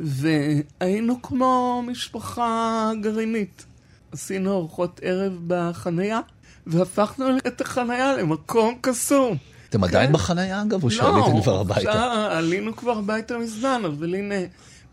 והיינו 0.00 1.22
כמו 1.22 1.82
משפחה 1.86 2.90
גרעינית. 3.02 3.64
עשינו 4.12 4.52
ארוחות 4.52 5.00
ערב 5.02 5.32
בחנייה, 5.46 6.20
והפכנו 6.66 7.26
את 7.46 7.60
החנייה 7.60 8.16
למקום 8.16 8.74
קסום. 8.80 9.36
אתם 9.68 9.84
עדיין 9.84 10.06
כן. 10.06 10.12
בחנייה 10.12 10.62
אגב, 10.62 10.84
או 10.84 10.90
שעליתם 10.90 11.42
כבר 11.42 11.60
הביתה? 11.60 11.94
לא, 11.94 12.32
עלינו 12.36 12.76
כבר 12.76 12.98
הביתה 12.98 13.38
מזמן, 13.38 13.82
אבל 13.86 14.14
הנה, 14.14 14.34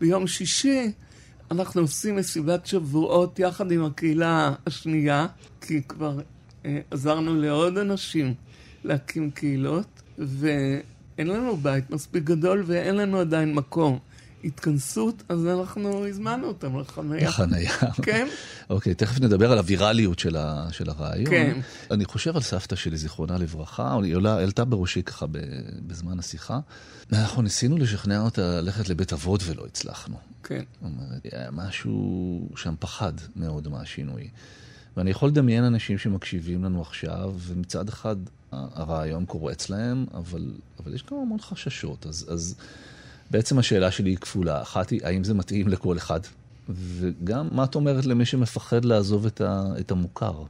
ביום 0.00 0.26
שישי 0.26 0.92
אנחנו 1.50 1.80
עושים 1.80 2.16
מסיבת 2.16 2.66
שבועות 2.66 3.38
יחד 3.38 3.72
עם 3.72 3.84
הקהילה 3.84 4.54
השנייה, 4.66 5.26
כי 5.60 5.82
כבר 5.82 6.18
אה, 6.64 6.80
עזרנו 6.90 7.34
לעוד 7.34 7.78
אנשים 7.78 8.34
להקים 8.84 9.30
קהילות, 9.30 10.02
ואין 10.18 11.26
לנו 11.26 11.56
בית 11.56 11.90
מספיק 11.90 12.24
גדול 12.24 12.62
ואין 12.66 12.94
לנו 12.96 13.18
עדיין 13.18 13.54
מקום. 13.54 13.98
התכנסות, 14.44 15.22
אז 15.28 15.46
אנחנו 15.46 16.06
הזמנו 16.06 16.46
אותם 16.46 16.78
לחניה. 16.78 17.28
בחנייה. 17.28 17.72
כן, 18.02 18.28
אוקיי, 18.70 18.94
תכף 18.94 19.20
נדבר 19.20 19.52
על 19.52 19.58
הווירליות 19.58 20.18
של, 20.18 20.36
ה, 20.36 20.68
של 20.72 20.90
הרעיון. 20.90 21.30
כן. 21.30 21.60
אני 21.90 22.04
חושב 22.04 22.36
על 22.36 22.42
סבתא 22.42 22.76
שלי, 22.76 22.96
זיכרונה 22.96 23.38
לברכה, 23.38 23.98
היא 24.02 24.14
עולה, 24.14 24.34
העלתה 24.34 24.64
בראשי 24.64 25.02
ככה 25.02 25.26
ב, 25.26 25.38
בזמן 25.86 26.18
השיחה. 26.18 26.60
אנחנו 27.12 27.42
ניסינו 27.42 27.78
לשכנע 27.78 28.20
אותה 28.20 28.60
ללכת 28.60 28.88
לבית 28.88 29.12
אבות 29.12 29.40
ולא 29.46 29.66
הצלחנו. 29.66 30.16
כן. 30.42 30.62
זאת 30.72 30.82
אומרת, 30.82 31.26
היה 31.32 31.50
משהו 31.50 32.48
שם 32.56 32.74
פחד 32.78 33.12
מאוד 33.36 33.68
מהשינוי. 33.68 34.28
ואני 34.96 35.10
יכול 35.10 35.28
לדמיין 35.28 35.64
אנשים 35.64 35.98
שמקשיבים 35.98 36.64
לנו 36.64 36.80
עכשיו, 36.80 37.34
ומצד 37.38 37.88
אחד 37.88 38.16
הרעיון 38.52 39.24
קורץ 39.24 39.70
להם, 39.70 40.06
אבל, 40.14 40.52
אבל 40.78 40.94
יש 40.94 41.04
גם 41.10 41.16
המון 41.16 41.40
חששות. 41.40 42.06
אז, 42.06 42.26
אז 42.32 42.54
בעצם 43.30 43.58
השאלה 43.58 43.90
שלי 43.90 44.10
היא 44.10 44.18
כפולה. 44.18 44.62
אחת 44.62 44.90
היא, 44.90 45.00
האם 45.04 45.24
זה 45.24 45.34
מתאים 45.34 45.68
לכל 45.68 45.96
אחד? 45.96 46.20
וגם, 46.68 47.48
מה 47.52 47.64
את 47.64 47.74
אומרת 47.74 48.06
למי 48.06 48.24
שמפחד 48.24 48.84
לעזוב 48.84 49.26
את, 49.26 49.40
ה, 49.40 49.64
את 49.80 49.90
המוכר? 49.90 50.42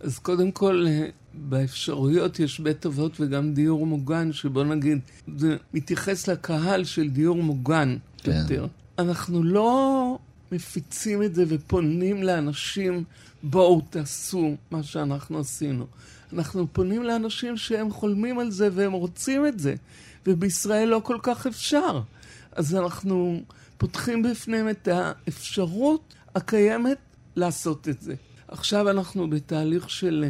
אז 0.00 0.18
קודם 0.18 0.50
כל, 0.50 0.86
אה, 0.88 1.08
באפשרויות 1.34 2.40
יש 2.40 2.60
בית 2.60 2.86
אבות 2.86 3.12
וגם 3.20 3.54
דיור 3.54 3.86
מוגן, 3.86 4.32
שבוא 4.32 4.64
נגיד, 4.64 4.98
זה 5.36 5.56
מתייחס 5.74 6.28
לקהל 6.28 6.84
של 6.84 7.08
דיור 7.08 7.42
מוגן 7.42 7.96
כן. 8.18 8.32
יותר. 8.42 8.66
אנחנו 8.98 9.42
לא 9.42 10.18
מפיצים 10.52 11.22
את 11.22 11.34
זה 11.34 11.44
ופונים 11.48 12.22
לאנשים, 12.22 13.04
בואו 13.42 13.80
תעשו 13.90 14.56
מה 14.70 14.82
שאנחנו 14.82 15.38
עשינו. 15.38 15.86
אנחנו 16.32 16.66
פונים 16.72 17.02
לאנשים 17.02 17.56
שהם 17.56 17.90
חולמים 17.90 18.38
על 18.38 18.50
זה 18.50 18.68
והם 18.72 18.92
רוצים 18.92 19.46
את 19.46 19.58
זה, 19.58 19.74
ובישראל 20.26 20.88
לא 20.88 21.00
כל 21.04 21.18
כך 21.22 21.46
אפשר. 21.46 22.00
אז 22.52 22.74
אנחנו 22.74 23.40
פותחים 23.78 24.22
בפניהם 24.22 24.68
את 24.68 24.88
האפשרות 24.88 26.14
הקיימת 26.34 26.98
לעשות 27.36 27.88
את 27.88 28.02
זה. 28.02 28.14
עכשיו 28.48 28.90
אנחנו 28.90 29.30
בתהליך 29.30 29.90
של 29.90 30.24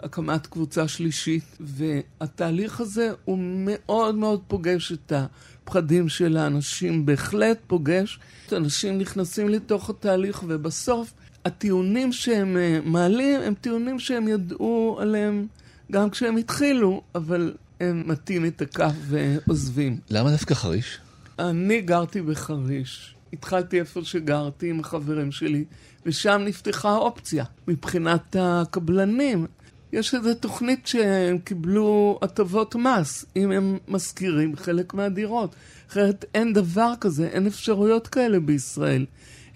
הקמת 0.00 0.46
קבוצה 0.46 0.88
שלישית, 0.88 1.56
והתהליך 1.60 2.80
הזה 2.80 3.10
הוא 3.24 3.38
מאוד 3.40 4.14
מאוד 4.14 4.42
פוגש 4.48 4.92
את 4.92 5.12
הפחדים 5.12 6.08
של 6.08 6.36
האנשים, 6.36 7.06
בהחלט 7.06 7.58
פוגש. 7.66 8.18
אנשים 8.52 8.98
נכנסים 8.98 9.48
לתוך 9.48 9.90
התהליך, 9.90 10.44
ובסוף 10.46 11.12
הטיעונים 11.44 12.12
שהם 12.12 12.56
אה, 12.56 12.78
מעלים 12.84 13.40
הם 13.40 13.54
טיעונים 13.54 13.98
שהם 13.98 14.28
ידעו 14.28 14.98
עליהם 15.00 15.46
גם 15.92 16.10
כשהם 16.10 16.36
התחילו, 16.36 17.02
אבל 17.14 17.54
הם 17.80 18.02
מטים 18.06 18.46
את 18.46 18.62
הכף 18.62 18.92
ועוזבים. 19.00 19.98
למה 20.10 20.30
דווקא 20.30 20.54
חריש? 20.54 20.98
אני 21.38 21.80
גרתי 21.80 22.22
בחריש. 22.22 23.14
התחלתי 23.32 23.80
איפה 23.80 24.04
שגרתי 24.04 24.70
עם 24.70 24.80
החברים 24.80 25.32
שלי, 25.32 25.64
ושם 26.06 26.42
נפתחה 26.44 26.96
אופציה 26.96 27.44
מבחינת 27.68 28.36
הקבלנים. 28.40 29.46
יש 29.92 30.14
איזו 30.14 30.34
תוכנית 30.34 30.86
שהם 30.86 31.38
קיבלו 31.38 32.18
הטבות 32.22 32.74
מס, 32.74 33.24
אם 33.36 33.50
הם 33.50 33.78
משכירים 33.88 34.56
חלק 34.56 34.94
מהדירות. 34.94 35.54
אחרת 35.90 36.24
אין 36.34 36.52
דבר 36.52 36.92
כזה, 37.00 37.28
אין 37.28 37.46
אפשרויות 37.46 38.06
כאלה 38.06 38.40
בישראל. 38.40 39.06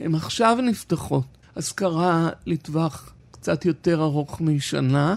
הן 0.01 0.15
עכשיו 0.15 0.59
נפתחות. 0.63 1.42
השכרה 1.57 2.31
לטווח 2.47 3.13
קצת 3.31 3.65
יותר 3.65 4.03
ארוך 4.03 4.41
משנה. 4.41 5.15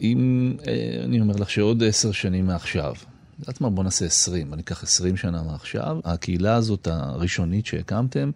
אם, 0.00 0.52
אה, 0.66 1.04
אני 1.04 1.20
אומר 1.20 1.36
לך 1.36 1.50
שעוד 1.50 1.82
עשר 1.84 2.12
שנים 2.12 2.46
מעכשיו, 2.46 2.92
את 2.92 3.40
יודעת 3.40 3.60
מה, 3.60 3.70
בוא 3.70 3.84
נעשה 3.84 4.04
עשרים, 4.04 4.54
אני 4.54 4.62
אקח 4.62 4.82
עשרים 4.82 5.16
שנה 5.16 5.42
מעכשיו, 5.42 5.98
הקהילה 6.04 6.54
הזאת 6.54 6.88
הראשונית 6.90 7.66
שהקמתם, 7.66 8.30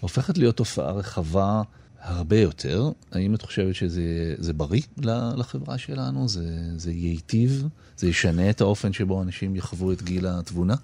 הופכת 0.00 0.38
להיות 0.38 0.56
תופעה 0.56 0.92
רחבה 0.92 1.62
הרבה 2.02 2.38
יותר. 2.38 2.90
האם 3.12 3.34
את 3.34 3.42
חושבת 3.42 3.74
שזה 3.74 4.34
זה 4.38 4.52
בריא 4.52 4.82
לחברה 5.36 5.78
שלנו? 5.78 6.28
זה, 6.28 6.46
זה 6.76 6.92
ייטיב? 6.92 7.64
זה 7.96 8.08
ישנה 8.08 8.50
את 8.50 8.60
האופן 8.60 8.92
שבו 8.92 9.22
אנשים 9.22 9.56
יחוו 9.56 9.92
את 9.92 10.02
גיל 10.02 10.26
התבונה? 10.26 10.74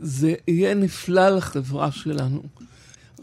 זה 0.00 0.34
יהיה 0.48 0.74
נפלא 0.74 1.28
לחברה 1.28 1.92
שלנו. 1.92 2.42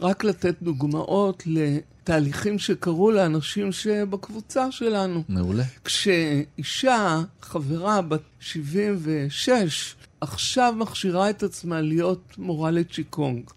רק 0.04 0.24
לתת 0.24 0.54
דוגמאות 0.62 1.42
לתהליכים 1.46 2.58
שקרו 2.58 3.10
לאנשים 3.10 3.72
שבקבוצה 3.72 4.72
שלנו. 4.72 5.22
מעולה. 5.28 5.62
כשאישה, 5.84 7.22
חברה 7.42 8.02
בת 8.02 8.20
76, 8.40 9.94
עכשיו 10.20 10.74
מכשירה 10.76 11.30
את 11.30 11.42
עצמה 11.42 11.80
להיות 11.80 12.34
מורה 12.38 12.70
לצ'יקונג, 12.70 13.50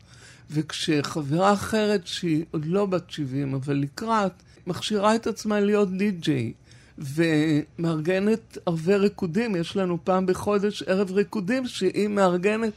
וכשחברה 0.51 1.53
אחרת 1.53 2.07
שהיא 2.07 2.45
עוד 2.51 2.65
לא 2.65 2.85
בת 2.85 3.11
70, 3.11 3.53
אבל 3.53 3.75
לקראת, 3.75 4.31
מכשירה 4.67 5.15
את 5.15 5.27
עצמה 5.27 5.59
להיות 5.59 5.97
די-ג'יי. 5.97 6.53
ומארגנת 6.97 8.57
ערבי 8.65 8.95
ריקודים, 8.95 9.55
יש 9.55 9.75
לנו 9.75 9.97
פעם 10.03 10.25
בחודש 10.25 10.83
ערב 10.83 11.11
ריקודים 11.11 11.67
שהיא 11.67 12.07
מארגנת 12.07 12.73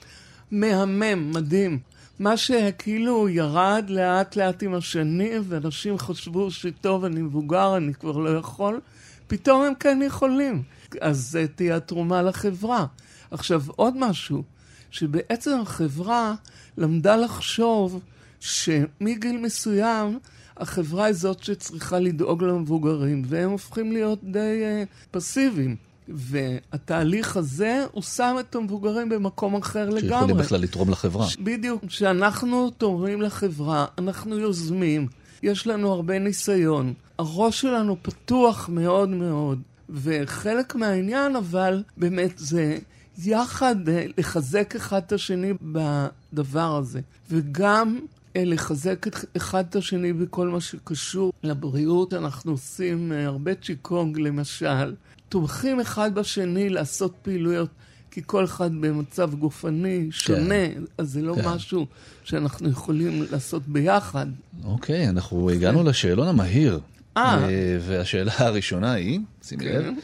מהמם, 0.50 1.32
מדהים. 1.34 1.78
מה 2.20 2.36
שכאילו 2.36 3.28
ירד 3.28 3.84
לאט 3.88 4.36
לאט 4.36 4.62
עם 4.62 4.74
השנים, 4.74 5.42
ואנשים 5.48 5.98
חשבו 5.98 6.50
שטוב, 6.50 7.04
אני 7.04 7.22
מבוגר, 7.22 7.76
אני 7.76 7.94
כבר 7.94 8.16
לא 8.16 8.38
יכול, 8.38 8.80
פתאום 9.26 9.62
הם 9.62 9.74
כן 9.74 10.00
יכולים. 10.06 10.62
אז 11.00 11.30
זה 11.30 11.46
תהיה 11.54 11.76
התרומה 11.76 12.22
לחברה. 12.22 12.86
עכשיו, 13.30 13.62
עוד 13.66 13.94
משהו, 13.96 14.42
שבעצם 14.90 15.58
החברה 15.62 16.34
למדה 16.78 17.16
לחשוב 17.16 18.00
שמגיל 18.40 19.38
מסוים 19.38 20.18
החברה 20.56 21.04
היא 21.04 21.14
זאת 21.14 21.42
שצריכה 21.42 21.98
לדאוג 21.98 22.44
למבוגרים, 22.44 23.22
והם 23.26 23.50
הופכים 23.50 23.92
להיות 23.92 24.18
די 24.24 24.62
uh, 24.84 24.88
פסיביים. 25.10 25.89
והתהליך 26.14 27.36
הזה, 27.36 27.84
הוא 27.92 28.02
שם 28.02 28.36
את 28.40 28.54
המבוגרים 28.54 29.08
במקום 29.08 29.54
אחר 29.54 29.90
לגמרי. 29.90 30.00
שיכולים 30.00 30.36
בכלל 30.36 30.60
לתרום 30.60 30.90
לחברה. 30.90 31.26
בדיוק. 31.40 31.84
כשאנחנו 31.84 32.70
תורמים 32.70 33.22
לחברה, 33.22 33.86
אנחנו 33.98 34.38
יוזמים, 34.38 35.06
יש 35.42 35.66
לנו 35.66 35.92
הרבה 35.92 36.18
ניסיון. 36.18 36.94
הראש 37.18 37.60
שלנו 37.60 37.96
פתוח 38.02 38.68
מאוד 38.68 39.08
מאוד, 39.08 39.58
וחלק 39.90 40.74
מהעניין 40.74 41.36
אבל 41.36 41.82
באמת 41.96 42.32
זה 42.36 42.78
יחד 43.24 43.76
לחזק 44.18 44.76
אחד 44.76 45.00
את 45.06 45.12
השני 45.12 45.52
בדבר 45.62 46.76
הזה. 46.76 47.00
וגם 47.30 47.98
לחזק 48.36 49.06
אחד 49.36 49.64
את 49.70 49.76
השני 49.76 50.12
בכל 50.12 50.48
מה 50.48 50.60
שקשור 50.60 51.32
לבריאות. 51.42 52.14
אנחנו 52.14 52.52
עושים 52.52 53.12
הרבה 53.12 53.54
צ'יקונג 53.54 54.18
למשל. 54.18 54.94
תומכים 55.30 55.80
אחד 55.80 56.14
בשני 56.14 56.68
לעשות 56.68 57.14
פעילויות. 57.22 57.68
כי 58.10 58.20
כל 58.26 58.44
אחד 58.44 58.70
במצב 58.72 59.34
גופני 59.34 60.06
שונה, 60.10 60.68
כן. 60.74 60.82
אז 60.98 61.10
זה 61.10 61.22
לא 61.22 61.34
כן. 61.34 61.48
משהו 61.48 61.86
שאנחנו 62.24 62.70
יכולים 62.70 63.24
לעשות 63.30 63.62
ביחד. 63.66 64.26
אוקיי, 64.64 65.08
אנחנו 65.08 65.50
הגענו 65.50 65.82
לשאלון 65.84 66.28
המהיר. 66.28 66.80
אה. 67.16 67.48
והשאלה 67.80 68.32
הראשונה 68.38 68.92
היא, 68.92 69.20
שימי 69.42 69.64
כן. 69.64 69.82
לב, 69.82 69.94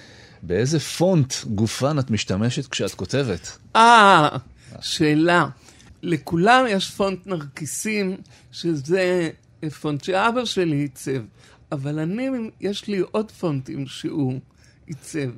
באיזה 0.42 0.80
פונט 0.80 1.34
גופן 1.54 1.98
את 1.98 2.10
משתמשת 2.10 2.66
כשאת 2.66 2.94
כותבת? 2.94 3.58
אה, 3.76 4.28
שאלה. 4.80 5.46
לכולם 6.02 6.64
יש 6.68 6.90
פונט 6.90 7.26
נרקיסים, 7.26 8.16
שזה 8.52 9.30
פונט 9.80 10.04
שאבא 10.04 10.44
שלי 10.44 10.76
עיצב, 10.76 11.20
אבל 11.72 11.98
אני, 11.98 12.28
יש 12.60 12.88
לי 12.88 12.98
עוד 13.10 13.30
פונטים 13.30 13.86
שהוא 13.86 14.40
עיצב. 14.86 15.30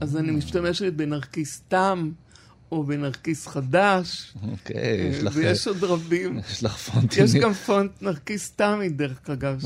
אז 0.00 0.16
אני 0.16 0.30
משתמשת 0.30 0.92
בנרקיס 0.92 1.62
תם, 1.68 2.10
או 2.72 2.84
בנרקיס 2.84 3.46
חדש. 3.46 4.34
אוקיי, 4.50 5.10
יש 5.10 5.22
לך... 5.22 5.32
ויש 5.36 5.66
עוד 5.68 5.84
רבים. 5.84 6.38
יש 6.50 6.64
לך 6.64 6.76
פונטים. 6.76 7.24
יש 7.24 7.34
גם 7.34 7.52
פונט 7.52 8.02
נרקיס 8.02 8.50
תמי, 8.50 8.88
דרך 8.88 9.30
אגב, 9.30 9.60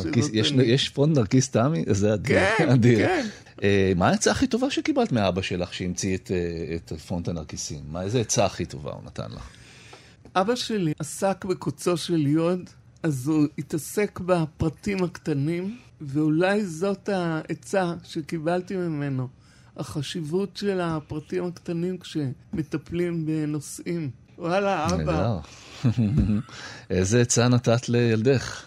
יש 0.64 0.88
פונט 0.88 1.18
נרקיס 1.18 1.50
תמי? 1.50 1.84
זה 1.86 2.14
אדיר. 2.14 2.38
כן, 2.58 2.80
כן. 2.82 3.26
אה, 3.62 3.92
מה 3.96 4.08
העצה 4.08 4.30
הכי 4.30 4.46
טובה 4.46 4.70
שקיבלת 4.70 5.12
מאבא 5.12 5.42
שלך 5.42 5.74
שהמציא 5.74 6.16
את, 6.16 6.30
אה, 6.30 6.76
את 6.76 6.92
פונט 7.00 7.28
הנרקיסים? 7.28 7.80
מה, 7.88 8.02
איזה 8.02 8.20
עצה 8.20 8.44
הכי 8.44 8.64
טובה 8.64 8.90
הוא 8.90 9.04
נתן 9.04 9.30
לך? 9.30 9.48
אבא 10.36 10.54
שלי 10.54 10.92
עסק 10.98 11.44
בקוצו 11.44 11.96
של 11.96 12.26
יוד, 12.26 12.70
אז 13.02 13.28
הוא 13.28 13.46
התעסק 13.58 14.20
בפרטים 14.20 15.04
הקטנים, 15.04 15.78
ואולי 16.00 16.66
זאת 16.66 17.08
העצה 17.08 17.94
שקיבלתי 18.04 18.76
ממנו. 18.76 19.28
החשיבות 19.76 20.56
של 20.56 20.80
הפרטים 20.80 21.44
הקטנים 21.44 21.98
כשמטפלים 21.98 23.26
בנושאים. 23.26 24.10
וואלה, 24.38 24.86
אבא. 24.86 25.38
איזה 26.90 27.20
עצה 27.20 27.48
נתת 27.48 27.88
לילדך? 27.88 28.62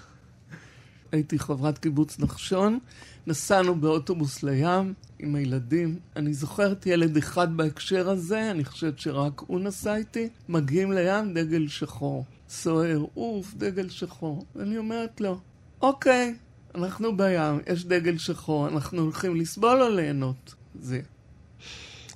הייתי 1.12 1.40
חברת 1.40 1.78
קיבוץ 1.78 2.20
נחשון, 2.20 2.80
נסענו 3.28 3.76
באוטובוס 3.76 4.44
לים 4.44 4.94
עם 5.20 5.36
הילדים. 5.36 6.00
אני 6.16 6.34
זוכרת 6.34 6.86
ילד 6.86 7.18
אחד 7.18 7.58
בהקשר 7.58 8.10
הזה, 8.10 8.52
אני 8.52 8.66
חושבת 8.66 9.00
שרק 9.00 9.40
הוא 9.48 9.60
נסע 9.60 9.96
איתי. 9.96 10.30
מגיעים 10.50 10.92
לים, 10.92 11.34
דגל 11.34 11.68
שחור. 11.68 12.26
סוער, 12.54 13.06
אוף, 13.18 13.54
דגל 13.54 13.90
שחור. 13.90 14.46
ואני 14.56 14.78
אומרת 14.78 15.22
לו, 15.22 15.40
אוקיי, 15.82 16.36
אנחנו 16.76 17.18
בים, 17.18 17.60
יש 17.74 17.86
דגל 17.86 18.18
שחור, 18.18 18.68
אנחנו 18.68 19.02
הולכים 19.02 19.36
לסבול 19.36 19.82
או 19.82 19.90
ליהנות? 19.90 20.56
זה. 20.82 21.02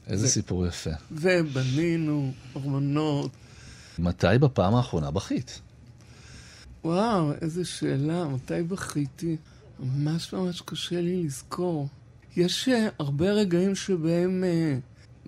איזה 0.07 0.25
ו... 0.25 0.29
סיפור 0.29 0.67
יפה. 0.67 0.89
ובנינו 1.11 2.31
ארמונות. 2.55 3.31
מתי 3.99 4.27
בפעם 4.39 4.75
האחרונה 4.75 5.11
בכית? 5.11 5.61
וואו, 6.83 7.31
איזה 7.41 7.65
שאלה, 7.65 8.27
מתי 8.27 8.63
בכיתי? 8.63 9.38
ממש 9.79 10.33
ממש 10.33 10.61
קשה 10.61 11.01
לי 11.01 11.23
לזכור. 11.23 11.88
יש 12.35 12.69
uh, 12.69 12.71
הרבה 12.99 13.31
רגעים 13.31 13.75
שבהם 13.75 14.43
uh, 14.43 14.81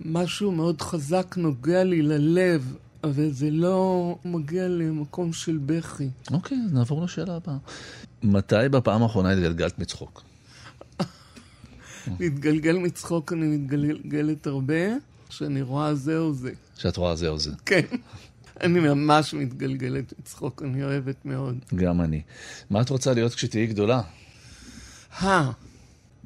משהו 0.05 0.51
מאוד 0.51 0.81
חזק 0.81 1.35
נוגע 1.37 1.83
לי 1.83 2.01
ללב, 2.01 2.75
אבל 3.03 3.31
זה 3.31 3.51
לא 3.51 4.15
מגיע 4.25 4.67
למקום 4.67 5.33
של 5.33 5.57
בכי. 5.65 6.09
אוקיי, 6.31 6.57
אז 6.65 6.73
נעבור 6.73 7.03
לשאלה 7.03 7.35
הבאה. 7.35 7.57
מתי 8.23 8.55
בפעם 8.71 9.03
האחרונה 9.03 9.31
התגלגלת 9.31 9.79
מצחוק? 9.79 10.23
להתגלגל 12.19 12.77
מצחוק 12.77 13.33
אני 13.33 13.57
מתגלגלת 13.57 14.47
הרבה, 14.47 14.75
כשאני 15.29 15.61
רואה 15.61 15.95
זה 15.95 16.17
או 16.17 16.33
זה. 16.33 16.51
כשאת 16.77 16.97
רואה 16.97 17.15
זה 17.15 17.29
או 17.29 17.39
זה. 17.39 17.51
כן. 17.65 17.85
אני 18.61 18.79
ממש 18.79 19.33
מתגלגלת 19.33 20.13
מצחוק, 20.19 20.61
אני 20.65 20.83
אוהבת 20.83 21.25
מאוד. 21.25 21.57
גם 21.75 22.01
אני. 22.01 22.21
מה 22.69 22.81
את 22.81 22.89
רוצה 22.89 23.13
להיות 23.13 23.33
כשתהיי 23.33 23.67
גדולה? 23.67 24.01
אה, 25.21 25.51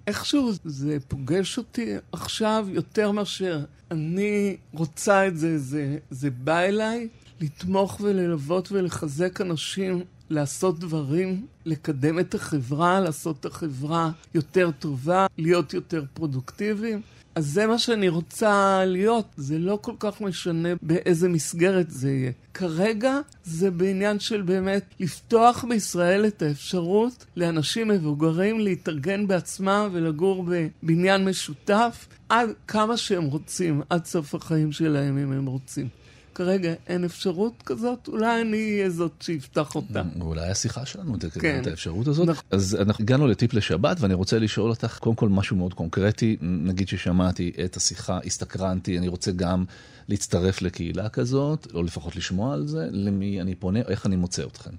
איכשהו 0.08 0.52
זה 0.66 0.98
פוגש 1.08 1.58
אותי 1.58 1.96
עכשיו 2.12 2.68
יותר 2.70 3.12
מאשר 3.12 3.66
אני 3.92 4.58
רוצה 4.74 5.28
את 5.28 5.38
זה, 5.38 5.58
זה, 5.58 5.98
זה 6.10 6.30
בא 6.30 6.60
אליי 6.60 7.08
לתמוך 7.42 8.00
וללוות 8.02 8.72
ולחזק 8.72 9.42
אנשים 9.42 10.04
לעשות 10.30 10.80
דברים, 10.80 11.46
לקדם 11.66 12.20
את 12.20 12.36
החברה, 12.36 13.00
לעשות 13.00 13.40
את 13.40 13.46
החברה 13.46 14.12
יותר 14.34 14.72
טובה, 14.80 15.28
להיות 15.38 15.74
יותר 15.74 16.04
פרודוקטיביים. 16.14 17.02
אז 17.36 17.48
זה 17.48 17.68
מה 17.68 17.78
שאני 17.78 18.10
רוצה 18.10 18.84
להיות, 18.86 19.26
זה 19.38 19.60
לא 19.60 19.80
כל 19.82 19.94
כך 20.00 20.22
משנה 20.22 20.70
באיזה 20.82 21.30
מסגרת 21.30 21.92
זה 21.92 22.12
יהיה. 22.12 22.32
כרגע 22.54 23.20
זה 23.44 23.72
בעניין 23.72 24.20
של 24.20 24.42
באמת 24.42 24.86
לפתוח 25.00 25.66
בישראל 25.70 26.26
את 26.26 26.42
האפשרות 26.42 27.26
לאנשים 27.36 27.88
מבוגרים 27.88 28.60
להתארגן 28.60 29.28
בעצמם 29.28 29.90
ולגור 29.92 30.46
בבניין 30.84 31.26
משותף 31.26 32.08
עד 32.30 32.50
כמה 32.68 32.98
שהם 32.98 33.24
רוצים, 33.24 33.82
עד 33.90 34.06
סוף 34.06 34.36
החיים 34.36 34.72
שלהם 34.72 35.18
אם 35.18 35.32
הם 35.32 35.46
רוצים. 35.46 36.03
כרגע 36.36 36.74
אין 36.88 37.04
אפשרות 37.04 37.54
כזאת, 37.66 38.08
אולי 38.08 38.42
אני 38.42 38.58
אהיה 38.58 38.90
זאת 38.90 39.12
שיפתח 39.20 39.76
אותה. 39.76 40.02
אולי 40.22 40.50
השיחה 40.50 40.86
שלנו 40.86 41.16
כן. 41.40 41.62
את 41.62 41.68
האפשרות 41.68 42.08
הזאת. 42.08 42.28
נכון. 42.28 42.44
אז 42.52 42.78
אנחנו 42.82 43.04
הגענו 43.04 43.28
לטיפ 43.28 43.54
לשבת, 43.54 43.98
ואני 44.00 44.14
רוצה 44.14 44.40
לשאול 44.40 44.70
אותך 44.70 45.00
קודם 45.00 45.16
כל 45.16 45.30
משהו 45.30 45.56
מאוד 45.56 45.74
קונקרטי. 45.74 46.38
נגיד 46.42 46.88
ששמעתי 46.88 47.52
את 47.66 47.78
השיחה, 47.78 48.20
הסתקרנתי, 48.26 48.98
אני 48.98 49.08
רוצה 49.08 49.32
גם 49.32 49.66
להצטרף 50.08 50.62
לקהילה 50.62 51.10
כזאת, 51.10 51.68
או 51.74 51.84
לפחות 51.84 52.16
לשמוע 52.16 52.54
על 52.54 52.68
זה, 52.68 52.88
למי 52.92 53.42
אני 53.42 53.56
פונה, 53.56 53.80
איך 53.88 54.06
אני 54.06 54.16
מוצא 54.16 54.44
אתכם. 54.44 54.72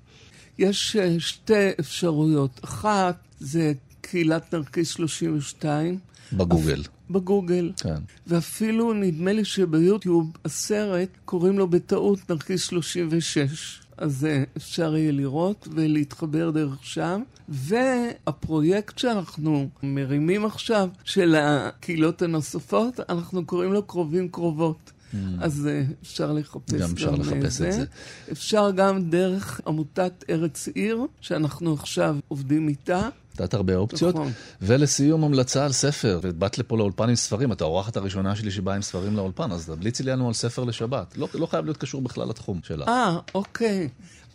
יש 0.58 0.96
אה, 0.96 1.16
שתי 1.18 1.70
אפשרויות. 1.80 2.60
אחת 2.64 3.16
זה 3.40 3.72
קהילת 4.00 4.54
נרקיס 4.54 4.88
32. 4.88 5.98
בגוגל. 6.32 6.82
בגוגל. 7.10 7.72
כן. 7.76 7.96
ואפילו 8.26 8.92
נדמה 8.92 9.32
לי 9.32 9.44
שביוטיוב 9.44 10.32
הסרט 10.44 11.08
קוראים 11.24 11.58
לו 11.58 11.68
בטעות 11.68 12.30
נרקיס 12.30 12.62
36. 12.62 13.80
אז 13.96 14.24
אה, 14.24 14.44
אפשר 14.56 14.96
יהיה 14.96 15.12
לראות 15.12 15.68
ולהתחבר 15.70 16.50
דרך 16.50 16.78
שם. 16.82 17.22
והפרויקט 17.48 18.98
שאנחנו 18.98 19.68
מרימים 19.82 20.44
עכשיו, 20.44 20.88
של 21.04 21.34
הקהילות 21.38 22.22
הנוספות, 22.22 23.00
אנחנו 23.08 23.46
קוראים 23.46 23.72
לו 23.72 23.82
קרובים 23.82 24.28
קרובות. 24.28 24.92
Mm. 25.14 25.16
אז 25.40 25.66
אה, 25.66 25.82
אפשר 26.02 26.32
לחפש 26.32 26.72
גם, 26.72 26.80
גם 26.80 26.90
אפשר 26.92 27.10
לחפש 27.10 27.52
זה. 27.52 27.68
את 27.68 27.72
זה. 27.72 27.84
אפשר 28.32 28.70
גם 28.70 29.10
דרך 29.10 29.60
עמותת 29.66 30.24
ארץ 30.30 30.68
עיר, 30.68 31.00
שאנחנו 31.20 31.74
עכשיו 31.74 32.16
עובדים 32.28 32.68
איתה, 32.68 33.08
נתת 33.40 33.54
הרבה 33.54 33.76
אופציות. 33.76 34.14
נכון. 34.14 34.32
ולסיום, 34.62 35.24
המלצה 35.24 35.64
על 35.64 35.72
ספר. 35.72 36.20
באת 36.38 36.58
לפה 36.58 36.78
לאולפן 36.78 37.08
עם 37.08 37.14
ספרים, 37.14 37.52
את 37.52 37.60
האורחת 37.60 37.96
הראשונה 37.96 38.36
שלי 38.36 38.50
שבאה 38.50 38.74
עם 38.74 38.82
ספרים 38.82 39.16
לאולפן, 39.16 39.52
אז 39.52 39.66
תמליצי 39.66 40.02
לנו 40.02 40.28
על 40.28 40.34
ספר 40.34 40.64
לשבת. 40.64 41.14
לא, 41.16 41.28
לא 41.34 41.46
חייב 41.46 41.64
להיות 41.64 41.76
קשור 41.76 42.02
בכלל 42.02 42.28
לתחום 42.28 42.60
שלה. 42.62 42.86
אה, 42.86 43.16
אוקיי. 43.34 43.88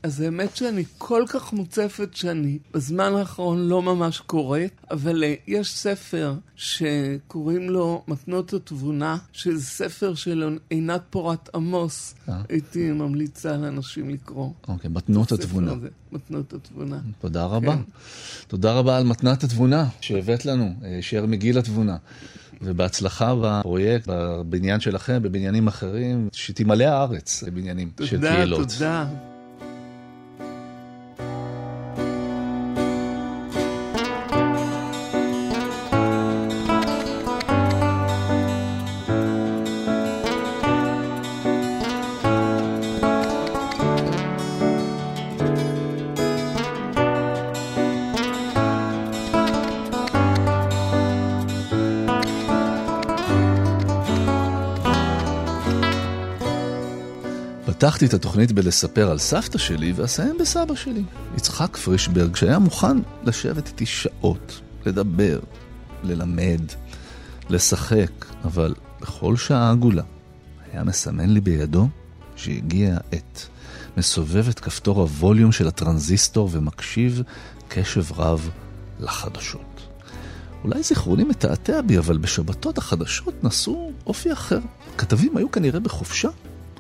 אז 0.04 0.22
האמת 0.22 0.56
שאני 0.56 0.84
כל 0.98 1.24
כך 1.30 1.54
מוצפת 1.54 2.16
שאני 2.16 2.60
בזמן 2.74 3.14
האחרון 3.14 3.68
לא 3.68 3.82
ממש 3.82 4.20
קוראת, 4.20 4.72
אבל 4.92 5.24
uh, 5.24 5.42
יש 5.48 5.74
ספר 5.74 6.34
שקוראים 6.56 7.70
לו 7.70 8.04
מתנות 8.08 8.54
התבונה, 8.54 9.18
שזה 9.34 9.66
ספר 9.66 10.16
של 10.16 10.58
עינת 10.70 11.02
פורת 11.10 11.50
עמוס. 11.56 12.16
אה. 12.30 12.42
הייתי 12.50 12.92
ממליצה 12.92 13.58
לאנשים 13.58 14.10
לקרוא. 14.10 14.50
אוקיי, 14.68 14.90
מתנות 14.90 15.32
התבונה. 15.32 15.72
הזה, 15.72 15.88
מתנות 16.12 16.54
התבונה. 16.54 17.00
תודה 17.20 17.46
רבה. 17.46 17.76
כן. 17.76 17.82
תודה 18.48 18.74
רבה 18.74 18.98
על 18.98 19.04
מתנת 19.04 19.44
התבונה 19.44 19.86
שהבאת 20.02 20.46
לנו, 20.46 20.74
אה, 20.84 20.98
שיער 21.02 21.26
מגיל 21.26 21.58
התבונה. 21.58 21.98
ובהצלחה 22.62 23.36
בפרויקט, 23.42 24.08
בבניין 24.08 24.80
שלכם, 24.80 25.24
בבניינים 25.24 25.68
אחרים, 25.68 26.30
שתמלא 26.32 26.84
הארץ 26.84 27.44
לבניינים 27.44 27.92
של 28.04 28.22
קהילות. 28.22 28.60
תודה, 28.60 28.74
תודה. 28.74 29.39
פתחתי 57.90 58.06
את 58.06 58.14
התוכנית 58.14 58.52
בלספר 58.52 59.12
על 59.12 59.18
סבתא 59.18 59.58
שלי 59.58 59.94
ואסיים 59.96 60.38
בסבא 60.40 60.76
שלי, 60.76 61.04
יצחק 61.38 61.78
פרישברג, 61.78 62.36
שהיה 62.36 62.60
מוכן 62.60 62.98
לשבת 63.24 63.68
איתי 63.68 63.86
שעות, 63.86 64.62
לדבר, 64.86 65.40
ללמד, 66.04 66.62
לשחק, 67.50 68.26
אבל 68.44 68.76
בכל 69.02 69.38
שעה 69.38 69.72
עגולה 69.72 70.04
היה 70.72 70.84
מסמן 70.84 71.30
לי 71.30 71.42
בידו 71.42 71.88
שהגיעה 72.36 72.98
העת. 72.98 73.48
מסובב 73.98 74.48
את 74.50 74.60
כפתור 74.60 75.02
הווליום 75.02 75.52
של 75.52 75.68
הטרנזיסטור 75.68 76.50
ומקשיב 76.52 77.22
קשב 77.68 78.12
רב 78.12 78.50
לחדשות. 79.00 79.82
אולי 80.64 80.84
זיכרוני 80.84 81.24
מתעתע 81.24 81.82
בי, 81.82 81.98
אבל 81.98 82.18
בשבתות 82.18 82.78
החדשות 82.78 83.44
נשאו 83.44 83.92
אופי 84.08 84.34
אחר. 84.34 84.60
כתבים 84.98 85.38
היו 85.38 85.52
כנראה 85.52 85.80
בחופשה, 85.80 86.30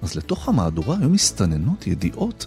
אז 0.02 0.16
לתוך 0.16 0.50
המהדורה 0.50 0.97
היו 1.00 1.10
מסתננות 1.10 1.88
ידיעות 1.88 2.45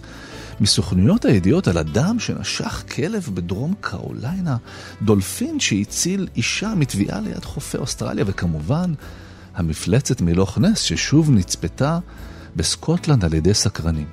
מסוכנויות 0.59 1.25
הידיעות 1.25 1.67
על 1.67 1.77
אדם 1.77 2.19
שנשך 2.19 2.83
כלב 2.95 3.29
בדרום 3.33 3.73
קרוליינה, 3.81 4.57
דולפין 5.01 5.59
שהציל 5.59 6.27
אישה 6.35 6.73
מטביעה 6.75 7.19
ליד 7.19 7.45
חופי 7.45 7.77
אוסטרליה, 7.77 8.23
וכמובן, 8.27 8.93
המפלצת 9.55 10.21
מלוך 10.21 10.57
נס 10.57 10.79
ששוב 10.79 11.31
נצפתה 11.31 11.99
בסקוטלנד 12.55 13.25
על 13.25 13.33
ידי 13.33 13.53
סקרנים. 13.53 14.07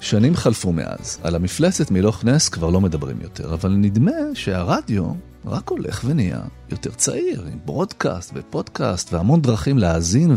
שנים 0.00 0.36
חלפו 0.36 0.72
מאז, 0.72 1.18
על 1.22 1.34
המפלצת 1.34 1.90
מלוך 1.90 2.24
נס 2.24 2.48
כבר 2.48 2.70
לא 2.70 2.80
מדברים 2.80 3.20
יותר, 3.20 3.54
אבל 3.54 3.70
נדמה 3.70 4.12
שהרדיו 4.34 5.12
רק 5.46 5.68
הולך 5.68 6.02
ונהיה 6.04 6.40
יותר 6.70 6.90
צעיר, 6.90 7.44
עם 7.52 7.58
ברודקאסט 7.64 8.32
ופודקאסט 8.34 9.12
והמון 9.12 9.42
דרכים 9.42 9.78
להאזין 9.78 10.36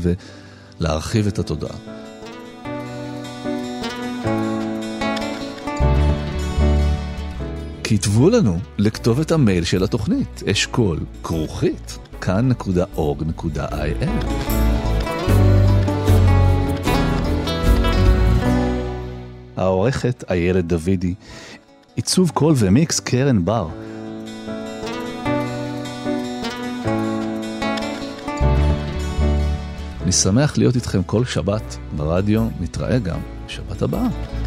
ולהרחיב 0.79 1.27
את 1.27 1.39
התודעה. 1.39 2.00
כתבו 7.93 8.29
לנו 8.29 8.59
לכתובת 8.77 9.31
המייל 9.31 9.63
של 9.63 9.83
התוכנית, 9.83 10.43
אשכול 10.51 10.99
כרוכית, 11.23 11.97
כאן.org.il. 12.21 14.05
העורכת 19.57 20.23
איילת 20.29 20.65
דוידי, 20.65 21.13
עיצוב 21.95 22.31
קול 22.33 22.53
ומיקס 22.57 22.99
קרן 22.99 23.45
בר. 23.45 23.69
אני 30.01 30.11
שמח 30.11 30.57
להיות 30.57 30.75
איתכם 30.75 31.03
כל 31.03 31.25
שבת 31.25 31.77
ברדיו, 31.95 32.47
נתראה 32.59 32.99
גם 32.99 33.19
שבת 33.47 33.81
הבאה. 33.81 34.40